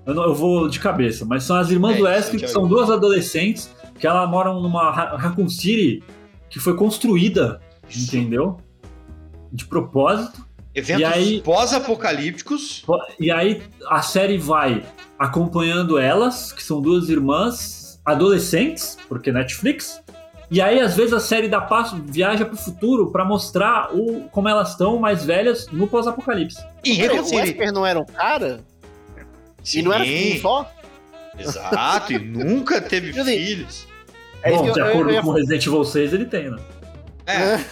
Eu, 0.07 0.13
não- 0.15 0.23
eu 0.23 0.33
vou 0.33 0.67
de 0.69 0.79
cabeça, 0.79 1.23
mas 1.25 1.43
são 1.43 1.55
as 1.55 1.69
irmãs 1.69 1.97
É, 1.97 2.01
Wesker, 2.01 2.39
que 2.39 2.47
são 2.47 2.63
vi. 2.63 2.69
duas 2.69 2.89
adolescentes 2.89 3.69
que 3.99 4.07
elas 4.07 4.27
moram 4.29 4.59
numa 4.61 4.89
Ra- 4.91 5.17
Raccoon 5.17 5.49
City 5.49 6.01
que 6.49 6.59
foi 6.59 6.75
construída, 6.75 7.61
entendeu? 7.95 8.57
De 9.51 9.65
propósito. 9.65 10.45
Eventos 10.75 11.01
E 11.01 11.05
aí- 11.05 11.41
pós-apocalípticos. 11.41 12.83
E 13.19 13.31
aí 13.31 13.61
a 13.87 14.01
série 14.01 14.37
vai 14.37 14.83
acompanhando 15.17 15.97
elas, 15.97 16.51
que 16.51 16.61
são 16.63 16.81
duas 16.81 17.09
irmãs 17.09 17.99
adolescentes, 18.05 18.97
porque 19.07 19.31
Netflix. 19.31 20.01
E 20.49 20.61
aí, 20.61 20.79
às 20.79 20.95
vezes, 20.95 21.11
a 21.11 21.19
série 21.19 21.49
dá 21.49 21.59
passo, 21.59 22.01
viaja 22.05 22.45
pro 22.45 22.55
futuro 22.55 23.11
pra 23.11 23.25
mostrar 23.25 23.93
o, 23.93 24.29
como 24.29 24.47
elas 24.47 24.69
estão 24.69 24.97
mais 24.97 25.25
velhas 25.25 25.67
no 25.71 25.87
pós-apocalipse. 25.87 26.61
Raccoon 26.85 27.21
o. 27.21 27.35
Wesker 27.35 27.73
não 27.73 27.85
era 27.85 27.99
um 27.99 28.05
cara? 28.05 28.61
E 29.75 29.81
não 29.81 29.91
era 29.91 30.05
Sim, 30.05 30.37
um 30.37 30.41
só? 30.41 30.71
Exato, 31.37 32.13
e 32.13 32.19
nunca 32.19 32.79
teve 32.79 33.11
Quer 33.11 33.19
dizer, 33.25 33.45
filhos. 33.45 33.87
É 34.41 34.51
Bom, 34.51 34.63
que 34.63 34.71
de 34.71 34.79
eu- 34.79 34.85
eu- 34.85 34.91
acordo 34.91 35.09
eu 35.09 35.15
ia 35.15 35.21
com 35.21 35.31
Resident 35.31 35.65
Evil 35.67 35.83
6, 35.83 36.13
ele 36.13 36.25
tem, 36.25 36.49
né? 36.49 36.57
É, 37.25 37.57
Não, 37.57 37.63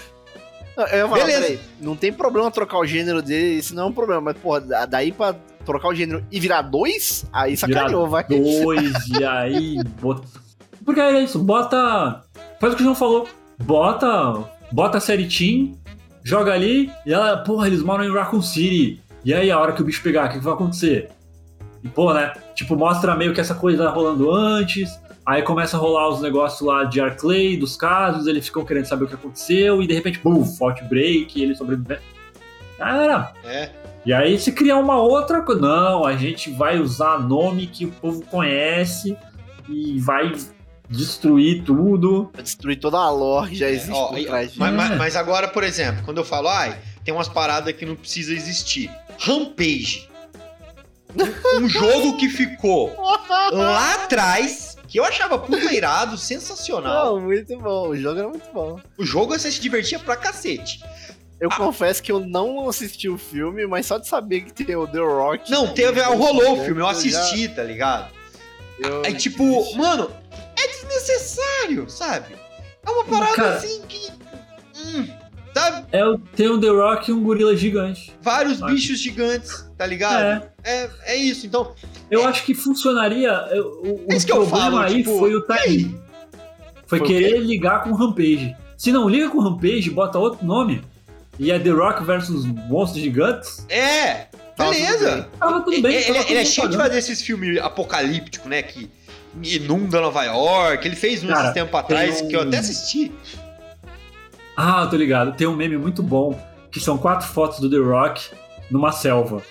Eu 0.92 1.10
Beleza. 1.10 1.42
peraí, 1.42 1.60
não 1.80 1.96
tem 1.96 2.12
problema 2.12 2.52
trocar 2.52 2.80
o 2.80 2.86
gênero 2.86 3.22
dele, 3.22 3.60
isso 3.60 3.74
não 3.74 3.84
é 3.84 3.86
um 3.88 3.92
problema, 3.94 4.22
mas, 4.22 4.38
porra, 4.38 4.62
da- 4.62 4.86
daí 4.86 5.12
pra 5.12 5.34
trocar 5.66 5.88
o 5.90 5.96
gênero 5.96 6.24
e 6.32 6.40
virar 6.40 6.62
dois, 6.64 7.26
aí 7.32 7.56
sacaneou, 7.56 8.08
vai. 8.08 8.24
Dois, 8.26 9.08
e 9.08 9.24
aí. 9.24 9.78
Bota... 10.02 10.28
Porque 10.84 11.00
é 11.00 11.24
isso, 11.24 11.40
bota. 11.40 12.22
Faz 12.60 12.74
o 12.74 12.76
que 12.76 12.82
o 12.82 12.86
João 12.86 12.96
falou. 12.96 13.28
Bota. 13.64 14.44
Bota 14.72 14.98
a 14.98 15.02
série 15.02 15.28
Team, 15.28 15.74
joga 16.24 16.52
ali, 16.54 16.92
e 17.06 17.14
ela, 17.14 17.38
porra, 17.38 17.68
eles 17.68 17.82
moram 17.82 18.04
em 18.04 18.14
Raccoon 18.14 18.42
City. 18.42 19.02
E 19.24 19.34
aí, 19.34 19.50
a 19.50 19.58
hora 19.60 19.72
que 19.72 19.82
o 19.82 19.86
bicho 19.86 20.04
pegar, 20.04 20.26
o 20.26 20.30
que, 20.30 20.38
que 20.40 20.44
vai 20.44 20.54
acontecer? 20.54 21.10
E, 21.84 21.88
pô, 21.88 22.14
né? 22.14 22.34
Tipo, 22.54 22.76
mostra 22.76 23.16
meio 23.16 23.34
que 23.34 23.40
essa 23.42 23.56
coisa 23.56 23.90
rolando 23.90 24.30
antes. 24.32 25.00
Aí 25.26 25.42
começa 25.42 25.76
a 25.76 25.80
rolar 25.80 26.10
os 26.10 26.22
negócios 26.22 26.62
lá 26.62 26.84
de 26.84 27.02
Arclay, 27.02 27.58
dos 27.58 27.76
casos, 27.76 28.28
eles 28.28 28.46
ficam 28.46 28.64
querendo 28.64 28.86
saber 28.86 29.06
o 29.06 29.08
que 29.08 29.16
aconteceu, 29.16 29.82
e 29.82 29.88
de 29.88 29.94
repente, 29.94 30.20
pum, 30.20 30.44
outbreak, 30.62 31.40
e 31.40 31.44
ele 31.44 31.56
sobrevive. 31.56 31.98
Cara, 32.78 33.34
é. 33.44 33.72
e 34.06 34.14
aí 34.14 34.38
se 34.38 34.52
criar 34.52 34.78
uma 34.78 35.02
outra 35.02 35.42
coisa. 35.42 35.62
Não, 35.62 36.06
a 36.06 36.16
gente 36.16 36.52
vai 36.52 36.78
usar 36.80 37.20
nome 37.20 37.66
que 37.68 37.86
o 37.86 37.92
povo 37.92 38.22
conhece 38.26 39.18
e 39.68 39.98
vai 40.00 40.32
destruir 40.90 41.64
tudo. 41.64 42.30
Pra 42.32 42.44
destruir 42.44 42.80
toda 42.80 42.98
a 42.98 43.10
lore 43.10 43.50
que 43.52 43.56
já 43.56 43.70
existe 43.70 43.92
Ó, 43.94 44.10
por 44.10 44.24
trás 44.26 44.50
disso. 44.50 44.60
mas, 44.60 44.74
É. 44.74 44.78
mas- 44.78 44.98
mas 44.98 45.16
agora, 45.16 45.48
por 45.48 45.64
exemplo, 45.64 46.04
quando 46.06 46.18
eu 46.18 46.26
falo, 46.26 46.50
ai, 46.50 46.78
tem 47.04 47.12
umas 47.14 47.28
paradas 47.30 47.74
que 47.74 47.86
não 47.86 47.96
precisa 47.96 48.32
existir. 48.34 48.92
Rampage. 49.20 50.08
Um 51.62 51.70
jogo 51.70 52.18
que 52.18 52.28
ficou 52.28 52.94
lá 53.54 53.94
atrás, 53.96 54.65
que 54.96 55.00
eu 55.02 55.04
achava 55.04 55.38
puta 55.38 55.74
irado, 55.74 56.18
sensacional. 56.18 57.16
Não, 57.18 57.22
muito 57.22 57.58
bom, 57.60 57.90
o 57.90 57.98
jogo 57.98 58.18
era 58.20 58.30
muito 58.30 58.50
bom. 58.54 58.80
O 58.98 59.04
jogo 59.06 59.38
você 59.38 59.52
se 59.52 59.60
divertia 59.60 60.00
pra 60.00 60.16
cacete. 60.16 60.80
Eu 61.38 61.50
Ah. 61.52 61.58
confesso 61.58 62.02
que 62.02 62.10
eu 62.14 62.22
não 62.22 62.70
assisti 62.70 63.10
o 63.10 63.18
filme, 63.18 63.68
mas 63.68 63.86
só 63.88 63.98
de 63.98 64.08
saber 64.08 64.40
que 64.46 64.64
tem 64.64 64.74
o 64.78 64.88
The 64.88 65.00
Rock. 65.00 65.52
Não, 65.52 65.74
teve, 65.74 66.02
rolou 66.02 66.54
o 66.62 66.64
filme, 66.64 66.80
eu 66.80 66.86
já- 66.86 66.92
assisti, 66.92 67.50
tá 67.50 67.62
ligado? 67.62 68.10
eu- 68.80 69.04
Aí, 69.06 69.14
tipo, 69.16 69.76
mano, 69.76 70.10
é 70.58 70.66
desnecessário, 70.66 71.90
sabe? 71.90 72.34
É 72.86 72.90
uma 72.90 73.04
parada 73.04 73.34
Cara- 73.36 73.56
assim 73.58 73.82
que. 73.90 74.10
hum, 74.78 75.08
sabe? 75.54 75.88
É, 75.92 76.06
o- 76.06 76.18
tem 76.18 76.48
um 76.50 76.58
The 76.58 76.70
Rock 76.70 77.12
e 77.12 77.14
um 77.14 77.22
gorila 77.22 77.54
gigante. 77.58 78.14
Vários 78.22 78.62
bichos 78.62 78.98
gigantes, 79.00 79.65
tá 79.78 79.86
ligado? 79.86 80.24
É, 80.24 80.50
É, 80.64 80.90
é 81.06 81.16
isso. 81.16 81.46
Então, 81.46 81.74
eu 82.10 82.26
acho 82.28 82.44
que 82.46 82.54
funcionaria. 82.54 83.32
O, 83.84 84.06
É 84.10 84.16
isso 84.16 84.26
o 84.26 84.28
que 84.28 84.32
eu 84.34 84.46
problema 84.48 84.64
falo, 84.72 84.78
aí 84.80 84.96
tipo, 84.98 85.18
foi 85.20 85.36
o 85.36 85.40
e 85.40 85.44
timing. 85.48 86.02
Foi, 86.88 87.00
Foi 87.00 87.08
querer 87.08 87.40
ligar 87.40 87.84
com 87.84 87.90
o 87.92 87.96
Rampage. 87.96 88.56
Se 88.78 88.92
não 88.92 89.08
liga 89.10 89.30
com 89.30 89.38
o 89.38 89.42
Rampage, 89.42 89.90
bota 89.90 90.20
outro 90.20 90.46
nome. 90.46 90.84
E 91.40 91.52
é 91.52 91.60
The 91.60 91.70
Rock 91.72 92.04
versus 92.04 92.46
Monstros 92.46 93.04
Gigantes. 93.04 93.66
é, 93.70 94.28
Tava 94.56 94.72
beleza. 94.72 95.28
Tava 95.38 95.62
tudo 95.62 95.82
bem. 95.82 95.94
ele, 95.96 96.04
tava 96.04 96.10
ele- 96.18 96.20
tudo 96.24 96.32
ele 96.32 96.40
é 96.40 96.46
cheio 96.46 96.70
de 96.70 96.78
fazer 96.78 96.98
esses 96.98 97.22
filmes 97.22 97.60
apocalípticos, 97.60 98.48
né? 98.50 98.62
Que 98.62 98.90
inunda 99.44 100.00
Nova 100.00 100.24
York. 100.24 100.88
Ele 100.88 100.96
fez 100.96 101.24
um 101.24 101.28
Cara, 101.28 101.52
tempo 101.52 101.76
atrás 101.76 102.22
um- 102.22 102.28
que 102.30 102.36
eu 102.38 102.42
até 102.42 102.60
assisti. 102.60 103.12
Ah, 104.56 104.88
tô 104.90 104.96
ligado. 104.96 105.34
Tem 105.36 105.46
um 105.48 105.56
meme 105.56 105.78
muito 105.78 106.02
bom 106.02 106.40
que 106.72 106.80
são 106.80 106.98
quatro 106.98 107.28
fotos 107.28 107.60
do 107.60 107.70
The 107.70 107.78
Rock 107.78 108.30
numa 108.72 108.92
selva. 108.94 109.42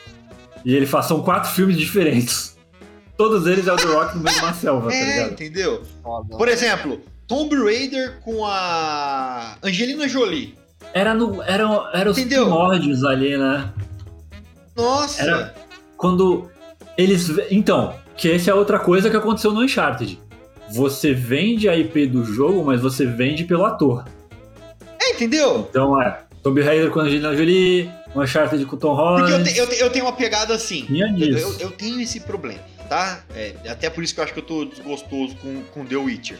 E 0.65 0.75
ele 0.75 0.87
faz 0.87 1.07
são 1.07 1.23
quatro 1.23 1.51
filmes 1.51 1.77
diferentes. 1.77 2.57
Todos 3.17 3.47
eles 3.47 3.67
é 3.69 3.73
o 3.73 3.77
The 3.77 3.85
Rock 3.85 4.17
no 4.17 4.23
meio 4.25 4.35
de 4.37 4.43
uma 4.45 4.55
selva, 4.55 4.91
tá 4.91 4.97
É, 4.97 5.05
ligado? 5.05 5.33
entendeu? 5.33 5.83
Por 6.37 6.49
exemplo, 6.49 7.01
Tomb 7.29 7.55
Raider 7.57 8.19
com 8.25 8.45
a 8.45 9.57
Angelina 9.63 10.09
Jolie. 10.09 10.55
Era, 10.93 11.15
no, 11.15 11.41
era, 11.43 11.91
era 11.95 12.11
os 12.11 12.19
Entendeu? 12.19 12.45
primórdios 12.47 13.05
ali, 13.05 13.37
né? 13.37 13.73
Nossa! 14.77 15.23
Era- 15.23 15.55
Quando 15.97 16.51
eles. 16.99 17.31
Então, 17.51 17.95
que 18.17 18.31
essa 18.31 18.51
é 18.51 18.55
outra 18.55 18.79
coisa 18.79 19.09
que 19.11 19.17
aconteceu 19.17 19.53
no 19.53 19.61
Uncharted. 19.63 20.19
Você 20.71 21.13
vende 21.15 21.69
a 21.69 21.77
IP 21.77 22.07
do 22.07 22.25
jogo, 22.25 22.65
mas 22.65 22.81
você 22.81 23.07
vende 23.07 23.45
pelo 23.45 23.65
ator. 23.65 24.05
É, 25.01 25.11
entendeu? 25.13 25.67
Então 25.71 26.01
é. 26.03 26.19
Tomb 26.45 26.61
Raider 26.63 26.91
com 26.91 27.01
a 27.01 27.05
Angelina 27.05 27.35
Jolie, 27.35 27.91
Uncharted 28.15 28.65
com 28.67 28.77
o 28.77 28.79
Tom 28.79 28.95
Porque 28.95 29.33
eu, 29.33 29.37
Holland. 29.39 29.53
te- 29.53 29.59
eu 29.59 29.67
te- 29.67 29.81
eu 29.81 29.91
tenho 29.91 30.05
uma 30.05 30.13
pegada 30.13 30.55
assim. 30.55 30.85
Tinha 30.85 31.07
Eu, 31.19 31.39
eu- 31.39 31.59
eu 31.59 31.71
tenho 31.71 32.01
esse 32.01 32.21
problema, 32.21 32.61
tá? 32.89 33.25
É, 33.35 33.55
até 33.67 33.89
por 33.89 34.05
isso 34.05 34.13
que 34.15 34.21
eu 34.21 34.25
acho 34.25 34.33
que 34.35 34.39
eu 34.41 34.45
tô 34.45 34.65
desgostoso 34.67 35.35
com, 35.37 35.63
com 35.73 35.85
The 35.87 35.97
Witcher. 35.97 36.37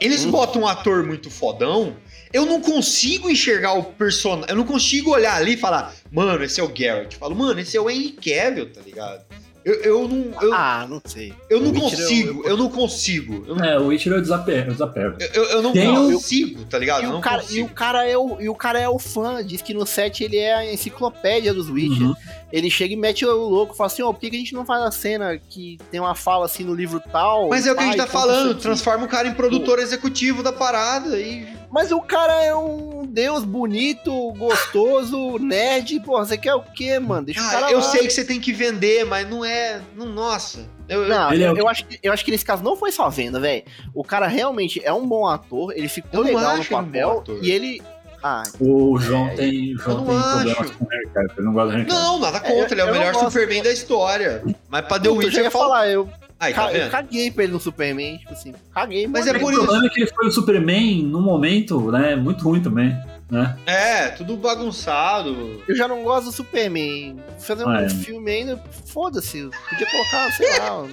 eles 0.00 0.24
botam 0.24 0.62
um 0.62 0.66
ator 0.66 1.04
muito 1.04 1.30
fodão, 1.30 1.94
eu 2.32 2.44
não 2.44 2.60
consigo 2.60 3.30
enxergar 3.30 3.74
o 3.74 3.84
personagem. 3.84 4.50
Eu 4.50 4.56
não 4.56 4.64
consigo 4.64 5.10
olhar 5.10 5.34
ali 5.36 5.54
e 5.54 5.56
falar, 5.56 5.94
mano, 6.10 6.42
esse 6.42 6.58
é 6.60 6.64
o 6.64 6.68
Garrett. 6.68 7.14
Eu 7.14 7.20
falo, 7.20 7.34
mano, 7.36 7.60
esse 7.60 7.76
é 7.76 7.80
o 7.80 7.88
Henry 7.88 8.10
Cavill, 8.12 8.70
tá 8.72 8.80
ligado? 8.84 9.24
Eu, 9.64 9.74
eu 9.76 10.08
não. 10.08 10.42
Eu, 10.42 10.52
Ah, 10.52 10.86
não 10.88 11.00
sei. 11.04 11.32
eu 11.48 11.58
não 11.60 11.70
o 11.70 11.72
Witcher 11.72 11.98
consigo, 11.98 12.42
eu- 12.44 12.50
eu, 12.50 12.56
não 12.56 12.68
consigo. 12.68 13.44
Eu, 13.48 13.56
não- 13.56 13.64
É, 13.64 13.78
o 13.78 13.86
Witcher 13.86 14.12
eu 14.12 14.20
desapego. 14.20 14.68
Eu 14.68 14.72
desapego. 14.72 15.16
eu, 15.32 15.44
eu 15.44 15.62
não 15.62 15.72
Tem 15.72 15.88
o- 15.90 16.12
consigo, 16.12 16.64
tá 16.66 16.78
ligado? 16.78 17.04
E 17.04 17.06
o, 17.06 17.20
cara, 17.20 17.42
e, 17.42 17.46
consigo. 17.46 17.66
o 17.66 17.70
cara 17.70 18.06
é 18.06 18.18
o, 18.18 18.36
e 18.40 18.48
o 18.50 18.54
cara 18.54 18.78
é 18.78 18.88
o 18.88 18.98
fã, 18.98 19.42
diz 19.44 19.62
que 19.62 19.72
no 19.72 19.86
set 19.86 20.22
ele 20.22 20.36
é 20.36 20.54
a 20.54 20.70
enciclopédia 20.72 21.54
dos 21.54 21.70
Witcher. 21.70 22.08
Uhum. 22.08 22.14
Ele 22.54 22.70
chega 22.70 22.94
e 22.94 22.96
mete 22.96 23.26
o 23.26 23.34
louco, 23.34 23.74
fala 23.74 23.88
assim, 23.88 24.00
ó, 24.02 24.12
por 24.12 24.20
que, 24.20 24.30
que 24.30 24.36
a 24.36 24.38
gente 24.38 24.54
não 24.54 24.64
faz 24.64 24.80
a 24.84 24.90
cena 24.92 25.36
que 25.36 25.76
tem 25.90 25.98
uma 25.98 26.14
fala 26.14 26.44
assim 26.44 26.62
no 26.62 26.72
livro 26.72 27.00
tal? 27.10 27.48
Mas 27.48 27.66
é 27.66 27.72
o 27.72 27.74
que 27.74 27.80
a 27.80 27.86
gente 27.86 27.96
Pai, 27.96 28.06
tá 28.06 28.12
conta 28.12 28.26
falando, 28.28 28.54
transforma 28.60 29.06
o 29.06 29.08
cara 29.08 29.26
em 29.26 29.34
produtor 29.34 29.80
executivo 29.80 30.40
da 30.40 30.52
parada 30.52 31.18
e. 31.18 31.44
Mas 31.72 31.90
o 31.90 32.00
cara 32.00 32.44
é 32.44 32.54
um 32.54 33.04
deus 33.04 33.42
bonito, 33.44 34.12
gostoso, 34.34 35.36
nerd, 35.42 35.98
porra, 36.00 36.24
você 36.24 36.38
quer 36.38 36.54
o 36.54 36.62
quê, 36.62 37.00
mano? 37.00 37.26
Deixa 37.26 37.40
o 37.44 37.50
cara 37.50 37.66
Ah, 37.66 37.72
eu 37.72 37.78
lá. 37.78 37.82
sei 37.82 38.06
que 38.06 38.12
você 38.12 38.24
tem 38.24 38.38
que 38.40 38.52
vender, 38.52 39.04
mas 39.04 39.28
não 39.28 39.44
é. 39.44 39.80
Não, 39.96 40.06
nossa. 40.06 40.64
Eu, 40.88 41.08
Não, 41.08 41.32
é 41.32 41.36
eu, 41.36 41.52
o- 41.54 41.58
eu 41.58 41.68
acho 41.68 41.84
que, 41.86 41.98
eu 42.02 42.12
acho 42.12 42.24
que 42.24 42.30
nesse 42.30 42.44
caso 42.44 42.62
não 42.62 42.76
foi 42.76 42.92
só 42.92 43.08
venda, 43.08 43.40
velho. 43.40 43.64
O 43.92 44.04
cara 44.04 44.28
realmente 44.28 44.80
é 44.84 44.92
um 44.92 45.04
bom 45.08 45.26
ator, 45.26 45.72
ele 45.76 45.88
ficou 45.88 46.10
Eu 46.12 46.20
legal 46.20 46.56
no 46.56 46.62
um 46.62 46.64
papel 46.66 47.18
ator. 47.18 47.38
e 47.42 47.50
ele. 47.50 47.82
Ah, 48.26 48.42
O 48.58 48.98
João 48.98 49.28
tem, 49.36 49.74
o 49.74 49.78
João 49.78 49.98
eu 49.98 50.04
tem 50.06 50.16
problemas 50.22 50.58
acho. 50.60 50.72
com 50.78 50.84
o 50.86 50.88
Henry 50.90 51.08
Cavill. 51.12 51.30
Ele 51.36 51.46
não 51.46 51.52
gosta 51.52 51.68
do 51.68 51.74
Henry 51.78 51.86
Cavill. 51.90 52.02
Não, 52.04 52.18
nada 52.20 52.38
É, 52.38 52.40
contra, 52.40 52.74
ele 52.74 52.80
é 52.80 52.84
o 52.84 52.88
eu 52.88 52.92
melhor 52.94 53.12
gosto. 53.12 53.24
Superman 53.26 53.62
da 53.62 53.70
história. 53.72 54.42
Mas 54.70 54.86
pra 54.86 54.98
The 54.98 55.08
eu 55.08 55.12
já 55.12 55.18
Witcher 55.26 55.44
ia 55.44 55.50
falta. 55.50 55.68
falar, 55.68 55.88
eu, 55.90 56.08
Aí, 56.40 56.54
tá 56.54 56.72
eu 56.72 56.90
caguei 56.90 57.30
pra 57.30 57.44
ele 57.44 57.52
no 57.52 57.60
Superman, 57.60 58.16
tipo 58.18 58.32
assim, 58.32 58.54
caguei, 58.72 59.06
Mas 59.06 59.26
mano. 59.26 59.36
é 59.36 59.40
por 59.40 59.48
o 59.48 59.50
isso. 59.52 59.62
problema 59.62 59.86
é 59.86 59.88
que 59.90 60.00
ele 60.02 60.10
foi 60.10 60.26
o 60.26 60.30
Superman 60.32 61.02
num 61.04 61.20
momento, 61.20 61.92
né, 61.92 62.16
muito 62.16 62.42
ruim 62.44 62.60
também, 62.62 62.96
né? 63.34 63.56
É, 63.66 64.08
tudo 64.08 64.36
bagunçado. 64.36 65.62
Eu 65.68 65.76
já 65.76 65.86
não 65.86 66.02
gosto 66.02 66.26
do 66.26 66.32
Superman. 66.32 67.16
Fazer 67.38 67.64
um 67.64 67.68
Ah, 67.70 67.82
é. 67.82 67.88
filme 67.88 68.30
ainda, 68.30 68.62
foda-se. 68.86 69.48
Podia 69.68 69.86
colocar, 69.90 70.32
sei 70.32 70.58
lá, 70.58 70.82
um- 70.82 70.90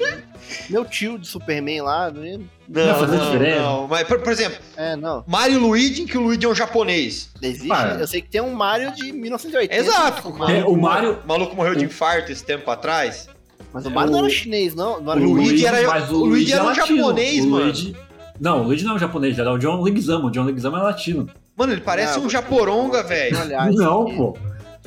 meu 0.70 0.84
tio 0.86 1.18
de 1.18 1.28
Superman 1.28 1.82
lá. 1.82 2.12
não 2.12 2.26
ia- 2.26 2.40
Não, 2.68 3.08
não, 3.08 3.32
diferença? 3.32 3.62
não. 3.62 3.88
Mas, 3.88 4.08
por, 4.08 4.20
por 4.20 4.32
exemplo, 4.32 4.58
É, 4.76 4.96
não. 4.96 5.24
Mario 5.28 5.56
e 5.56 5.60
Luigi, 5.60 6.02
em 6.04 6.06
que 6.06 6.18
o 6.18 6.22
Luigi 6.22 6.46
é 6.46 6.50
um 6.50 6.56
japonês. 6.56 7.30
Existe. 7.42 7.72
Ah, 7.72 7.96
é. 7.98 8.02
Eu 8.02 8.08
sei 8.08 8.22
que 8.22 8.30
tem 8.30 8.42
um 8.42 8.54
Mario 8.54 8.92
de 8.94 9.12
1980. 9.12 9.76
Exato. 9.76 10.30
O 10.30 10.36
É, 10.36 10.38
maluco, 10.56 10.72
o 10.72 10.82
Mario- 10.82 11.20
o 11.24 11.28
maluco 11.28 11.56
morreu 11.56 11.76
de 11.76 11.86
infarto 11.86 12.32
esse 12.32 12.44
tempo 12.44 12.70
atrás. 12.72 13.28
Mas 13.74 13.86
o 13.86 13.92
Mario 13.92 14.12
não 14.12 14.20
O- 14.20 14.26
era 14.26 14.34
chinês, 14.34 14.74
não. 14.76 15.00
Não 15.00 15.08
O 15.08 15.12
era 15.12 15.20
Luigi 15.22 15.66
era- 15.66 15.88
mas 15.88 16.10
o 16.12 16.26
Luigi 16.26 16.52
era 16.54 16.64
um 16.64 16.66
latino. 16.68 16.98
japonês, 16.98 17.46
O 17.46 17.50
mano. 17.50 17.66
Luigi- 17.66 17.96
Não, 18.40 18.62
o 18.62 18.64
Luigi 18.64 18.84
não 18.84 18.94
é 18.94 18.96
um 18.96 19.00
japonês, 19.00 19.38
ele 19.38 19.48
é 19.48 19.52
o 19.52 19.58
John 19.60 19.82
Leguizamo. 19.82 20.28
O 20.28 20.32
John 20.32 20.44
Leguizamo 20.44 20.76
é 20.76 20.82
latino. 20.82 21.30
Mano, 21.58 21.74
ele 21.74 21.82
parece 21.82 22.18
Não, 22.18 22.26
um 22.26 22.30
japoronga, 22.30 23.04
velho. 23.04 23.38
Não, 23.74 24.06
pô. 24.16 24.38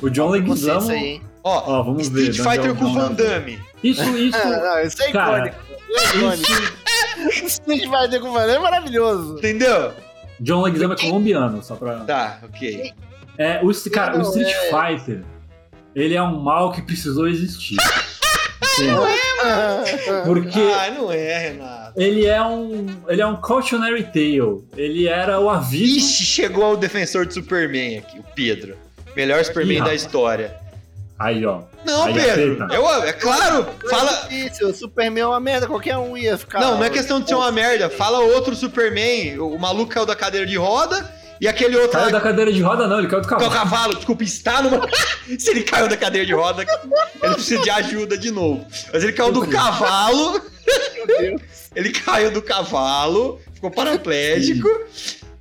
O 0.01 0.09
John 0.09 0.29
Leguizamo... 0.29 0.89
aí, 0.91 1.05
hein? 1.05 1.21
Ó, 1.43 1.63
Ó, 1.79 1.83
vamos 1.83 2.07
ver. 2.09 2.29
Street 2.31 2.39
onde 2.39 2.47
é 2.47 2.51
Fighter 2.51 2.75
com 2.75 2.93
Van. 2.93 3.11
Damme. 3.13 3.59
Isso, 3.83 4.03
isso... 4.17 4.37
Ah, 4.37 4.59
não, 4.59 4.81
isso 4.81 5.03
é 5.03 5.11
Cara, 5.11 5.47
icônico. 5.47 6.45
Isso 7.33 7.41
é. 7.41 7.45
Street 7.45 7.83
Fighter 7.83 8.19
com 8.19 8.31
Van 8.31 8.47
Damme 8.47 8.55
é 8.55 8.59
maravilhoso. 8.59 9.37
Entendeu? 9.37 9.93
John 10.39 10.63
Leguizamo 10.63 10.93
é 10.93 10.97
colombiano, 10.97 11.63
só 11.63 11.75
pra... 11.75 11.99
Tá, 11.99 12.39
ok. 12.43 12.93
É, 13.37 13.61
o, 13.63 13.91
cara, 13.91 14.15
o 14.15 14.19
Não, 14.19 14.29
Street 14.29 14.49
é- 14.53 14.69
Fighter, 14.97 15.23
ele 15.93 16.15
é 16.15 16.21
um 16.21 16.41
mal 16.41 16.71
que 16.71 16.81
precisou 16.81 17.27
existir. 17.27 17.77
Entende? 18.75 18.95
Porque 20.25 20.59
Ah, 20.59 20.91
não 20.91 21.11
é, 21.11 21.37
Renato. 21.49 21.84
Ele 21.95 22.25
é 22.25 22.41
um 22.41 22.87
ele 23.07 23.21
é 23.21 23.25
um 23.25 23.39
cautionary 23.39 24.03
tale. 24.03 24.63
Ele 24.75 25.07
era 25.07 25.39
o 25.39 25.49
aviso. 25.49 25.97
Ixi, 25.97 26.25
chegou 26.25 26.73
o 26.73 26.77
defensor 26.77 27.25
de 27.25 27.33
Superman 27.33 27.99
aqui, 27.99 28.19
o 28.19 28.23
Pedro. 28.35 28.77
Melhor 29.15 29.43
Superman 29.43 29.77
Ih, 29.77 29.83
da 29.83 29.93
história. 29.93 30.55
Aí, 31.17 31.45
ó. 31.45 31.61
Não, 31.85 32.05
Aí 32.05 32.13
Pedro. 32.13 32.67
Eu, 32.73 33.03
é 33.03 33.13
claro. 33.13 33.67
Fala. 33.89 34.27
Isso, 34.29 34.67
o 34.67 34.73
Superman 34.73 35.23
é 35.23 35.27
uma 35.27 35.39
merda, 35.39 35.65
qualquer 35.65 35.97
um 35.97 36.17
ia 36.17 36.37
ficar. 36.37 36.59
Não, 36.59 36.77
não 36.77 36.83
é 36.83 36.89
questão 36.89 37.21
de 37.21 37.29
ser 37.29 37.35
uma 37.35 37.51
merda. 37.51 37.89
Fala 37.89 38.19
outro 38.19 38.53
Superman. 38.53 39.39
O 39.39 39.57
maluco 39.57 39.93
caiu 39.93 40.05
da 40.05 40.15
cadeira 40.15 40.45
de 40.45 40.57
roda 40.57 41.09
e 41.39 41.47
aquele 41.47 41.75
outro. 41.75 41.91
Caiu 41.91 42.05
lá- 42.05 42.11
da 42.11 42.21
cadeira 42.21 42.51
de 42.51 42.61
roda, 42.61 42.87
não, 42.87 42.99
ele 42.99 43.07
caiu 43.07 43.21
do 43.21 43.27
Que 43.27 43.33
é 43.33 43.37
o 43.37 43.39
cavalo. 43.39 43.59
cavalo, 43.59 43.95
desculpa, 43.95 44.23
está 44.23 44.61
numa. 44.61 44.87
Se 45.39 45.49
ele 45.49 45.63
caiu 45.63 45.87
da 45.87 45.97
cadeira 45.97 46.25
de 46.25 46.33
roda, 46.33 46.63
ele 47.23 47.33
precisa 47.33 47.61
de 47.61 47.69
ajuda 47.69 48.17
de 48.17 48.31
novo. 48.31 48.65
Mas 48.93 49.03
ele 49.03 49.13
caiu 49.13 49.31
do 49.31 49.47
cavalo. 49.47 50.41
Ele 51.75 51.91
caiu 51.91 52.31
do 52.31 52.41
cavalo, 52.41 53.39
ficou 53.53 53.69
paraplégico. 53.69 54.67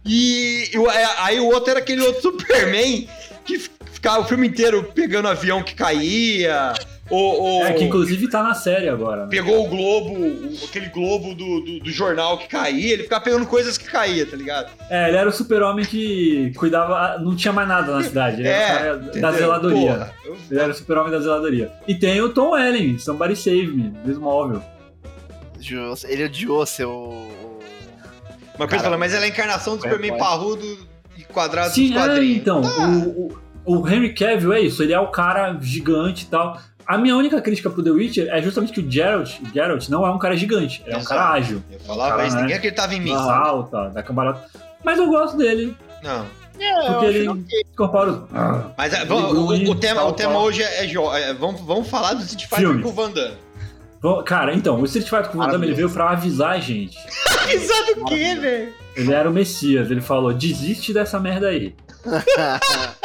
E, 0.04 0.68
é, 0.92 1.08
aí 1.18 1.40
o 1.40 1.46
outro 1.46 1.70
era 1.70 1.78
aquele 1.78 2.02
outro 2.02 2.20
Superman 2.22 3.08
que 3.46 3.58
ficava 3.92 4.20
o 4.20 4.24
filme 4.24 4.48
inteiro 4.48 4.90
pegando 4.94 5.28
avião 5.28 5.62
que 5.62 5.74
caía. 5.74 6.74
Ou, 7.10 7.40
ou 7.42 7.66
É, 7.66 7.72
que 7.74 7.84
inclusive 7.84 8.28
tá 8.30 8.42
na 8.42 8.54
série 8.54 8.88
agora. 8.88 9.24
Né? 9.24 9.28
pegou 9.30 9.66
o 9.66 9.68
globo, 9.68 10.14
o- 10.14 10.58
aquele 10.64 10.88
globo 10.88 11.34
do, 11.34 11.60
do, 11.60 11.80
do 11.80 11.90
jornal 11.90 12.38
que 12.38 12.48
caía. 12.48 12.94
Ele 12.94 13.02
ficava 13.02 13.22
pegando 13.22 13.44
coisas 13.46 13.76
que 13.76 13.84
caía, 13.84 14.24
tá 14.24 14.34
ligado? 14.36 14.70
É, 14.88 15.08
ele 15.08 15.16
era 15.18 15.28
o 15.28 15.32
super-homem 15.32 15.84
que 15.84 16.50
cuidava. 16.56 17.18
Não 17.18 17.36
tinha 17.36 17.52
mais 17.52 17.68
nada 17.68 17.92
na 17.94 18.02
cidade. 18.02 18.40
Ele 18.40 18.48
era 18.48 18.96
o 18.96 19.00
cara 19.10 19.20
da 19.20 19.28
É, 19.28 19.32
zeladoria. 19.32 19.92
Porra, 19.92 20.14
eu- 20.24 20.36
Ele 20.50 20.60
era 20.60 20.72
o 20.72 20.74
super-homem 20.74 21.12
da 21.12 21.20
zeladoria. 21.20 21.72
E 21.86 21.94
tem 21.94 22.20
o 22.22 22.30
Tom 22.30 22.56
Ellen, 22.56 22.98
Somebody 22.98 23.36
Save 23.36 23.66
Me. 23.66 23.92
Justo, 25.60 26.06
Ele 26.06 26.24
odiou 26.24 26.64
seu. 26.66 27.28
Mas, 28.58 28.70
Cara, 28.70 28.82
Pedro, 28.82 28.98
mas 28.98 29.12
ela 29.12 29.24
é 29.24 29.26
a 29.26 29.28
encarnação 29.30 29.76
do 29.76 29.82
Superman 29.82 30.10
pode. 30.12 30.22
parrudo 30.22 30.78
e 31.18 31.22
quadrado 31.24 31.74
Sim, 31.74 31.88
dos 31.88 31.96
é, 31.96 32.06
quadrinhos. 32.06 32.36
então. 32.36 32.62
Tá. 32.62 32.86
O, 32.88 33.32
o, 33.64 33.80
o 33.80 33.88
Henry 33.88 34.14
Cavill 34.14 34.52
é 34.52 34.60
isso, 34.60 34.82
ele 34.82 34.92
é 34.92 35.00
o 35.00 35.08
cara 35.08 35.58
gigante 35.60 36.24
e 36.24 36.26
tal. 36.28 36.58
A 36.86 36.98
minha 36.98 37.16
única 37.16 37.40
crítica 37.40 37.70
pro 37.70 37.82
The 37.82 37.90
Witcher 37.90 38.28
é 38.30 38.40
justamente 38.42 38.72
que 38.72 38.80
o 38.80 38.90
Geralt, 38.90 39.40
o 39.40 39.52
Geralt 39.52 39.88
não 39.88 40.06
é 40.06 40.10
um 40.10 40.18
cara 40.18 40.36
gigante, 40.36 40.82
ele 40.86 40.94
é 40.94 40.98
um 40.98 41.04
cara 41.04 41.30
ágil. 41.32 41.62
Eu 41.70 41.80
falava 41.80 42.10
Cara, 42.16 42.26
isso, 42.26 42.36
né? 42.36 42.42
ninguém 42.42 42.56
acreditava 42.56 42.94
em 42.94 43.00
mim. 43.00 43.14
Salta, 43.14 43.90
dá 43.90 44.02
cambalhota. 44.02 44.44
Mas 44.84 44.98
eu 44.98 45.06
gosto 45.08 45.36
dele. 45.36 45.76
Não. 46.02 46.26
É, 46.60 46.86
Porque 46.92 47.06
ele 47.06 47.44
incorpora 47.72 48.10
os. 48.10 48.20
Mas 48.76 48.92
vamos- 49.08 49.32
o, 49.32 49.46
o- 49.48 49.70
o 49.70 49.74
tema, 49.74 50.00
Tal, 50.02 50.10
o 50.10 50.12
tema 50.12 50.38
hoje 50.38 50.62
é, 50.62 50.84
é 50.84 50.86
jo- 50.86 51.12
é, 51.12 51.34
vamos, 51.34 51.60
vamos 51.62 51.88
falar 51.88 52.14
do 52.14 52.22
Street 52.22 52.44
Fighter 52.44 52.58
Filmes. 52.58 52.82
com 52.84 52.90
o 52.90 52.92
Van 52.92 53.10
Damme. 53.10 53.36
Bom, 54.00 54.22
Cara, 54.22 54.54
então, 54.54 54.80
o 54.80 54.84
Street 54.84 55.08
Fighter 55.08 55.30
com 55.30 55.38
o 55.38 55.40
Van 55.40 55.48
Damme 55.50 55.66
ele 55.66 55.74
veio 55.74 55.90
pra 55.90 56.10
avisar 56.10 56.52
a 56.52 56.60
gente. 56.60 56.96
Avisar 57.44 57.84
do 57.96 58.04
quê, 58.04 58.34
velho? 58.36 58.72
Ele 58.94 59.12
era 59.12 59.28
o 59.28 59.32
Messias, 59.32 59.90
ele 59.90 60.00
falou: 60.00 60.32
desiste 60.32 60.92
dessa 60.92 61.18
merda 61.18 61.48
aí. 61.48 61.74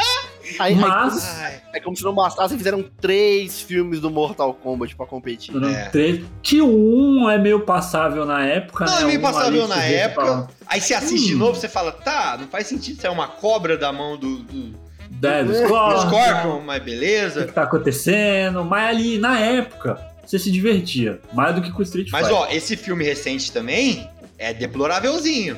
Aí, 0.58 0.76
Mas. 0.76 1.24
Ai, 1.40 1.62
É 1.74 1.80
como 1.80 1.96
se 1.96 2.04
não 2.04 2.14
bastasse, 2.16 2.58
fizeram 2.58 2.84
três 3.00 3.62
filmes 3.62 4.00
do 4.00 4.10
Mortal 4.10 4.54
Kombat 4.54 4.96
pra 4.96 5.06
competir. 5.06 5.54
É. 5.64 5.86
três- 5.90 6.22
Que 6.42 6.62
o 6.62 6.68
1 6.68 7.30
é 7.30 7.38
meio 7.38 7.60
passável 7.62 8.26
na 8.26 8.44
época. 8.46 8.86
Não, 8.86 8.96
né? 8.96 9.02
é 9.02 9.06
meio 9.06 9.20
Um 9.20 9.22
passável 9.22 9.68
na 9.68 9.84
época. 9.84 10.26
fala, 10.26 10.48
Aí 10.68 10.82
você 10.82 10.94
assiste 10.94 11.28
de 11.28 11.36
Hum. 11.36 11.40
novo, 11.40 11.60
você 11.60 11.68
fala, 11.70 11.92
tá, 11.92 12.38
não 12.40 12.48
faz 12.48 12.68
sentido 12.68 13.00
ser 13.02 13.10
uma 13.10 13.28
cobra 13.28 13.78
da 13.78 13.92
mão 13.92 14.18
do, 14.18 14.38
do, 14.44 14.74
"Dé, 15.10 15.44
do 15.44 15.52
do 15.52 15.56
Scorpion, 15.58 16.08
Scorpion, 16.10 16.62
mas 16.62 16.82
o 16.82 16.86
beleza. 16.86 17.46
que 17.46 17.52
tá 17.54 17.64
acontecendo, 17.64 18.64
mas 18.66 18.90
ali, 18.90 19.18
na 19.18 19.40
época, 19.40 20.00
você 20.26 20.38
se 20.40 20.52
divertia, 20.52 21.20
mais 21.34 21.56
do 21.56 21.62
que 21.62 21.72
com 21.72 21.80
o 21.80 21.84
Street 21.84 22.10
Mas 22.12 22.28
Fighter. 22.28 22.42
ó, 22.44 22.48
esse 22.52 22.76
filme 22.78 23.04
recente 23.04 23.52
também 23.52 24.08
é 24.38 24.54
deplorávelzinho. 24.54 25.58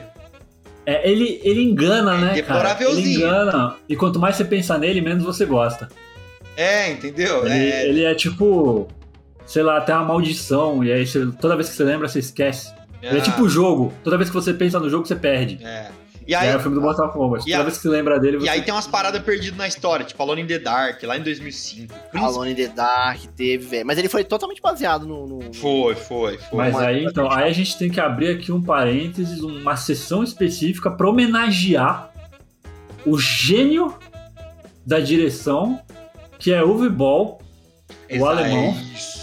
É, 0.85 1.09
ele, 1.09 1.39
ele 1.43 1.61
engana, 1.63 2.15
É 2.15 2.21
né, 2.21 2.41
cara? 2.41 2.59
Ele 2.99 3.15
engana, 3.15 3.75
e 3.87 3.95
quanto 3.95 4.19
mais 4.19 4.35
você 4.35 4.45
pensa 4.45 4.77
nele, 4.77 4.99
menos 5.01 5.23
você 5.23 5.45
gosta. 5.45 5.87
É, 6.57 6.91
entendeu? 6.91 7.45
Ele 7.45 7.53
É, 7.53 7.87
ele 7.87 8.03
é 8.03 8.13
tipo, 8.15 8.87
sei 9.45 9.63
lá, 9.63 9.79
tem 9.81 9.93
uma 9.95 10.03
maldição, 10.05 10.83
e 10.83 10.91
aí 10.91 11.05
você- 11.05 11.27
toda 11.39 11.55
vez 11.55 11.69
que 11.69 11.75
você 11.75 11.83
lembra, 11.83 12.07
você 12.07 12.19
esquece. 12.19 12.73
Ele 13.01 13.17
é 13.17 13.21
tipo 13.21 13.41
o 13.43 13.49
jogo, 13.49 13.93
toda 14.03 14.17
vez 14.17 14.29
que 14.29 14.35
você 14.35 14.53
pensa 14.53 14.79
no 14.79 14.89
jogo, 14.89 15.05
você 15.07 15.15
perde. 15.15 15.59
É. 15.63 15.87
E 16.31 16.35
aí, 16.35 16.47
é 16.49 16.55
o 16.55 16.59
filme 16.59 16.75
do 16.79 16.81
Kombat, 17.11 17.43
e 17.47 17.51
toda 17.51 17.61
a- 17.61 17.63
vez 17.65 17.75
que 17.77 17.83
você 17.83 17.89
lembra 17.89 18.19
dele, 18.19 18.37
você... 18.37 18.45
e 18.45 18.49
aí 18.49 18.61
tem 18.61 18.73
umas 18.73 18.87
paradas 18.87 19.21
perdidas 19.21 19.57
na 19.57 19.67
história, 19.67 20.05
tipo 20.05 20.21
Alone 20.23 20.41
in 20.43 20.47
the 20.47 20.59
Dark, 20.59 21.03
lá 21.03 21.17
em 21.17 21.21
2005. 21.23 21.93
Alone 22.13 22.51
in 22.51 22.55
the 22.55 22.67
Dark 22.67 23.19
teve, 23.35 23.65
velho. 23.65 23.85
Mas 23.85 23.97
ele 23.97 24.07
foi 24.09 24.23
totalmente 24.23 24.61
baseado 24.61 25.05
no. 25.05 25.27
no- 25.27 25.53
Foi, 25.53 25.95
foi, 25.95 26.37
foi. 26.37 26.57
Mas 26.57 26.73
Uma- 26.73 26.85
aí, 26.85 27.03
então, 27.05 27.29
aí 27.31 27.49
a 27.49 27.53
gente 27.53 27.77
tem 27.77 27.89
que 27.89 27.99
abrir 27.99 28.29
aqui 28.29 28.51
um 28.51 28.61
parênteses, 28.61 29.41
uma 29.41 29.75
sessão 29.75 30.23
específica 30.23 30.89
para 30.89 31.09
homenagear 31.09 32.11
o 33.05 33.17
gênio 33.19 33.93
da 34.85 34.99
direção, 34.99 35.79
que 36.39 36.51
é 36.53 36.63
Uwe 36.63 36.89
Boll, 36.89 37.39
o 38.19 38.25
alemão. 38.25 38.75
Isso. 38.93 39.21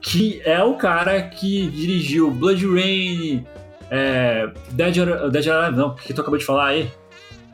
que 0.00 0.40
é 0.44 0.62
o 0.62 0.74
cara 0.74 1.20
que 1.22 1.66
dirigiu 1.68 2.30
Blood 2.30 2.64
Rain, 2.66 3.44
é, 3.90 4.48
Dead, 4.70 4.96
or, 4.98 5.30
Dead 5.30 5.46
or 5.46 5.52
Alive, 5.54 5.76
não, 5.76 5.94
que 5.94 6.12
tu 6.12 6.20
acabou 6.20 6.38
de 6.38 6.44
falar 6.44 6.68
aí, 6.68 6.90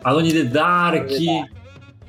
Alone 0.02 0.30
in 0.30 0.32
the 0.32 0.44
Dark, 0.44 1.10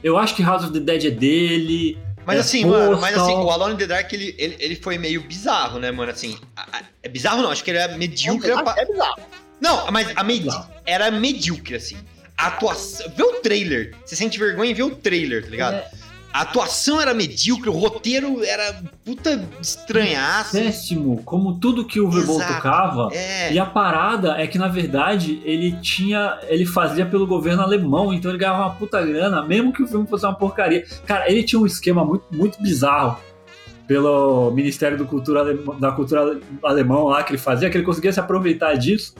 eu 0.03 0.17
acho 0.17 0.35
que 0.35 0.43
House 0.43 0.63
of 0.63 0.73
the 0.73 0.79
Dead 0.79 1.05
é 1.05 1.11
dele, 1.11 1.97
Mas 2.25 2.37
É, 2.37 2.39
assim, 2.39 2.65
mano, 2.65 2.99
mas 2.99 3.13
assim, 3.15 3.33
Postal. 3.35 3.45
o 3.45 3.51
Alone 3.51 3.73
in 3.75 3.77
the 3.77 3.85
Dark, 3.87 4.11
ele, 4.11 4.33
ele, 4.39 4.55
ele 4.59 4.75
foi 4.77 4.97
meio 4.97 5.21
bizarro, 5.21 5.77
né, 5.77 5.91
mano? 5.91 6.11
Assim, 6.11 6.35
a- 6.55 6.63
a- 6.79 6.81
é 7.03 7.07
bizarro 7.07 7.39
não, 7.43 7.51
acho 7.51 7.63
que 7.63 7.69
ele 7.69 7.77
é 7.77 7.95
medíocre. 7.95 8.49
É, 8.49 8.53
a 8.55 8.63
pa- 8.63 8.73
é 8.79 8.83
bizarro. 8.85 9.21
Não, 9.61 9.91
mas 9.91 10.11
a 10.15 10.23
medi 10.23 10.47
Não. 10.47 10.67
era 10.87 11.11
medíocre, 11.11 11.75
assim. 11.75 11.95
A 12.35 12.47
atuação. 12.47 13.05
Vê 13.15 13.21
o 13.21 13.33
trailer. 13.41 13.93
Você 14.03 14.15
sente 14.15 14.39
vergonha 14.39 14.71
em 14.71 14.73
ver 14.73 14.81
o 14.83 14.95
trailer, 14.95 15.43
tá 15.43 15.49
ligado? 15.51 15.75
É. 15.75 15.87
A 16.35 16.41
atuação 16.41 16.99
era 16.99 17.13
medíocre, 17.13 17.69
o 17.69 17.71
roteiro 17.71 18.43
era 18.43 18.83
puta 19.05 19.41
estranhaço. 19.61 20.51
Péssimo, 20.51 21.21
como 21.23 21.57
tudo 21.57 21.85
que 21.85 21.97
o 22.01 22.09
Exato. 22.09 22.55
tocava. 22.55 23.07
É. 23.13 23.53
E 23.53 23.57
a 23.57 23.65
parada 23.65 24.33
é 24.37 24.45
que, 24.45 24.57
na 24.57 24.67
verdade, 24.67 25.41
ele 25.45 25.71
tinha. 25.81 26.37
Ele 26.49 26.65
fazia 26.65 27.05
pelo 27.05 27.25
governo 27.25 27.61
alemão, 27.63 28.13
então 28.13 28.29
ele 28.29 28.37
ganhava 28.37 28.63
uma 28.63 28.71
puta 28.71 29.01
grana, 29.01 29.41
mesmo 29.45 29.71
que 29.71 29.81
o 29.81 29.87
filme 29.87 30.05
fosse 30.07 30.25
uma 30.25 30.35
porcaria. 30.35 30.83
Cara, 31.05 31.31
ele 31.31 31.41
tinha 31.41 31.57
um 31.57 31.65
esquema 31.65 32.03
muito, 32.03 32.25
muito 32.29 32.61
bizarro 32.61 33.17
pelo 33.87 34.51
Ministério 34.51 34.97
Cultura 35.05 35.39
Alema- 35.39 35.75
da 35.79 35.93
Cultura 35.93 36.19
Ale- 36.19 36.41
Alemão 36.61 37.05
lá 37.05 37.23
que 37.23 37.31
ele 37.31 37.37
fazia, 37.37 37.69
que 37.69 37.77
ele 37.77 37.85
conseguia 37.85 38.11
se 38.11 38.19
aproveitar 38.19 38.73
disso. 38.75 39.15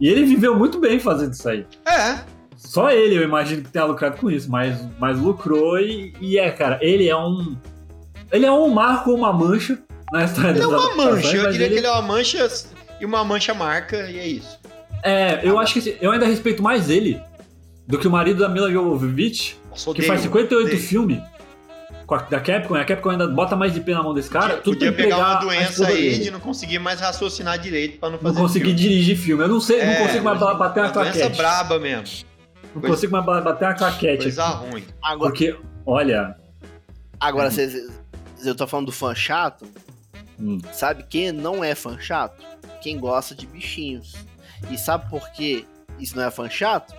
E 0.00 0.08
ele 0.08 0.24
viveu 0.24 0.56
muito 0.56 0.80
bem 0.80 0.98
fazendo 0.98 1.34
isso 1.34 1.48
aí. 1.48 1.64
É. 1.86 2.18
Só 2.58 2.90
ele, 2.90 3.16
eu 3.16 3.22
imagino 3.22 3.62
que 3.62 3.70
tenha 3.70 3.84
lucrado 3.84 4.16
com 4.18 4.28
isso, 4.28 4.50
mas, 4.50 4.76
mas 4.98 5.18
lucrou 5.18 5.78
e, 5.78 6.12
e 6.20 6.36
é, 6.38 6.50
cara, 6.50 6.78
ele 6.82 7.08
é 7.08 7.16
um. 7.16 7.56
Ele 8.32 8.44
é 8.44 8.50
um 8.52 8.68
marco 8.68 9.10
ou 9.12 9.16
uma 9.16 9.32
mancha 9.32 9.78
na 10.12 10.24
história 10.24 10.50
Ele 10.50 10.60
é 10.62 10.66
uma 10.66 10.94
mancha. 10.96 11.36
Eu 11.36 11.50
diria 11.52 11.68
que 11.68 11.74
ele 11.76 11.86
é 11.86 11.90
uma 11.90 12.02
mancha 12.02 12.48
e 13.00 13.04
uma 13.06 13.24
mancha 13.24 13.54
marca, 13.54 13.96
e 14.10 14.18
é 14.18 14.26
isso. 14.26 14.58
É, 15.04 15.40
eu 15.42 15.56
acho 15.58 15.72
que 15.74 15.78
assim, 15.78 15.94
eu 16.00 16.10
ainda 16.10 16.26
respeito 16.26 16.60
mais 16.62 16.90
ele 16.90 17.20
do 17.86 17.96
que 17.96 18.08
o 18.08 18.10
marido 18.10 18.40
da 18.40 18.48
Mila 18.48 18.70
Jovovich, 18.70 19.56
Nossa, 19.70 19.84
que 19.84 19.90
odeio, 19.90 20.08
faz 20.08 20.20
58 20.22 20.64
odeio. 20.66 20.78
filmes 20.82 21.20
a- 22.10 22.16
da 22.16 22.40
Capcom, 22.40 22.76
e 22.76 22.80
a 22.80 22.84
Capcom 22.84 23.10
ainda 23.10 23.28
bota 23.28 23.54
mais 23.54 23.72
de 23.72 23.80
pena 23.80 23.98
na 23.98 24.04
mão 24.04 24.12
desse 24.14 24.28
cara. 24.28 24.56
Podia, 24.56 24.62
tudo 24.62 24.74
podia 24.78 24.92
pegar 24.92 25.08
entregar 25.16 25.24
uma 25.28 25.36
a 25.36 25.40
doença 25.40 25.86
aí 25.86 25.94
dele. 26.10 26.24
de 26.24 26.30
não 26.32 26.40
conseguir 26.40 26.78
mais 26.80 26.98
raciocinar 27.00 27.56
direito 27.58 27.98
pra 28.00 28.08
não 28.10 28.16
Não 28.16 28.22
fazer 28.24 28.40
conseguir 28.40 28.64
filme. 28.64 28.80
dirigir 28.80 29.16
filme. 29.16 29.44
Eu 29.44 29.48
não 29.48 29.60
sei, 29.60 29.78
É, 29.80 29.86
não 30.00 30.06
consigo 30.06 30.24
mais 30.24 30.38
bater 30.40 30.50
uma 30.80 30.86
uma 30.86 30.92
doença 30.92 30.92
claquete. 31.20 31.36
braba 31.36 31.78
mesmo. 31.78 32.26
Não 32.78 32.80
coisa- 32.80 32.96
consigo 32.96 33.12
mais 33.12 33.24
ba- 33.24 33.40
bater 33.40 33.64
uma 33.66 33.74
claquete. 33.74 34.22
Coisa 34.24 34.44
aqui. 34.46 34.66
ruim. 34.70 34.84
Agora, 35.02 35.30
Porque, 35.30 35.56
olha. 35.86 36.36
agora 37.20 37.50
cês- 37.50 37.88
eu 38.44 38.54
tô 38.54 38.66
falando 38.66 38.86
do 38.86 38.92
fã 38.92 39.14
chato. 39.14 39.66
hum, 40.38 40.58
Sabe 40.72 41.02
quem 41.08 41.32
não 41.32 41.62
é 41.64 41.74
fã 41.74 41.98
chato? 41.98 42.42
Quem 42.80 42.98
gosta 42.98 43.34
de 43.34 43.46
bichinhos. 43.46 44.14
E 44.70 44.78
sabe 44.78 45.08
por 45.10 45.28
que 45.32 45.66
isso 45.98 46.16
não 46.16 46.22
é 46.24 46.30
fã 46.30 46.48
chato? 46.48 46.94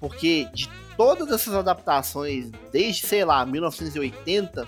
Porque 0.00 0.46
de 0.54 0.68
todas 0.96 1.30
essas 1.32 1.54
adaptações, 1.54 2.50
desde, 2.72 3.06
sei 3.06 3.24
lá, 3.24 3.44
1980, 3.44 4.62
um- 4.62 4.66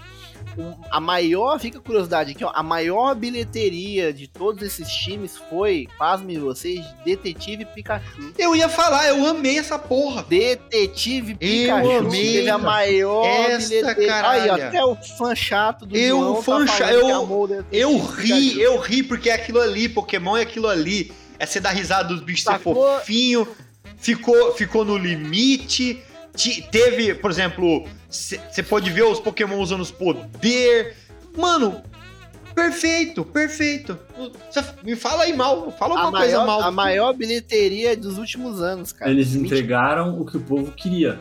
a 0.90 1.00
maior, 1.00 1.58
fica 1.58 1.80
curiosidade 1.80 2.32
aqui, 2.32 2.44
ó, 2.44 2.50
a 2.54 2.62
maior 2.62 3.14
bilheteria 3.14 4.12
de 4.12 4.26
todos 4.26 4.62
esses 4.62 4.88
times 4.92 5.36
foi, 5.48 5.88
pasmem 5.98 6.38
vocês, 6.38 6.84
Detetive 7.04 7.64
Pikachu. 7.64 8.32
Eu 8.38 8.54
ia 8.56 8.68
falar, 8.68 9.08
eu 9.08 9.24
amei 9.26 9.58
essa 9.58 9.78
porra. 9.78 10.24
Detetive 10.28 11.32
Eu 11.32 11.38
Pikachu 11.38 11.90
amei, 11.98 12.32
teve 12.32 12.50
a 12.50 12.58
maior 12.58 13.22
bilheteria. 13.58 14.28
Aí, 14.28 14.48
ó, 14.48 14.54
até 14.54 14.84
o 14.84 14.96
fã 14.96 15.34
chato 15.34 15.86
do 15.86 15.96
Eu, 15.96 16.18
João 16.18 16.42
fã 16.42 16.66
tá 16.66 16.72
cha- 16.76 16.88
falando 16.88 17.26
que 17.26 17.32
eu- 17.32 17.46
Detetive 17.46 17.80
Eu 17.80 17.90
Pikachu. 18.00 18.20
ri, 18.20 18.60
eu 18.62 18.78
ri 18.80 19.02
porque 19.02 19.30
é 19.30 19.34
aquilo 19.34 19.60
ali, 19.60 19.88
Pokémon 19.88 20.36
é 20.36 20.42
aquilo 20.42 20.68
ali. 20.68 21.12
É 21.38 21.46
você 21.46 21.58
dar 21.60 21.70
risada 21.70 22.08
dos 22.08 22.20
bichos 22.22 22.44
ser 22.44 22.50
Sacou? 22.52 22.74
fofinho, 22.74 23.48
ficou, 23.96 24.52
ficou 24.54 24.84
no 24.84 24.96
limite. 24.96 26.02
Te- 26.34 26.62
teve, 26.70 27.14
por 27.14 27.30
exemplo, 27.30 27.86
você 28.08 28.62
pode 28.62 28.90
ver 28.90 29.04
os 29.04 29.20
Pokémon 29.20 29.58
usando 29.60 29.80
os 29.80 29.90
poder. 29.90 30.96
Mano, 31.36 31.82
perfeito, 32.54 33.24
perfeito. 33.24 33.98
Cê 34.50 34.62
me 34.82 34.96
fala 34.96 35.24
aí 35.24 35.32
mal, 35.32 35.70
fala 35.72 35.94
a 35.96 36.00
alguma 36.02 36.18
coisa 36.18 36.38
maior, 36.38 36.46
mal. 36.46 36.62
a 36.62 36.70
maior 36.70 37.12
bilheteria 37.14 37.96
dos 37.96 38.18
últimos 38.18 38.60
anos, 38.60 38.92
cara. 38.92 39.10
eles 39.10 39.34
entregaram 39.34 40.20
o 40.20 40.24
que 40.26 40.36
o 40.36 40.40
povo 40.40 40.72
queria. 40.72 41.18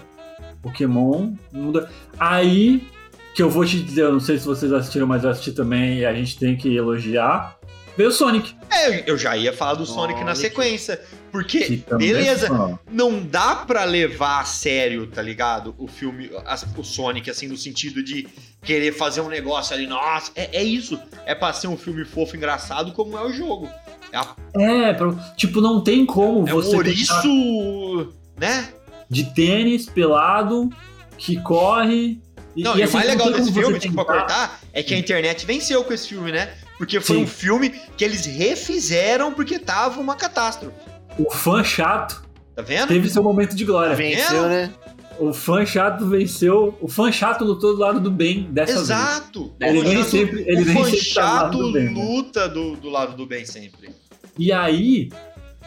Pokémon 0.61 1.33
muda. 1.51 1.89
Aí 2.19 2.87
que 3.33 3.41
eu 3.41 3.49
vou 3.49 3.65
te 3.65 3.79
dizer, 3.81 4.01
eu 4.01 4.13
não 4.13 4.19
sei 4.19 4.37
se 4.37 4.45
vocês 4.45 4.73
assistiram, 4.73 5.07
mas 5.07 5.23
eu 5.23 5.29
assisti 5.29 5.51
também 5.51 5.99
e 5.99 6.05
a 6.05 6.13
gente 6.13 6.37
tem 6.37 6.57
que 6.57 6.75
elogiar. 6.75 7.57
Veio 7.99 8.11
o 8.11 8.13
Sonic. 8.13 8.55
É, 8.71 9.03
eu 9.11 9.17
já 9.17 9.35
ia 9.35 9.51
falar 9.51 9.73
do 9.73 9.85
Sonic 9.85 10.21
na 10.23 10.33
Sonic. 10.33 10.39
sequência. 10.55 11.01
Porque, 11.33 11.83
beleza, 11.97 12.47
é 12.47 12.79
não 12.89 13.21
dá 13.21 13.57
pra 13.57 13.83
levar 13.83 14.39
a 14.39 14.45
sério, 14.45 15.05
tá 15.05 15.21
ligado? 15.21 15.75
O 15.77 15.85
filme, 15.85 16.31
as- 16.45 16.65
o 16.77 16.81
Sonic, 16.81 17.29
assim, 17.29 17.49
no 17.49 17.57
sentido 17.57 18.01
de 18.01 18.25
querer 18.63 18.93
fazer 18.93 19.19
um 19.19 19.27
negócio 19.27 19.75
ali, 19.75 19.85
nossa, 19.85 20.31
é, 20.33 20.49
é 20.59 20.63
isso. 20.63 20.97
É 21.25 21.35
pra 21.35 21.51
ser 21.51 21.67
um 21.67 21.75
filme 21.75 22.05
fofo, 22.05 22.37
engraçado, 22.37 22.93
como 22.93 23.17
é 23.17 23.21
o 23.21 23.33
jogo. 23.33 23.67
É, 24.13 24.17
a- 24.17 24.35
É, 24.55 24.93
pra- 24.93 25.11
tipo, 25.35 25.59
não 25.59 25.81
tem 25.83 26.05
como 26.05 26.47
é 26.47 26.53
um 26.53 26.55
você 26.55 26.77
ouriço, 26.77 28.13
né? 28.37 28.69
de 29.09 29.25
tênis, 29.25 29.87
pelado, 29.87 30.69
que 31.17 31.35
corre. 31.41 32.21
E, 32.55 32.63
Não, 32.63 32.77
e 32.77 32.79
e, 32.79 32.83
assim, 32.83 32.93
o 32.93 32.95
mais 32.97 33.09
legal 33.09 33.29
desse 33.33 33.51
filme, 33.51 33.77
tipo, 33.77 33.93
pra 33.95 34.05
cortar, 34.05 34.59
é 34.71 34.81
que 34.81 34.93
a 34.93 34.97
internet 34.97 35.45
venceu 35.45 35.83
com 35.83 35.91
esse 35.91 36.07
filme, 36.07 36.31
né? 36.31 36.53
Porque 36.79 36.99
foi 36.99 37.17
Sim. 37.17 37.23
um 37.23 37.27
filme 37.27 37.69
que 37.95 38.03
eles 38.03 38.25
refizeram 38.25 39.31
porque 39.33 39.59
tava 39.59 39.99
uma 40.01 40.15
catástrofe. 40.15 40.75
O 41.19 41.29
fã 41.29 41.63
chato 41.63 42.23
Tá 42.55 42.61
vendo? 42.63 42.87
teve 42.87 43.07
seu 43.09 43.21
momento 43.21 43.55
de 43.55 43.63
glória. 43.65 43.95
Venceu, 43.95 44.43
né? 44.47 44.71
O 45.19 45.33
fã 45.33 45.65
chato 45.65 46.07
venceu. 46.07 46.77
O 46.81 46.87
fã 46.87 47.11
chato 47.11 47.43
lutou 47.43 47.73
do 47.75 47.79
lado 47.81 47.99
do 47.99 48.09
bem 48.09 48.47
dessa 48.51 48.71
vez. 48.75 48.83
Exato. 48.89 49.53
Ele 49.59 49.79
O 49.79 49.83
nem 49.83 49.97
fã- 49.97 50.03
sempre- 50.09 50.45
ele 50.47 50.61
o 50.61 50.65
nem 50.65 50.75
fã 50.75 50.83
sempre 50.85 51.13
tá 51.13 51.21
do 51.21 51.27
lado 51.27 51.51
chato 51.51 51.57
do 51.57 51.71
bem, 51.73 51.83
né? 51.93 52.03
luta 52.05 52.47
do, 52.49 52.75
do 52.77 52.89
lado 52.89 53.15
do 53.17 53.25
bem 53.25 53.45
sempre. 53.45 53.89
E 54.37 54.51
aí, 54.53 55.09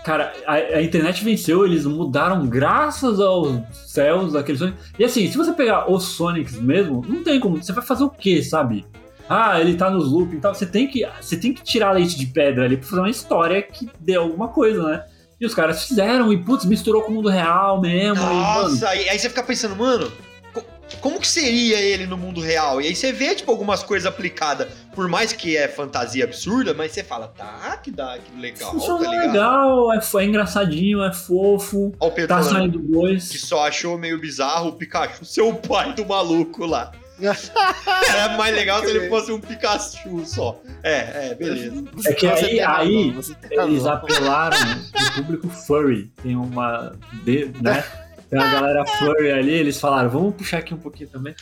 cara, 0.02 0.32
a, 0.46 0.54
a 0.54 0.82
internet 0.82 1.22
venceu, 1.22 1.66
eles 1.66 1.84
mudaram 1.84 2.46
graças 2.46 3.20
aos 3.20 3.60
céus 3.86 4.32
daquele 4.32 4.56
Sonic. 4.56 4.78
E 4.98 5.04
assim, 5.04 5.30
se 5.30 5.36
você 5.36 5.52
pegar 5.52 5.90
os 5.92 6.04
Sonics 6.04 6.54
mesmo, 6.58 7.04
não 7.06 7.22
tem 7.22 7.38
como. 7.38 7.62
Você 7.62 7.72
vai 7.74 7.84
fazer 7.84 8.04
o 8.04 8.08
quê, 8.10 8.42
sabe? 8.42 8.86
Ah, 9.28 9.60
ele 9.60 9.76
tá 9.76 9.88
nos 9.90 10.10
looping 10.10 10.36
e 10.36 10.40
tal. 10.40 10.54
Você 10.54 10.66
tem 10.66 10.86
que, 10.88 11.08
você 11.20 11.36
tem 11.36 11.52
que 11.54 11.62
tirar 11.62 11.92
leite 11.92 12.16
de 12.18 12.26
pedra 12.26 12.64
ali 12.64 12.76
pra 12.76 12.86
fazer 12.88 13.00
uma 13.00 13.10
história 13.10 13.62
que 13.62 13.88
dê 14.00 14.14
alguma 14.16 14.48
coisa, 14.48 14.82
né? 14.82 15.04
E 15.40 15.46
os 15.46 15.54
caras 15.54 15.84
fizeram, 15.86 16.32
e 16.32 16.38
putz, 16.38 16.64
misturou 16.64 17.02
com 17.02 17.10
o 17.10 17.14
mundo 17.16 17.28
real 17.28 17.80
mesmo. 17.80 18.22
e, 18.22 18.26
Nossa, 18.34 18.88
aí, 18.90 19.08
aí 19.08 19.18
você 19.18 19.28
fica 19.28 19.42
pensando, 19.42 19.74
mano, 19.74 20.12
co- 20.52 20.64
como 21.00 21.18
que 21.18 21.26
seria 21.26 21.80
ele 21.80 22.06
no 22.06 22.16
mundo 22.16 22.40
real? 22.40 22.80
E 22.80 22.86
aí 22.86 22.94
você 22.94 23.10
vê, 23.12 23.34
tipo, 23.34 23.50
algumas 23.50 23.82
coisas 23.82 24.06
aplicadas, 24.06 24.68
por 24.94 25.08
mais 25.08 25.32
que 25.32 25.56
é 25.56 25.66
fantasia 25.66 26.22
absurda, 26.24 26.72
mas 26.74 26.92
você 26.92 27.02
fala, 27.02 27.26
tá, 27.26 27.76
que 27.82 27.90
dá, 27.90 28.18
que 28.18 28.40
legal, 28.40 28.70
funciona 28.70 29.04
tá 29.04 29.10
ligado? 29.10 29.26
legal, 29.32 29.92
é, 29.94 29.98
é 29.98 30.24
engraçadinho, 30.24 31.02
é 31.02 31.12
fofo. 31.12 31.92
Ó 31.98 32.06
o 32.06 32.10
Pedro 32.12 32.36
Tá 32.36 32.42
saindo 32.44 32.78
dois. 32.78 33.28
que 33.28 33.38
só 33.38 33.66
achou 33.66 33.98
meio 33.98 34.20
bizarro 34.20 34.68
o 34.68 34.72
Pikachu 34.74 35.24
ser 35.24 35.42
o 35.42 35.54
pai 35.54 35.92
do 35.92 36.06
maluco 36.06 36.64
lá. 36.66 36.92
Era 37.20 38.36
mais 38.36 38.54
legal 38.56 38.80
se 38.82 38.90
ele 38.90 39.08
fosse 39.08 39.30
um 39.32 39.40
Pikachu 39.40 40.24
só. 40.26 40.60
É, 40.82 41.28
é, 41.30 41.34
beleza. 41.34 41.84
É 42.06 42.12
que 42.12 42.26
aí- 42.26 42.60
aí. 42.60 43.14
Eles 43.50 43.86
apelaram 43.86 44.56
pro 44.92 45.12
público 45.22 45.48
furry. 45.48 46.12
Tem 46.22 46.34
uma. 46.36 46.92
de- 47.24 47.52
né? 47.60 47.84
Tem 48.30 48.38
uma 48.40 48.50
galera 48.50 48.86
furry 48.86 49.30
ali, 49.30 49.52
eles 49.52 49.78
falaram, 49.78 50.08
vamos 50.08 50.34
puxar 50.34 50.58
aqui 50.58 50.72
um 50.72 50.78
pouquinho 50.78 51.10
também. 51.10 51.34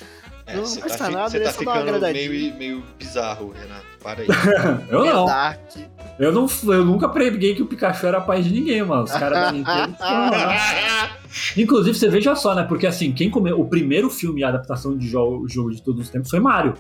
É, 0.45 0.57
Não 0.57 0.67
você 0.67 0.81
custa 0.81 0.99
tá, 0.99 1.05
fi- 1.07 1.13
nada, 1.13 1.31
você 1.31 1.37
ele 1.37 1.45
tá 1.45 1.53
só 1.53 1.63
dá 1.65 1.71
uma 1.73 1.81
ficando 1.85 2.01
meio, 2.13 2.55
meio 2.57 2.85
bizarro, 2.99 3.53
Renato. 3.53 3.87
Para 4.03 4.23
aí. 4.23 4.27
Eu 4.91 5.05
não. 5.05 5.27
Eu 6.19 6.33
não. 6.33 6.47
Eu 6.75 6.85
nunca 6.85 7.09
preguei 7.09 7.55
que 7.55 7.63
o 7.63 7.67
Pikachu 7.67 8.07
era 8.07 8.21
pai 8.21 8.43
de 8.43 8.51
ninguém, 8.51 8.83
mano. 8.83 9.05
Os 9.05 9.13
caras 9.13 9.39
da 9.41 9.53
Nintendo. 9.53 9.97
Inclusive, 11.57 11.97
você 11.97 12.09
veja 12.09 12.35
só, 12.35 12.55
né? 12.55 12.65
Porque 12.65 12.87
assim, 12.87 13.13
quem 13.13 13.31
comeu. 13.31 13.61
O 13.61 13.69
primeiro 13.69 14.11
filme 14.11 14.41
e 14.41 14.45
a 14.45 14.49
adaptação 14.49 14.97
de 14.97 15.07
jogo, 15.09 15.49
jogo 15.49 15.71
de 15.71 15.83
todos 15.83 16.03
os 16.03 16.11
tempos 16.11 16.31
foi 16.31 16.41
Mario. 16.41 16.75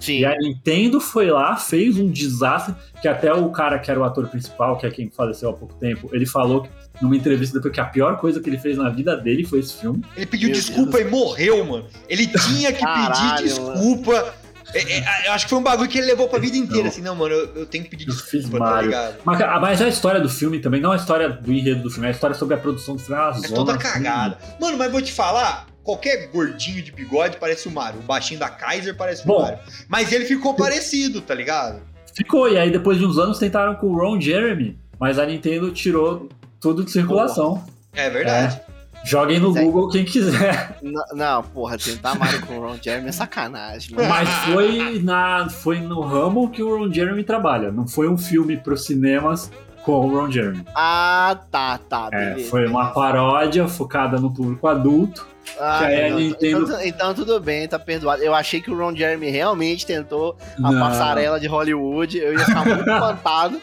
Sim. 0.00 0.18
E 0.18 0.24
a 0.24 0.34
Nintendo 0.36 1.00
foi 1.00 1.30
lá, 1.30 1.56
fez 1.56 1.98
um 1.98 2.10
desastre, 2.10 2.74
que 3.00 3.08
até 3.08 3.32
o 3.32 3.48
cara 3.50 3.78
que 3.78 3.90
era 3.90 3.98
o 3.98 4.04
ator 4.04 4.28
principal, 4.28 4.76
que 4.76 4.86
é 4.86 4.90
quem 4.90 5.10
faleceu 5.10 5.50
há 5.50 5.52
pouco 5.52 5.74
tempo, 5.76 6.10
ele 6.12 6.26
falou 6.26 6.62
que, 6.62 6.68
numa 7.00 7.16
entrevista 7.16 7.56
depois 7.56 7.72
que 7.72 7.80
a 7.80 7.84
pior 7.84 8.18
coisa 8.18 8.40
que 8.40 8.50
ele 8.50 8.58
fez 8.58 8.76
na 8.76 8.90
vida 8.90 9.16
dele 9.16 9.44
foi 9.44 9.60
esse 9.60 9.74
filme. 9.74 10.04
Ele 10.16 10.26
pediu 10.26 10.48
Meu 10.48 10.56
desculpa 10.56 11.00
e 11.00 11.04
morreu, 11.04 11.64
mano. 11.64 11.86
Ele 12.08 12.26
tinha 12.26 12.72
que 12.72 12.80
Caralho, 12.80 13.36
pedir 13.36 13.48
desculpa. 13.48 14.34
É, 14.72 14.98
é, 14.98 15.28
eu 15.28 15.32
acho 15.32 15.44
que 15.46 15.50
foi 15.50 15.58
um 15.58 15.62
bagulho 15.62 15.88
que 15.88 15.98
ele 15.98 16.06
levou 16.06 16.28
pra 16.28 16.38
vida 16.38 16.56
inteira, 16.56 16.88
assim, 16.88 17.02
não, 17.02 17.14
mano, 17.14 17.34
eu, 17.34 17.54
eu 17.56 17.66
tenho 17.66 17.84
que 17.84 17.90
pedir 17.90 18.06
desculpa, 18.06 18.58
tá 18.58 18.64
Mario. 18.64 18.88
ligado? 18.90 19.16
Mas, 19.24 19.40
a- 19.40 19.60
mas 19.60 19.82
a 19.82 19.88
história 19.88 20.20
do 20.20 20.28
filme 20.28 20.58
também, 20.58 20.80
não 20.80 20.92
a 20.92 20.96
história 20.96 21.28
do 21.28 21.52
enredo 21.52 21.82
do 21.82 21.90
filme, 21.90 22.06
é 22.06 22.10
a 22.10 22.12
história 22.12 22.34
sobre 22.34 22.54
a 22.54 22.58
produção 22.58 22.96
do 22.96 23.02
filme. 23.02 23.20
É, 23.20 23.24
uma 23.24 23.30
É 23.30 23.34
zona, 23.40 23.54
toda 23.54 23.72
assim. 23.72 23.82
cagada. 23.82 24.38
Mano, 24.60 24.78
mas 24.78 24.90
vou 24.90 25.02
te 25.02 25.12
falar, 25.12 25.66
qualquer 25.82 26.28
gordinho 26.28 26.82
de 26.82 26.90
bigode 26.92 27.36
parece 27.38 27.68
o 27.68 27.70
Mario. 27.70 28.00
O 28.00 28.02
baixinho 28.04 28.40
da 28.40 28.48
Kaiser 28.48 28.96
parece 28.96 29.22
o 29.22 29.26
Bom. 29.26 29.42
Mario. 29.42 29.58
Mas 29.88 30.12
ele 30.12 30.24
ficou 30.24 30.54
parecido, 30.54 31.20
tá 31.20 31.34
ligado? 31.34 31.82
Ficou, 32.16 32.48
e 32.48 32.56
aí 32.56 32.70
depois 32.70 32.96
de 32.98 33.04
uns 33.04 33.18
anos 33.18 33.38
tentaram 33.38 33.74
com 33.74 33.88
o 33.88 33.96
Ron 33.98 34.20
Jeremy, 34.20 34.78
mas 34.98 35.18
a 35.18 35.26
Nintendo 35.26 35.70
tirou 35.72 36.28
tudo 36.60 36.84
de 36.84 36.90
circulação. 36.90 37.64
É 37.92 38.08
verdade. 38.08 38.60
Joguem 39.04 39.38
no 39.38 39.56
é- 39.56 39.62
Google 39.62 39.88
quem 39.90 40.04
quiser. 40.04 40.78
Não, 40.82 41.04
não, 41.12 41.42
porra, 41.42 41.76
tentar 41.76 42.14
Mario 42.14 42.44
com 42.46 42.56
o 42.58 42.60
Ron 42.60 42.76
Jeremy 42.80 43.08
é 43.08 43.12
sacanagem, 43.12 43.94
mano. 43.94 44.08
Mas 44.08 44.28
foi, 44.28 44.98
na, 45.02 45.48
foi 45.50 45.78
no 45.80 46.00
ramo 46.00 46.48
que 46.50 46.62
o 46.62 46.76
Ron 46.78 46.92
Jeremy 46.92 47.22
trabalha. 47.22 47.70
Não 47.70 47.86
foi 47.86 48.08
um 48.08 48.16
filme 48.16 48.56
pros 48.56 48.84
cinemas 48.86 49.50
com 49.82 49.92
o 49.92 50.08
Ron 50.18 50.30
Jeremy. 50.30 50.64
Ah, 50.74 51.36
tá, 51.50 51.78
tá. 51.78 52.08
É, 52.12 52.30
beleza, 52.30 52.50
foi 52.50 52.66
uma 52.66 52.86
paródia 52.92 53.68
focada 53.68 54.18
no 54.18 54.32
público 54.32 54.66
adulto. 54.66 55.26
Ah, 55.60 55.80
que 55.80 55.84
aí 55.84 56.06
a 56.06 56.10
não, 56.10 56.18
Nintendo- 56.18 56.62
então, 56.64 56.82
então 56.82 57.14
tudo 57.14 57.38
bem, 57.38 57.68
tá 57.68 57.78
perdoado. 57.78 58.22
Eu 58.22 58.34
achei 58.34 58.62
que 58.62 58.70
o 58.70 58.78
Ron 58.78 58.96
Jeremy 58.96 59.28
realmente 59.28 59.84
tentou 59.84 60.38
a 60.56 60.72
Não. 60.72 60.80
passarela 60.80 61.38
de 61.38 61.46
Hollywood. 61.46 62.16
Eu 62.16 62.32
ia 62.32 62.38
ficar 62.46 62.64
muito 62.64 62.80
espantado. 62.90 63.60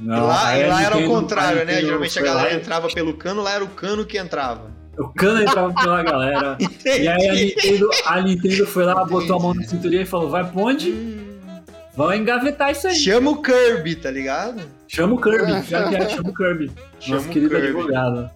E 0.00 0.04
Não, 0.06 0.26
lá, 0.26 0.58
e 0.58 0.66
lá 0.66 0.82
era 0.82 0.96
o 0.96 1.00
Nintendo- 1.00 1.20
contrário, 1.20 1.64
né? 1.66 1.80
Geralmente 1.80 2.18
a 2.18 2.22
galera 2.22 2.54
entrava 2.54 2.88
pelo 2.88 3.14
cano, 3.14 3.42
lá 3.42 3.52
era 3.52 3.64
o 3.64 3.68
cano 3.68 4.04
que 4.04 4.16
entrava. 4.18 4.70
O 4.98 5.08
cano 5.08 5.42
entrava 5.42 5.72
pela 5.74 6.02
galera. 6.02 6.56
E 6.84 7.06
aí 7.08 7.28
a 7.28 7.34
Nintendo, 7.34 7.90
a 8.06 8.20
Nintendo 8.20 8.66
foi 8.66 8.84
lá, 8.84 9.04
botou 9.04 9.36
a 9.36 9.40
mão 9.40 9.54
na 9.54 9.62
cinturinha 9.62 10.02
e 10.02 10.06
falou: 10.06 10.30
vai 10.30 10.44
pra 10.44 10.60
onde? 10.60 11.20
Vamos 11.96 12.16
engavetar 12.16 12.70
isso 12.70 12.86
aí. 12.88 12.94
Chama 12.94 13.30
o 13.30 13.42
Kirby, 13.42 13.96
tá 13.96 14.10
ligado? 14.10 14.62
Chama 14.88 15.14
o 15.14 15.20
Kirby, 15.20 15.62
já 15.68 15.88
que 15.88 15.96
é, 15.96 16.08
chama 16.08 16.30
o 16.30 16.34
Kirby. 16.34 16.70
Chama 16.98 17.16
Nosso 17.16 17.28
o 17.28 17.32
querido 17.32 17.54
Kirby. 17.54 17.66
advogado. 17.68 18.30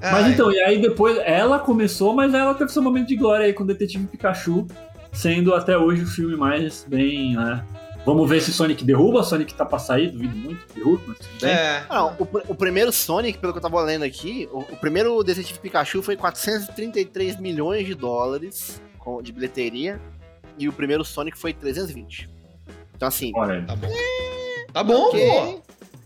Mas 0.00 0.24
Ai, 0.24 0.32
então, 0.32 0.50
e 0.52 0.60
aí 0.60 0.80
depois 0.80 1.16
ela 1.24 1.58
começou, 1.60 2.12
mas 2.14 2.34
ela 2.34 2.54
teve 2.54 2.72
seu 2.72 2.82
momento 2.82 3.06
de 3.08 3.16
glória 3.16 3.46
aí 3.46 3.52
com 3.52 3.62
o 3.62 3.66
Detetive 3.66 4.06
Pikachu, 4.06 4.66
sendo 5.12 5.54
até 5.54 5.76
hoje 5.78 6.02
o 6.02 6.06
filme 6.06 6.36
mais 6.36 6.84
bem, 6.88 7.36
né? 7.36 7.62
Vamos 8.04 8.28
ver 8.28 8.40
se 8.42 8.52
Sonic 8.52 8.84
derruba, 8.84 9.22
Sonic 9.22 9.54
tá 9.54 9.64
pra 9.64 9.78
sair, 9.78 10.10
duvido 10.10 10.36
muito 10.36 10.66
que 10.66 10.74
derruba, 10.74 11.02
mas 11.06 11.18
tudo 11.18 11.30
bem. 11.40 11.50
É. 11.50 11.84
Ah, 11.88 11.94
Não, 11.94 12.16
o, 12.18 12.52
o 12.52 12.54
primeiro 12.54 12.90
Sonic, 12.90 13.38
pelo 13.38 13.52
que 13.52 13.58
eu 13.58 13.62
tava 13.62 13.80
lendo 13.82 14.02
aqui, 14.04 14.48
o, 14.52 14.58
o 14.58 14.76
primeiro 14.76 15.22
Detetive 15.22 15.58
Pikachu 15.60 16.02
foi 16.02 16.16
433 16.16 17.38
milhões 17.38 17.86
de 17.86 17.94
dólares 17.94 18.82
de 19.22 19.32
bilheteria. 19.32 20.00
E 20.58 20.68
o 20.68 20.72
primeiro 20.72 21.04
Sonic 21.04 21.38
foi 21.38 21.52
320. 21.52 22.28
Então, 22.94 23.08
assim. 23.08 23.32
Olha. 23.34 23.64
Tá 23.66 23.74
bom. 23.76 23.88
Tá 24.72 24.84
bom, 24.84 25.02
ok. 25.08 25.26
pô. 25.28 25.62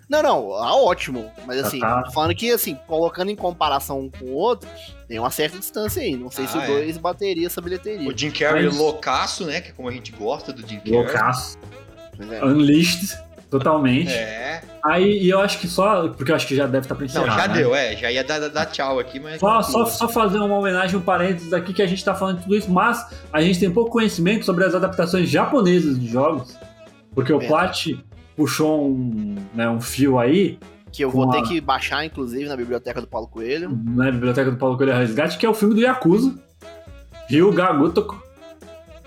Não, 0.09 0.23
não, 0.23 0.55
ah, 0.55 0.77
ótimo. 0.77 1.29
Mas 1.45 1.61
Tá, 1.61 1.67
assim, 1.67 1.81
tá. 1.81 2.11
falando 2.15 2.33
que, 2.35 2.51
assim, 2.53 2.77
colocando 2.87 3.29
em 3.31 3.35
comparação 3.35 4.01
um 4.03 4.09
com 4.11 4.25
o 4.27 4.35
outro, 4.35 4.69
tem 5.09 5.19
uma 5.19 5.31
certa 5.31 5.59
distância 5.59 6.01
aí. 6.01 6.15
Não 6.15 6.31
sei 6.31 6.45
Ah, 6.45 6.49
se 6.49 6.59
o 6.59 6.61
é. 6.61 6.67
2 6.69 6.97
bateria 6.99 7.47
essa 7.47 7.61
bilheteria. 7.61 8.09
O 8.09 8.17
Jim 8.17 8.31
Carrey 8.31 8.67
Mas- 8.67 8.77
loucaço, 8.77 9.45
né? 9.45 9.61
Que 9.61 9.71
é 9.71 9.73
como 9.73 9.89
a 9.89 9.93
gente 9.93 10.13
gosta 10.13 10.53
do 10.53 10.61
Jim 10.67 10.77
Carrey. 10.79 10.93
Loucaço, 10.93 11.59
é. 12.21 12.45
unleashed, 12.45 13.17
totalmente. 13.51 14.13
É. 14.13 14.61
Aí, 14.85 15.25
e 15.25 15.31
eu 15.31 15.41
acho 15.41 15.59
que 15.59 15.67
só, 15.67 16.09
porque 16.09 16.31
eu 16.31 16.37
acho 16.37 16.47
que 16.47 16.55
já 16.55 16.65
deve 16.67 16.85
estar 16.85 16.95
pra 16.95 17.01
Não, 17.05 17.07
encerrar, 17.07 17.41
já 17.43 17.49
né? 17.49 17.55
deu, 17.55 17.75
é. 17.75 17.97
Já 17.97 18.11
ia 18.13 18.23
dar, 18.23 18.39
dar- 18.49 18.67
tchau 18.67 19.01
aqui, 19.01 19.19
mas. 19.19 19.41
Só, 19.41 19.61
só, 19.63 19.85
só 19.87 20.09
fazer 20.09 20.39
uma 20.39 20.57
homenagem, 20.57 20.97
um 20.97 21.01
parênteses 21.03 21.53
aqui, 21.53 21.73
que 21.73 21.83
a 21.83 21.87
gente 21.87 22.05
tá 22.05 22.15
falando 22.15 22.37
de 22.39 22.43
tudo 22.45 22.55
isso, 22.57 22.71
mas 22.71 23.05
a 23.33 23.41
gente 23.43 23.59
tem 23.59 23.71
pouco 23.71 23.91
conhecimento 23.91 24.45
sobre 24.45 24.65
as 24.65 24.75
adaptações 24.77 25.29
japonesas 25.29 25.99
de 25.99 26.07
jogos, 26.09 26.57
porque 27.15 27.33
o. 27.33 27.41
Plat 27.41 27.87
puxou 28.37 28.87
um, 28.91 29.35
né, 29.55 29.69
um 29.69 29.81
fio 29.81 30.19
aí, 30.21 30.59
Que 30.93 31.03
eu 31.05 31.11
vou 31.11 31.29
a- 31.31 31.33
ter 31.33 31.43
que 31.49 31.61
baixar, 31.61 32.05
inclusive, 32.05 32.49
na 32.49 32.57
biblioteca 32.57 33.01
do 33.01 33.07
Paulo 33.09 33.27
Coelho. 33.27 33.71
na 33.87 34.11
biblioteca 34.13 34.51
do 34.53 34.57
Paulo 34.57 34.77
Coelho 34.77 34.93
Resgate, 34.97 35.37
que 35.37 35.45
é 35.47 35.49
o 35.49 35.55
filme 35.55 35.75
do 35.75 35.81
Yakuza, 35.81 36.33
Ryuga 37.29 37.73
Gotoku, 37.73 38.23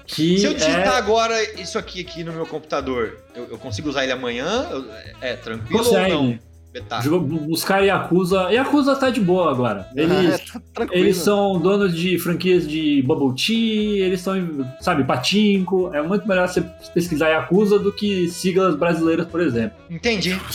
que 0.10 0.40
Se 0.40 0.46
eu 0.46 0.52
é... 0.52 0.56
digitar 0.56 0.96
agora 0.96 1.42
isso 1.62 1.78
aqui, 1.78 2.02
aqui 2.02 2.24
no 2.24 2.34
meu 2.34 2.46
computador, 2.46 3.18
eu, 3.36 3.48
eu 3.52 3.58
consigo 3.58 3.90
usar 3.90 4.04
ele 4.04 4.12
amanhã? 4.12 4.68
Eu- 4.72 4.86
é, 5.22 5.36
tranquilo 5.36 5.86
ou 5.86 5.94
não? 5.94 6.28
Consegue. 6.28 6.50
Tá. 6.88 7.02
Buscar 7.02 7.80
Yakuza. 7.80 8.52
Yakuza 8.52 8.96
tá 8.96 9.10
de 9.10 9.20
boa 9.20 9.52
agora. 9.52 9.90
Eles, 9.96 10.40
tá 10.52 10.62
tranquilo. 10.74 11.04
eles 11.04 11.18
são 11.18 11.60
donos 11.60 11.96
de 11.96 12.20
franquias 12.20 12.68
de 12.68 13.02
Bubble 13.02 13.36
Tea, 13.36 14.06
eles 14.06 14.22
são, 14.22 14.36
sabe, 14.80 15.04
patinco. 15.04 15.92
É 15.94 16.02
muito 16.02 16.28
melhor 16.28 16.48
você 16.48 16.64
pesquisar 16.94 17.30
Yakuza 17.30 17.80
do 17.80 17.92
que 17.92 18.30
siglas 18.30 18.76
brasileiras, 18.76 19.28
por 19.28 19.42
exemplo. 19.42 19.78
Entendi. 19.90 20.40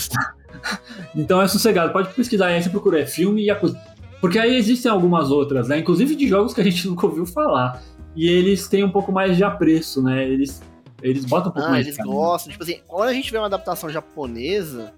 Então 1.15 1.43
é 1.43 1.47
sossegado, 1.47 1.93
pode 1.93 2.09
pesquisar 2.15 2.47
aí, 2.47 2.63
você 2.63 2.71
procura 2.71 2.99
é 2.99 3.05
filme 3.05 3.43
e 3.43 3.49
Yakuza. 3.49 3.79
Porque 4.19 4.39
aí 4.39 4.57
existem 4.57 4.91
algumas 4.91 5.31
outras, 5.31 5.69
né? 5.69 5.79
Inclusive 5.79 6.17
de 6.17 6.27
jogos 6.27 6.55
que 6.55 6.61
a 6.63 6.65
gente 6.65 6.87
nunca 6.89 7.05
ouviu 7.07 7.27
falar. 7.27 7.83
E 8.15 8.29
eles 8.29 8.69
têm 8.69 8.85
um 8.85 8.91
pouco 8.91 9.11
mais 9.13 9.37
de 9.37 9.45
apreço, 9.45 10.03
né? 10.03 10.25
Eles, 10.25 10.63
eles 11.03 11.25
botam 11.25 11.51
um 11.51 11.55
pouco 11.55 11.69
Ah, 11.69 11.73
mais 11.73 11.87
eles 11.87 11.95
de 11.97 11.99
carinho. 11.99 12.15
gostam. 12.17 12.53
Tipo 12.53 12.63
assim, 12.65 12.81
quando 12.87 13.09
a 13.09 13.13
gente 13.13 13.31
vê 13.31 13.39
uma 13.39 13.47
adaptação 13.47 13.91
japonesa, 13.91 14.93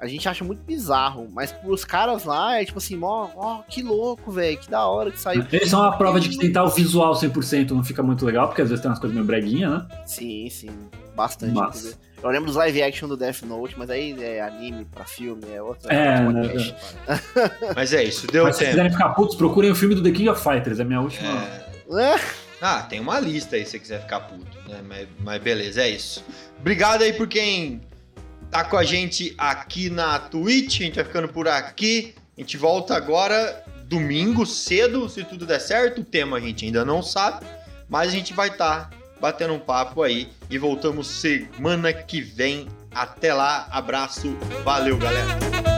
a 0.00 0.06
gente 0.06 0.28
acha 0.28 0.44
muito 0.44 0.62
bizarro. 0.62 1.28
Mas 1.32 1.52
pros 1.52 1.84
caras 1.84 2.24
lá, 2.24 2.60
é 2.60 2.64
tipo 2.64 2.78
assim, 2.78 2.98
ó, 3.02 3.28
ó 3.36 3.62
que 3.68 3.82
louco, 3.82 4.30
velho. 4.32 4.58
Que 4.58 4.70
da 4.70 4.86
hora 4.86 5.10
que 5.10 5.20
saiu. 5.20 5.44
Eles 5.52 5.70
são 5.70 5.80
uma 5.80 5.96
prova 5.96 6.18
de 6.20 6.28
que 6.28 6.38
tentar 6.38 6.64
o 6.64 6.68
visual 6.68 7.14
100% 7.14 7.70
não 7.70 7.84
fica 7.84 8.02
muito 8.02 8.24
legal, 8.24 8.48
porque 8.48 8.62
às 8.62 8.68
vezes 8.68 8.82
tem 8.82 8.90
umas 8.90 8.98
coisas 8.98 9.14
meio 9.14 9.26
breguinha, 9.26 9.68
né? 9.70 9.86
Sim, 10.04 10.48
sim. 10.50 10.70
Bastante. 11.14 11.52
Inclusive. 11.58 11.94
Eu 12.20 12.30
lembro 12.30 12.46
dos 12.46 12.56
live 12.56 12.82
action 12.82 13.06
do 13.08 13.16
Death 13.16 13.42
Note, 13.42 13.76
mas 13.78 13.88
aí 13.90 14.16
é 14.20 14.40
anime 14.40 14.84
pra 14.84 15.04
filme, 15.04 15.42
é 15.54 15.62
outra. 15.62 15.92
É, 15.92 16.20
outro 16.26 16.32
né, 16.32 16.48
podcast. 16.48 16.74
Mas 17.76 17.92
é 17.92 18.02
isso, 18.02 18.26
deu 18.26 18.42
Mas 18.42 18.56
se 18.56 18.60
tempo. 18.60 18.70
quiserem 18.72 18.90
ficar 18.92 19.10
putos, 19.10 19.36
procurem 19.36 19.70
o 19.70 19.74
filme 19.76 19.94
do 19.94 20.02
The 20.02 20.10
King 20.10 20.28
of 20.28 20.42
Fighters, 20.42 20.80
é 20.80 20.82
a 20.82 20.84
minha 20.84 21.00
última. 21.00 21.28
É. 21.28 21.64
Ah, 22.60 22.82
tem 22.82 23.00
uma 23.00 23.20
lista 23.20 23.56
aí 23.56 23.64
se 23.64 23.72
você 23.72 23.78
quiser 23.78 24.00
ficar 24.00 24.20
puto, 24.20 24.58
né? 24.68 24.80
Mas, 24.86 25.08
mas 25.20 25.42
beleza, 25.42 25.82
é 25.82 25.90
isso. 25.90 26.24
Obrigado 26.58 27.02
aí 27.02 27.12
por 27.12 27.28
quem 27.28 27.80
tá 28.50 28.64
com 28.64 28.76
a 28.76 28.84
gente 28.84 29.34
aqui 29.38 29.88
na 29.88 30.18
Twitch. 30.18 30.80
A 30.80 30.84
gente 30.84 30.96
vai 30.96 31.04
ficando 31.04 31.28
por 31.28 31.46
aqui. 31.46 32.14
A 32.36 32.40
gente 32.40 32.56
volta 32.56 32.96
agora 32.96 33.64
domingo 33.84 34.44
cedo, 34.44 35.08
se 35.08 35.24
tudo 35.24 35.46
der 35.46 35.60
certo. 35.60 36.00
O 36.00 36.04
tema 36.04 36.36
a 36.36 36.40
gente 36.40 36.64
ainda 36.64 36.84
não 36.84 37.02
sabe, 37.02 37.46
mas 37.88 38.08
a 38.08 38.12
gente 38.12 38.32
vai 38.32 38.48
estar 38.48 38.90
batendo 39.20 39.54
um 39.54 39.58
papo 39.58 40.02
aí 40.02 40.28
e 40.50 40.58
voltamos 40.58 41.06
semana 41.06 41.92
que 41.92 42.20
vem. 42.20 42.68
Até 42.90 43.34
lá, 43.34 43.68
abraço, 43.70 44.36
valeu, 44.64 44.96
galera. 44.96 45.77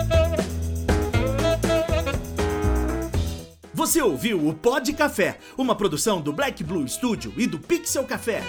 Você 3.81 4.03
ouviu 4.03 4.47
o 4.47 4.53
Pod 4.53 4.93
Café, 4.93 5.39
uma 5.57 5.75
produção 5.75 6.21
do 6.21 6.35
Black 6.35 6.63
Blue 6.63 6.87
Studio 6.87 7.33
e 7.39 7.47
do 7.47 7.59
Pixel 7.59 8.05
Café. 8.05 8.43